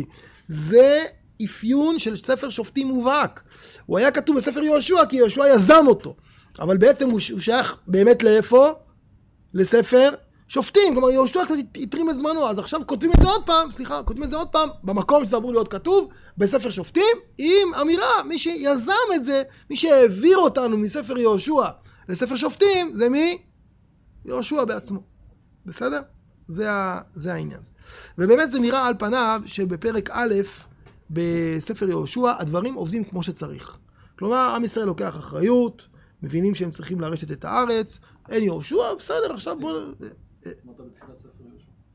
זה 0.48 1.04
אפיון 1.44 1.98
של 1.98 2.16
ספר 2.16 2.48
שופטים 2.50 2.86
מובהק. 2.88 3.40
הוא 3.86 3.98
היה 3.98 4.10
כתוב 4.10 4.36
בספר 4.36 4.62
יהושע, 4.62 5.06
כי 5.08 5.16
יהושע 5.16 5.48
יזם 5.48 5.84
אותו. 5.86 6.16
אבל 6.60 6.76
בעצם 6.76 7.10
הוא 7.10 7.20
שייך 7.20 7.76
באמת 7.86 8.22
לאיפה? 8.22 8.68
לספר 9.54 10.10
שופטים. 10.48 10.92
כלומר, 10.92 11.10
יהושע 11.10 11.44
קצת 11.44 11.54
התרים 11.76 12.10
את 12.10 12.18
זמנו, 12.18 12.48
אז 12.48 12.58
עכשיו 12.58 12.80
כותבים 12.86 13.10
את 13.12 13.20
זה 13.20 13.28
עוד 13.28 13.46
פעם, 13.46 13.70
סליחה, 13.70 14.02
כותבים 14.02 14.24
את 14.24 14.30
זה 14.30 14.36
עוד 14.36 14.48
פעם, 14.48 14.68
במקום 14.84 15.24
שזה 15.24 15.36
אמור 15.36 15.52
להיות 15.52 15.68
כתוב, 15.68 16.08
בספר 16.38 16.70
שופטים, 16.70 17.16
עם 17.38 17.74
אמירה, 17.74 18.22
מי 18.28 18.38
שיזם 18.38 18.92
את 19.14 19.24
זה, 19.24 19.42
מי 19.70 19.76
שהעביר 19.76 20.38
אותנו 20.38 20.78
מספר 20.78 21.18
יהושע 21.18 21.68
לספר 22.08 22.36
שופטים, 22.36 22.96
זה 22.96 23.08
מי? 23.08 23.38
יהושע 24.24 24.64
בעצמו. 24.64 25.02
בסדר? 25.66 26.00
זה, 26.48 26.72
ה, 26.72 27.00
זה 27.12 27.34
העניין. 27.34 27.60
ובאמת 28.18 28.52
זה 28.52 28.58
נראה 28.58 28.86
על 28.86 28.94
פניו 28.98 29.42
שבפרק 29.46 30.10
א' 30.12 30.34
בספר 31.10 31.88
יהושע 31.88 32.32
הדברים 32.38 32.74
עובדים 32.74 33.04
כמו 33.04 33.22
שצריך. 33.22 33.78
כלומר, 34.18 34.52
עם 34.56 34.64
ישראל 34.64 34.86
לוקח 34.86 35.16
אחריות, 35.16 35.88
מבינים 36.22 36.54
שהם 36.54 36.70
צריכים 36.70 37.00
לרשת 37.00 37.30
את 37.30 37.44
הארץ, 37.44 37.98
אין 38.28 38.42
יהושע, 38.42 38.94
בסדר, 38.98 39.32
עכשיו 39.34 39.56
בואו... 39.56 39.76
אמרת 39.76 40.80
בתחילת 40.80 41.18
ספר 41.18 41.44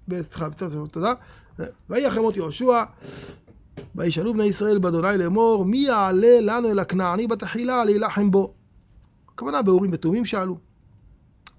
יהושע. 0.10 0.24
סליחה, 0.24 0.50
תודה. 0.92 1.14
ויהי 1.90 2.08
אחרי 2.08 2.22
מות 2.22 2.38
יהושע, 2.38 2.84
וישאלו 3.96 4.34
בני 4.34 4.44
ישראל 4.44 4.78
באדוני 4.78 5.18
לאמור, 5.18 5.66
מי 5.66 5.78
יעלה 5.78 6.42
לנו 6.42 6.72
אל 6.72 6.80
הכנעני 6.80 7.28
בתחילה 7.28 7.86
להילחם 7.86 8.32
בו? 8.32 8.54
הכוונה 9.34 9.62
באורים 9.62 9.90
ותומים 9.94 10.26
שאלו. 10.26 10.58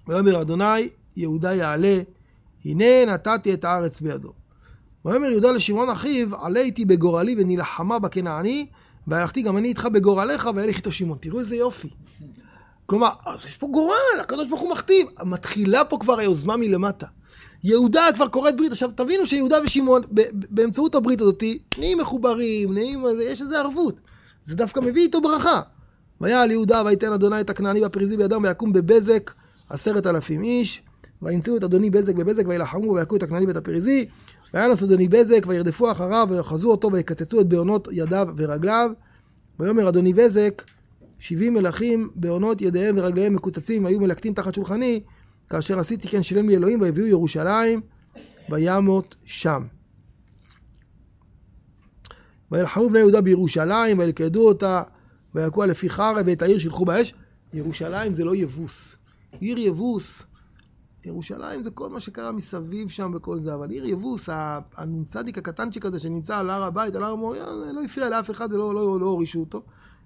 ויאמר 0.07 0.41
אדוני, 0.41 0.89
יהודה 1.15 1.53
יעלה, 1.53 2.01
הנה 2.65 3.05
נתתי 3.07 3.53
את 3.53 3.65
הארץ 3.65 4.01
בידו. 4.01 4.33
ויאמר 5.05 5.27
יהודה 5.27 5.51
לשמעון 5.51 5.89
אחיו, 5.89 6.45
עלה 6.45 6.59
איתי 6.59 6.85
בגורלי 6.85 7.35
ונלחמה 7.37 7.99
בכנעני, 7.99 8.67
והלכתי 9.07 9.41
גם 9.41 9.57
אני 9.57 9.67
איתך 9.67 9.85
בגורלך, 9.85 10.49
וילך 10.55 10.77
איתו 10.77 10.91
שמעון. 10.91 11.17
תראו 11.21 11.39
איזה 11.39 11.55
יופי. 11.55 11.89
כלומר, 12.85 13.09
אז 13.25 13.45
יש 13.45 13.57
פה 13.57 13.67
גורל, 13.67 14.19
הקדוש 14.21 14.47
ברוך 14.47 14.61
הוא 14.61 14.71
מכתיב. 14.71 15.07
מתחילה 15.25 15.85
פה 15.85 15.97
כבר 15.99 16.19
היוזמה 16.19 16.57
מלמטה. 16.57 17.07
יהודה 17.63 18.05
כבר 18.15 18.27
כורת 18.27 18.57
ברית. 18.57 18.71
עכשיו, 18.71 18.89
תבינו 18.95 19.25
שיהודה 19.25 19.57
ושמעון, 19.63 20.01
באמצעות 20.31 20.95
הברית 20.95 21.21
הזאת, 21.21 21.43
נהיים 21.77 21.97
מחוברים, 21.97 22.73
נהיים, 22.73 23.05
יש 23.21 23.41
איזו 23.41 23.55
ערבות. 23.55 24.01
זה 24.45 24.55
דווקא 24.55 24.79
מביא 24.79 25.01
איתו 25.01 25.21
ברכה. 25.21 25.61
ויעל 26.21 26.51
יהודה 26.51 26.81
ויתן 26.85 27.13
אדוני 27.13 27.41
את 27.41 27.49
הכנעני 27.49 27.81
והפריזי 27.81 28.17
בידם 28.17 28.43
ויקום 28.43 28.73
בבזק 28.73 29.31
עשרת 29.69 30.07
אלפים 30.07 30.43
איש. 30.43 30.81
וימצאו 31.21 31.57
את 31.57 31.63
אדוני 31.63 31.89
בזק 31.89 32.15
בבזק 32.15 32.47
וילחמו 32.47 32.93
ויכו 32.93 33.15
את 33.15 33.23
הכנעני 33.23 33.45
ואת 33.45 33.57
הפריזי. 33.57 34.05
וינס 34.53 34.83
אדוני 34.83 35.07
בזק 35.07 35.45
וירדפו 35.47 35.91
אחריו 35.91 36.27
ויאחזו 36.29 36.71
אותו 36.71 36.91
ויקצצו 36.91 37.41
את 37.41 37.47
בעונות 37.47 37.87
ידיו 37.91 38.27
ורגליו. 38.37 38.91
ויאמר 39.59 39.89
אדוני 39.89 40.13
בזק 40.13 40.63
שבעים 41.19 41.53
מלכים 41.53 42.09
בעונות 42.15 42.61
ידיהם 42.61 42.97
ורגליהם 42.97 43.33
מקוצצים 43.33 43.85
היו 43.85 43.99
מלקטים 43.99 44.33
תחת 44.33 44.53
שולחני 44.53 45.01
כאשר 45.49 45.79
עשיתי 45.79 46.07
כן 46.07 46.23
שילם 46.23 46.49
לי 46.49 46.55
אלוהים 46.55 46.81
ויביאו 46.81 47.07
ירושלים 47.07 47.81
וימות 48.49 49.15
שם. 49.23 49.67
וילחמו 52.51 52.89
בני 52.89 52.99
יהודה 52.99 53.21
בירושלים 53.21 53.99
וילכדו 53.99 54.47
אותה 54.47 54.83
ויכוה 55.35 55.65
לפי 55.65 55.89
חרב 55.89 56.17
ואת 56.25 56.41
העיר 56.41 56.59
שילחו 56.59 56.85
באש. 56.85 57.13
ירושלים 57.53 58.13
זה 58.13 58.23
לא 58.23 58.35
יבוס. 58.35 58.97
עיר 59.39 59.57
יבוס, 59.57 60.23
ירושלים 61.05 61.63
זה 61.63 61.71
כל 61.71 61.89
מה 61.89 61.99
שקרה 61.99 62.31
מסביב 62.31 62.89
שם 62.89 63.11
וכל 63.15 63.39
זה, 63.39 63.53
אבל 63.53 63.69
עיר 63.69 63.85
יבוס, 63.85 64.29
הנ"צ 64.75 65.15
הקטנצ'יק 65.15 65.85
הזה 65.85 65.99
שנמצא 65.99 66.37
על 66.37 66.49
הר 66.49 66.63
הבית, 66.63 66.95
על 66.95 67.03
הר 67.03 67.11
המוריה, 67.11 67.45
לא 67.73 67.83
הפריע 67.83 68.09
לאף 68.09 68.31
אחד 68.31 68.51
ולא 68.51 68.73
לא, 68.75 68.99
לא 68.99 69.05
הורישו 69.05 69.39
אותו. 69.39 69.63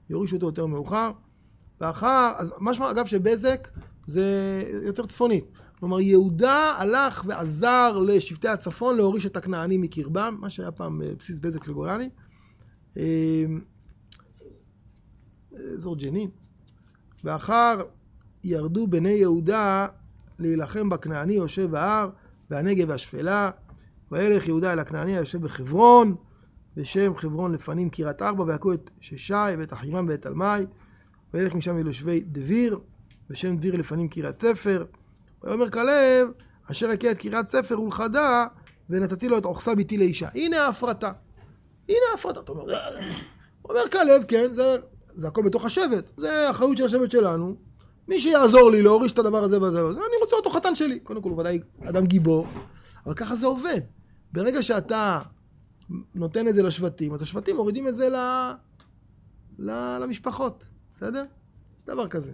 יורישו 0.09 0.35
אותו 0.35 0.45
יותר 0.45 0.65
מאוחר. 0.65 1.11
ואחר, 1.81 2.33
אז 2.37 2.53
משמע 2.59 2.91
אגב 2.91 3.05
שבזק 3.05 3.67
זה 4.07 4.63
יותר 4.85 5.05
צפונית. 5.05 5.45
כלומר, 5.79 5.99
יהודה 5.99 6.75
הלך 6.77 7.23
ועזר 7.27 7.97
לשבטי 7.97 8.47
הצפון 8.47 8.97
להוריש 8.97 9.25
את 9.25 9.37
הכנענים 9.37 9.81
מקרבם, 9.81 10.37
מה 10.39 10.49
שהיה 10.49 10.71
פעם 10.71 11.01
אה, 11.01 11.11
בסיס 11.19 11.39
בזק 11.39 11.63
של 11.63 11.73
גולני. 11.73 12.09
אה, 12.97 13.45
אזור 15.75 15.95
ג'נין. 15.95 16.29
ואחר 17.23 17.77
ירדו 18.43 18.87
בני 18.87 19.09
יהודה 19.09 19.87
להילחם 20.39 20.89
בכנעני 20.89 21.33
יושב 21.33 21.71
בהר, 21.71 22.09
והנגב 22.49 22.89
והשפלה. 22.89 23.51
וילך 24.11 24.47
יהודה 24.47 24.73
אל 24.73 24.79
הכנעני 24.79 25.17
היושב 25.17 25.41
בחברון, 25.41 26.15
בשם 26.75 27.15
חברון 27.15 27.51
לפנים 27.51 27.89
קריית 27.89 28.21
ארבע, 28.21 28.43
ויכו 28.43 28.73
את 28.73 28.89
ששי 28.99 29.33
ואת 29.33 29.73
אחימם 29.73 30.05
ואת 30.09 30.21
תלמי. 30.21 30.65
וילך 31.33 31.55
משם 31.55 31.77
אל 31.77 31.87
יושבי 31.87 32.19
דביר, 32.25 32.79
בשם 33.31 33.57
דביר 33.57 33.75
לפנים 33.75 34.07
קריית 34.07 34.37
ספר. 34.37 34.85
ויאמר 35.43 35.69
כלב, 35.69 36.27
אשר 36.71 36.89
הכה 36.89 37.11
את 37.11 37.17
קריית 37.17 37.47
ספר 37.47 37.81
ולכדה, 37.81 38.47
ונתתי 38.89 39.27
לו 39.27 39.37
את 39.37 39.45
עוכסה 39.45 39.75
ביתי 39.75 39.97
לאישה. 39.97 40.29
הנה 40.35 40.61
ההפרטה. 40.61 41.11
הנה 41.89 41.97
ההפרטה. 42.11 42.39
אתה 42.39 42.51
אומר, 42.51 42.63
אומר 43.65 43.89
כלב, 43.91 44.23
כן, 44.27 44.53
זה, 44.53 44.75
זה 45.15 45.27
הכל 45.27 45.43
בתוך 45.43 45.65
השבט. 45.65 46.11
זה 46.17 46.49
אחריות 46.49 46.77
של 46.77 46.85
השבט 46.85 47.11
שלנו. 47.11 47.55
מי 48.07 48.19
שיעזור 48.19 48.71
לי 48.71 48.81
להוריש 48.81 49.11
את 49.11 49.19
הדבר 49.19 49.43
הזה 49.43 49.61
וזה 49.61 49.85
וזה, 49.85 49.99
אני 49.99 50.17
רוצה 50.21 50.35
אותו 50.35 50.49
חתן 50.49 50.75
שלי. 50.75 50.99
קודם 50.99 51.21
כל, 51.21 51.29
הוא 51.29 51.39
ודאי 51.39 51.59
אדם 51.83 52.05
גיבור, 52.05 52.47
אבל 53.05 53.13
ככה 53.13 53.35
זה 53.35 53.47
עובד. 53.47 53.81
ברגע 54.31 54.61
שאתה 54.61 55.21
נותן 56.15 56.47
את 56.47 56.53
זה 56.53 56.63
לשבטים, 56.63 57.13
אז 57.13 57.21
השבטים 57.21 57.55
מורידים 57.55 57.87
את 57.87 57.95
זה 57.95 58.09
ל... 58.09 58.15
ל... 59.59 59.97
למשפחות, 59.97 60.63
בסדר? 60.93 61.23
יש 61.79 61.85
דבר 61.85 62.07
כזה. 62.07 62.31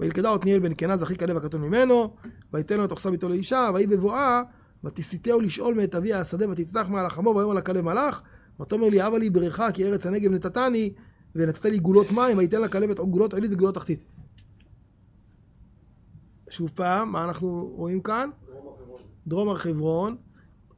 וילכדה 0.00 0.34
עתניאל 0.34 0.58
בן 0.58 0.74
קנז 0.74 1.02
אחי 1.02 1.16
כלב 1.16 1.36
הקטון 1.36 1.60
ממנו, 1.60 2.16
ויתן 2.52 2.78
לו 2.78 2.84
את 2.84 2.90
אוכסה 2.90 3.10
ביתו 3.10 3.28
לאישה, 3.28 3.70
ויהי 3.74 3.86
בבואה, 3.86 4.42
ותסיתהו 4.84 5.40
לשאול 5.40 5.74
מאת 5.74 5.94
אביה 5.94 6.20
השדה, 6.20 6.50
ותצנח 6.50 6.88
מעל 6.88 7.06
החמור, 7.06 7.36
ויאמר 7.36 7.54
לה 7.54 7.60
כלב 7.60 7.84
מלאך, 7.84 8.22
ותאמר 8.60 8.88
לי 8.88 9.06
אבא 9.06 9.18
לי 9.18 9.30
בריכה, 9.30 9.72
כי 9.72 9.84
ארץ 9.84 10.06
הנגב 10.06 10.30
נתתני, 10.30 10.92
ונתת 11.34 11.64
לי 11.64 11.78
גולות 11.78 12.10
מים, 12.10 12.38
ויתן 12.38 12.60
לה 12.60 12.68
כלב 12.68 12.90
את 12.90 13.00
גולות 13.00 13.34
עילית 13.34 13.50
וגולות 13.52 13.74
תחתית. 13.74 14.04
שוב 16.50 16.70
פעם, 16.74 17.12
מה 17.12 17.24
אנחנו 17.24 17.72
רואים 17.76 18.00
כאן? 18.00 18.30
דרום 19.26 19.48
הר 19.48 19.56
חברון, 19.56 20.16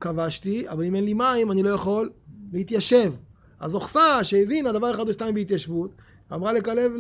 כבשתי, 0.01 0.69
אבל 0.69 0.85
אם 0.85 0.95
אין 0.95 1.05
לי 1.05 1.15
מים, 1.15 1.53
אני 1.53 1.63
לא 1.63 1.71
יכול 1.71 2.11
להתיישב. 2.53 3.13
אז 3.61 3.75
אוכסה, 3.75 4.25
שהבינה 4.25 4.73
דבר 4.73 4.95
אחד 4.95 5.09
או 5.09 5.13
שתיים 5.13 5.35
בהתיישבות, 5.35 5.95
אמרה 6.35 6.53
לכלב, 6.53 6.93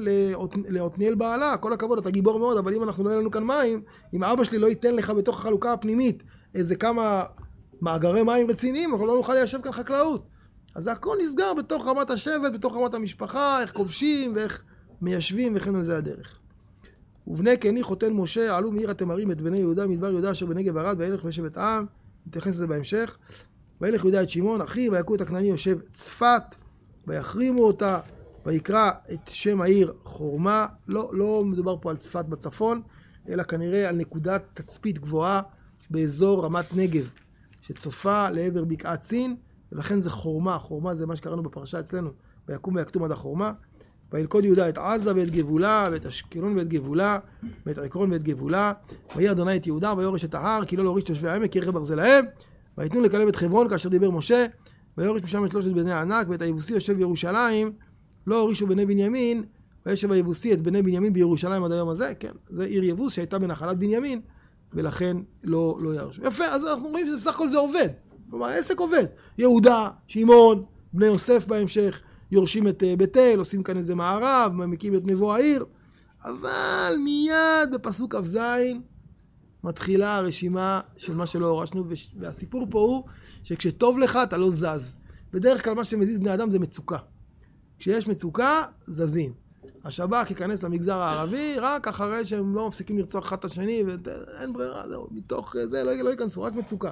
לעתניאל 0.68 1.14
בעלה, 1.14 1.57
כל 1.57 1.72
הכבוד, 1.72 1.99
אתה 1.99 2.11
גיבור 2.11 2.39
מאוד, 2.39 2.57
אבל 2.59 2.74
אם 2.74 2.83
אנחנו 2.83 3.05
לא 3.05 3.11
יהיה 3.11 3.20
לנו 3.20 3.30
כאן 3.30 3.45
מים, 3.45 3.83
אם 4.14 4.24
אבא 4.24 4.45
שלי 4.45 4.59
לא 4.59 4.66
ייתן 4.66 4.95
לך 4.95 5.11
בתוך 5.11 5.39
החלוקה 5.39 5.72
הפנימית 5.72 6.22
איזה 6.55 6.76
כמה 6.76 7.24
מאגרי 7.83 8.22
מים 8.22 8.51
רציניים, 8.51 8.93
אנחנו 8.93 9.07
לא 9.07 9.16
נוכל 9.16 9.35
ליישב 9.35 9.62
כאן 9.62 9.72
חקלאות. 9.72 10.26
אז 10.74 10.87
הכל 10.87 11.16
נסגר 11.20 11.55
בתוך 11.55 11.87
רמת 11.87 12.11
השבט, 12.11 12.53
בתוך 12.53 12.76
רמת 12.76 12.95
המשפחה, 12.95 13.61
איך 13.62 13.72
כובשים 13.72 14.33
ואיך 14.35 14.64
מיישבים 15.03 15.53
וכן 15.57 15.74
על 15.74 15.85
זה 15.85 15.97
הדרך. 15.97 16.39
ובני 17.26 17.57
קני 17.57 17.83
חותן 17.83 18.12
משה, 18.12 18.57
עלו 18.57 18.72
מעיר 18.72 18.91
התמרים 18.91 19.30
את 19.30 19.41
בני 19.41 19.59
יהודה 19.59 19.87
מדבר 19.87 20.11
יהודה 20.11 20.33
אשר 20.33 20.47
בנגב 20.47 20.76
ערד, 20.76 20.97
וילך 20.99 21.24
וישב 21.24 21.45
את 21.45 21.59
עם, 21.59 21.87
נתייחס 22.26 22.51
לזה 22.51 22.66
בהמשך. 22.66 23.18
וילך 23.80 24.05
יהודה 24.05 24.22
את 24.22 24.28
שמעון 24.28 24.61
אחי, 24.61 24.89
ויכו 24.91 25.14
את 25.14 25.20
הכנעני 25.20 25.49
יושב 25.49 25.78
צפת, 25.91 26.43
ויחרימו 27.07 27.64
אותה, 27.64 28.01
ויקרא 28.47 28.90
את 29.12 29.28
שם 29.28 29.61
העיר 29.61 29.93
חורמה. 30.05 30.66
לא, 30.88 31.11
לא 31.12 31.45
מדובר 31.45 31.76
פה 31.80 31.90
על 31.90 31.97
צפת 31.97 32.24
בצפון, 32.24 32.82
אלא 33.28 33.43
כנראה 33.43 33.88
על 33.88 33.97
נקודת 33.97 34.43
תצפית 34.55 34.99
גבוהה 34.99 35.43
באזור 35.90 36.45
רמת 36.45 36.76
נגב, 36.76 37.11
שצופה 37.62 38.30
לעבר 38.30 38.64
בקעת 38.64 39.03
סין, 39.03 39.36
ולכן 39.72 40.01
זה 40.01 40.11
חורמה. 40.11 40.59
חורמה 40.59 40.95
זה 40.95 41.07
מה 41.07 41.16
שקראנו 41.16 41.43
בפרשה 41.43 41.80
אצלנו, 41.80 42.11
ויקום 42.49 42.76
ויקטום 42.76 43.05
עד 43.05 43.12
החורמה. 43.12 43.53
וילכוד 44.12 44.45
יהודה 44.45 44.68
את 44.68 44.78
עזה 44.78 45.12
ואת 45.16 45.30
גבולה, 45.30 45.88
ואת 45.93 46.07
אשקלון 46.07 46.57
ואת 46.59 46.68
גבולה, 46.68 47.18
ואת 47.66 47.78
עקרון 47.78 48.12
ואת 48.12 48.22
גבולה. 48.22 48.72
ויהי 49.16 49.30
אדוני 49.30 49.57
את 49.57 49.66
יהודה, 49.66 49.95
ויורש 49.97 50.24
את 50.24 50.34
ההר, 50.34 50.64
כי 50.64 50.76
לא 50.76 50.84
להוריש 50.84 51.05
תושבי 51.05 51.28
העמק, 51.28 51.53
כי 51.53 51.61
רכב 51.61 51.70
ברזל 51.70 51.95
להם. 51.95 52.24
ויתנו 52.78 53.01
לכלב 53.01 53.28
את 53.28 53.36
חברון, 53.36 53.68
כאשר 53.68 53.88
דיבר 53.88 54.11
משה, 54.11 54.47
ויורש 54.99 55.22
משם 55.22 55.45
את 55.45 55.51
שלושת 55.51 55.72
בני 55.72 55.93
הענק, 55.93 56.26
ואת 56.28 56.43
היבוסי 56.43 56.72
יושב 56.72 56.93
בירושלים, 56.93 57.72
לא 58.27 58.41
הורישו 58.41 58.66
בני 58.66 58.87
בנימין, 58.87 59.45
וישב 59.87 60.12
היבוסי 60.12 60.53
את 60.53 60.62
בני 60.62 60.83
בנימין 60.83 61.12
בירושלים 61.12 61.64
עד 61.64 61.73
היום 61.73 61.89
הזה, 61.89 62.12
כן, 62.20 62.33
זה 62.49 62.64
עיר 62.64 62.85
יבוס 62.85 63.12
שהייתה 63.12 63.39
בנחלת 63.39 63.79
בנימין, 63.79 64.20
ולכן 64.73 65.16
לא, 65.45 65.79
לא 65.81 65.95
ירשו. 65.95 66.23
יפה, 66.25 66.45
אז 66.45 66.64
אנחנו 66.66 66.89
רואים 66.89 67.07
שבסך 67.07 67.35
הכל 67.35 67.49
זה 67.49 67.59
עובד. 67.59 67.89
כלומר, 68.31 68.47
העסק 68.47 68.79
עובד. 68.79 69.05
יהודה, 69.39 69.89
שמעון, 70.07 70.64
בני 70.93 71.07
יוסף 71.07 71.47
בהמשך, 71.47 72.01
יורשים 72.31 72.68
את 72.68 72.83
אה, 72.83 72.97
בית 72.97 73.16
אל, 73.16 73.39
עושים 73.39 73.62
כאן 73.62 73.77
איזה 73.77 73.95
מערב, 73.95 74.53
מקים 74.53 74.95
את 74.95 75.03
מבוא 75.05 75.35
העיר, 75.35 75.64
אבל 76.25 76.95
מיד 77.05 77.73
בפסוק 77.73 78.14
כ"ז 78.14 78.39
מתחילה 79.64 80.16
הרשימה 80.16 80.81
של 80.97 81.14
מה 81.14 81.27
שלא 81.27 81.47
הורשנו, 81.47 81.85
והסיפור 82.16 82.66
פה 82.70 82.79
הוא 82.81 83.05
שכשטוב 83.43 83.99
לך 83.99 84.18
אתה 84.23 84.37
לא 84.37 84.51
זז. 84.51 84.95
בדרך 85.33 85.64
כלל 85.64 85.75
מה 85.75 85.85
שמזיז 85.85 86.18
בני 86.18 86.35
אדם 86.35 86.51
זה 86.51 86.59
מצוקה. 86.59 86.97
כשיש 87.83 88.09
מצוקה, 88.09 88.62
זזים. 88.85 89.33
השב"כ 89.85 90.30
ייכנס 90.30 90.62
למגזר 90.62 90.97
הערבי 90.97 91.55
רק 91.59 91.89
אחרי 91.89 92.24
שהם 92.24 92.55
לא 92.55 92.68
מפסיקים 92.68 92.99
לרצוח 92.99 93.26
אחד 93.26 93.37
את 93.39 93.45
השני, 93.45 93.85
ואין 93.87 94.53
ברירה, 94.53 94.89
זהו, 94.89 95.09
מתוך 95.11 95.57
זה 95.64 95.85
לא, 95.85 95.93
לא 95.93 96.11
ייכנסו, 96.11 96.43
רק 96.43 96.53
מצוקה. 96.55 96.91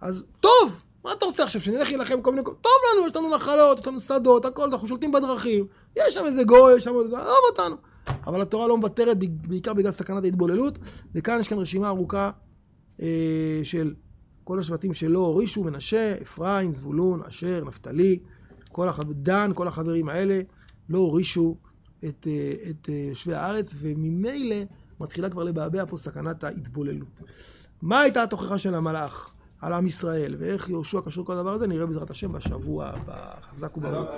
אז 0.00 0.24
טוב, 0.40 0.82
מה 1.04 1.12
אתה 1.12 1.26
רוצה 1.26 1.42
עכשיו, 1.42 1.60
שנלך 1.60 1.88
להילחם 1.88 2.22
כל 2.22 2.30
מיני... 2.30 2.44
טוב 2.44 2.72
לנו, 2.92 3.06
יש 3.06 3.16
לנו 3.16 3.34
נחלות, 3.34 3.80
יש 3.80 3.86
לנו 3.86 4.00
שדות, 4.00 4.44
הכל, 4.44 4.64
אנחנו 4.64 4.88
שולטים 4.88 5.12
בדרכים. 5.12 5.66
יש 5.96 6.14
שם 6.14 6.26
איזה 6.26 6.44
גוי, 6.44 6.76
יש 6.76 6.84
שם... 6.84 6.90
עזוב 6.90 7.42
אותנו. 7.50 7.76
אבל 8.26 8.42
התורה 8.42 8.68
לא 8.68 8.76
מוותרת 8.76 9.16
בעיקר 9.48 9.74
בגלל 9.74 9.90
סכנת 9.90 10.24
ההתבוללות, 10.24 10.78
וכאן 11.14 11.40
יש 11.40 11.48
כאן 11.48 11.58
רשימה 11.58 11.88
ארוכה 11.88 12.30
אה, 13.02 13.60
של 13.64 13.94
כל 14.44 14.58
השבטים 14.58 14.94
שלא 14.94 15.18
הורישו, 15.18 15.64
מנשה, 15.64 16.14
אפרים, 16.22 16.72
זבולון, 16.72 17.22
אשר, 17.28 17.64
נפתלי, 17.66 18.18
כל 18.72 18.88
החב... 18.88 19.12
דן, 19.12 19.50
כל 19.54 19.68
החברים 19.68 20.08
האלה 20.08 20.40
לא 20.88 20.98
הורישו 20.98 21.56
את, 22.04 22.26
אה, 22.30 22.70
את 22.70 22.88
אה, 22.88 22.94
יושבי 22.94 23.34
הארץ, 23.34 23.74
וממילא 23.78 24.56
מתחילה 25.00 25.30
כבר 25.30 25.44
לבעבע 25.44 25.84
פה 25.88 25.96
סכנת 25.96 26.44
ההתבוללות. 26.44 27.20
מה 27.82 28.00
הייתה 28.00 28.22
התוכחה 28.22 28.58
של 28.58 28.74
המלאך? 28.74 29.34
על 29.60 29.72
עם 29.72 29.86
ישראל, 29.86 30.34
ואיך 30.38 30.68
יהושע 30.68 31.00
קשור 31.04 31.24
כל 31.24 31.32
הדבר 31.32 31.52
הזה, 31.52 31.66
נראה 31.66 31.86
בעזרת 31.86 32.10
השם 32.10 32.32
בשבוע 32.32 32.86
הבא. 32.86 33.34
חזק 33.50 33.76
וברוך. 33.76 34.10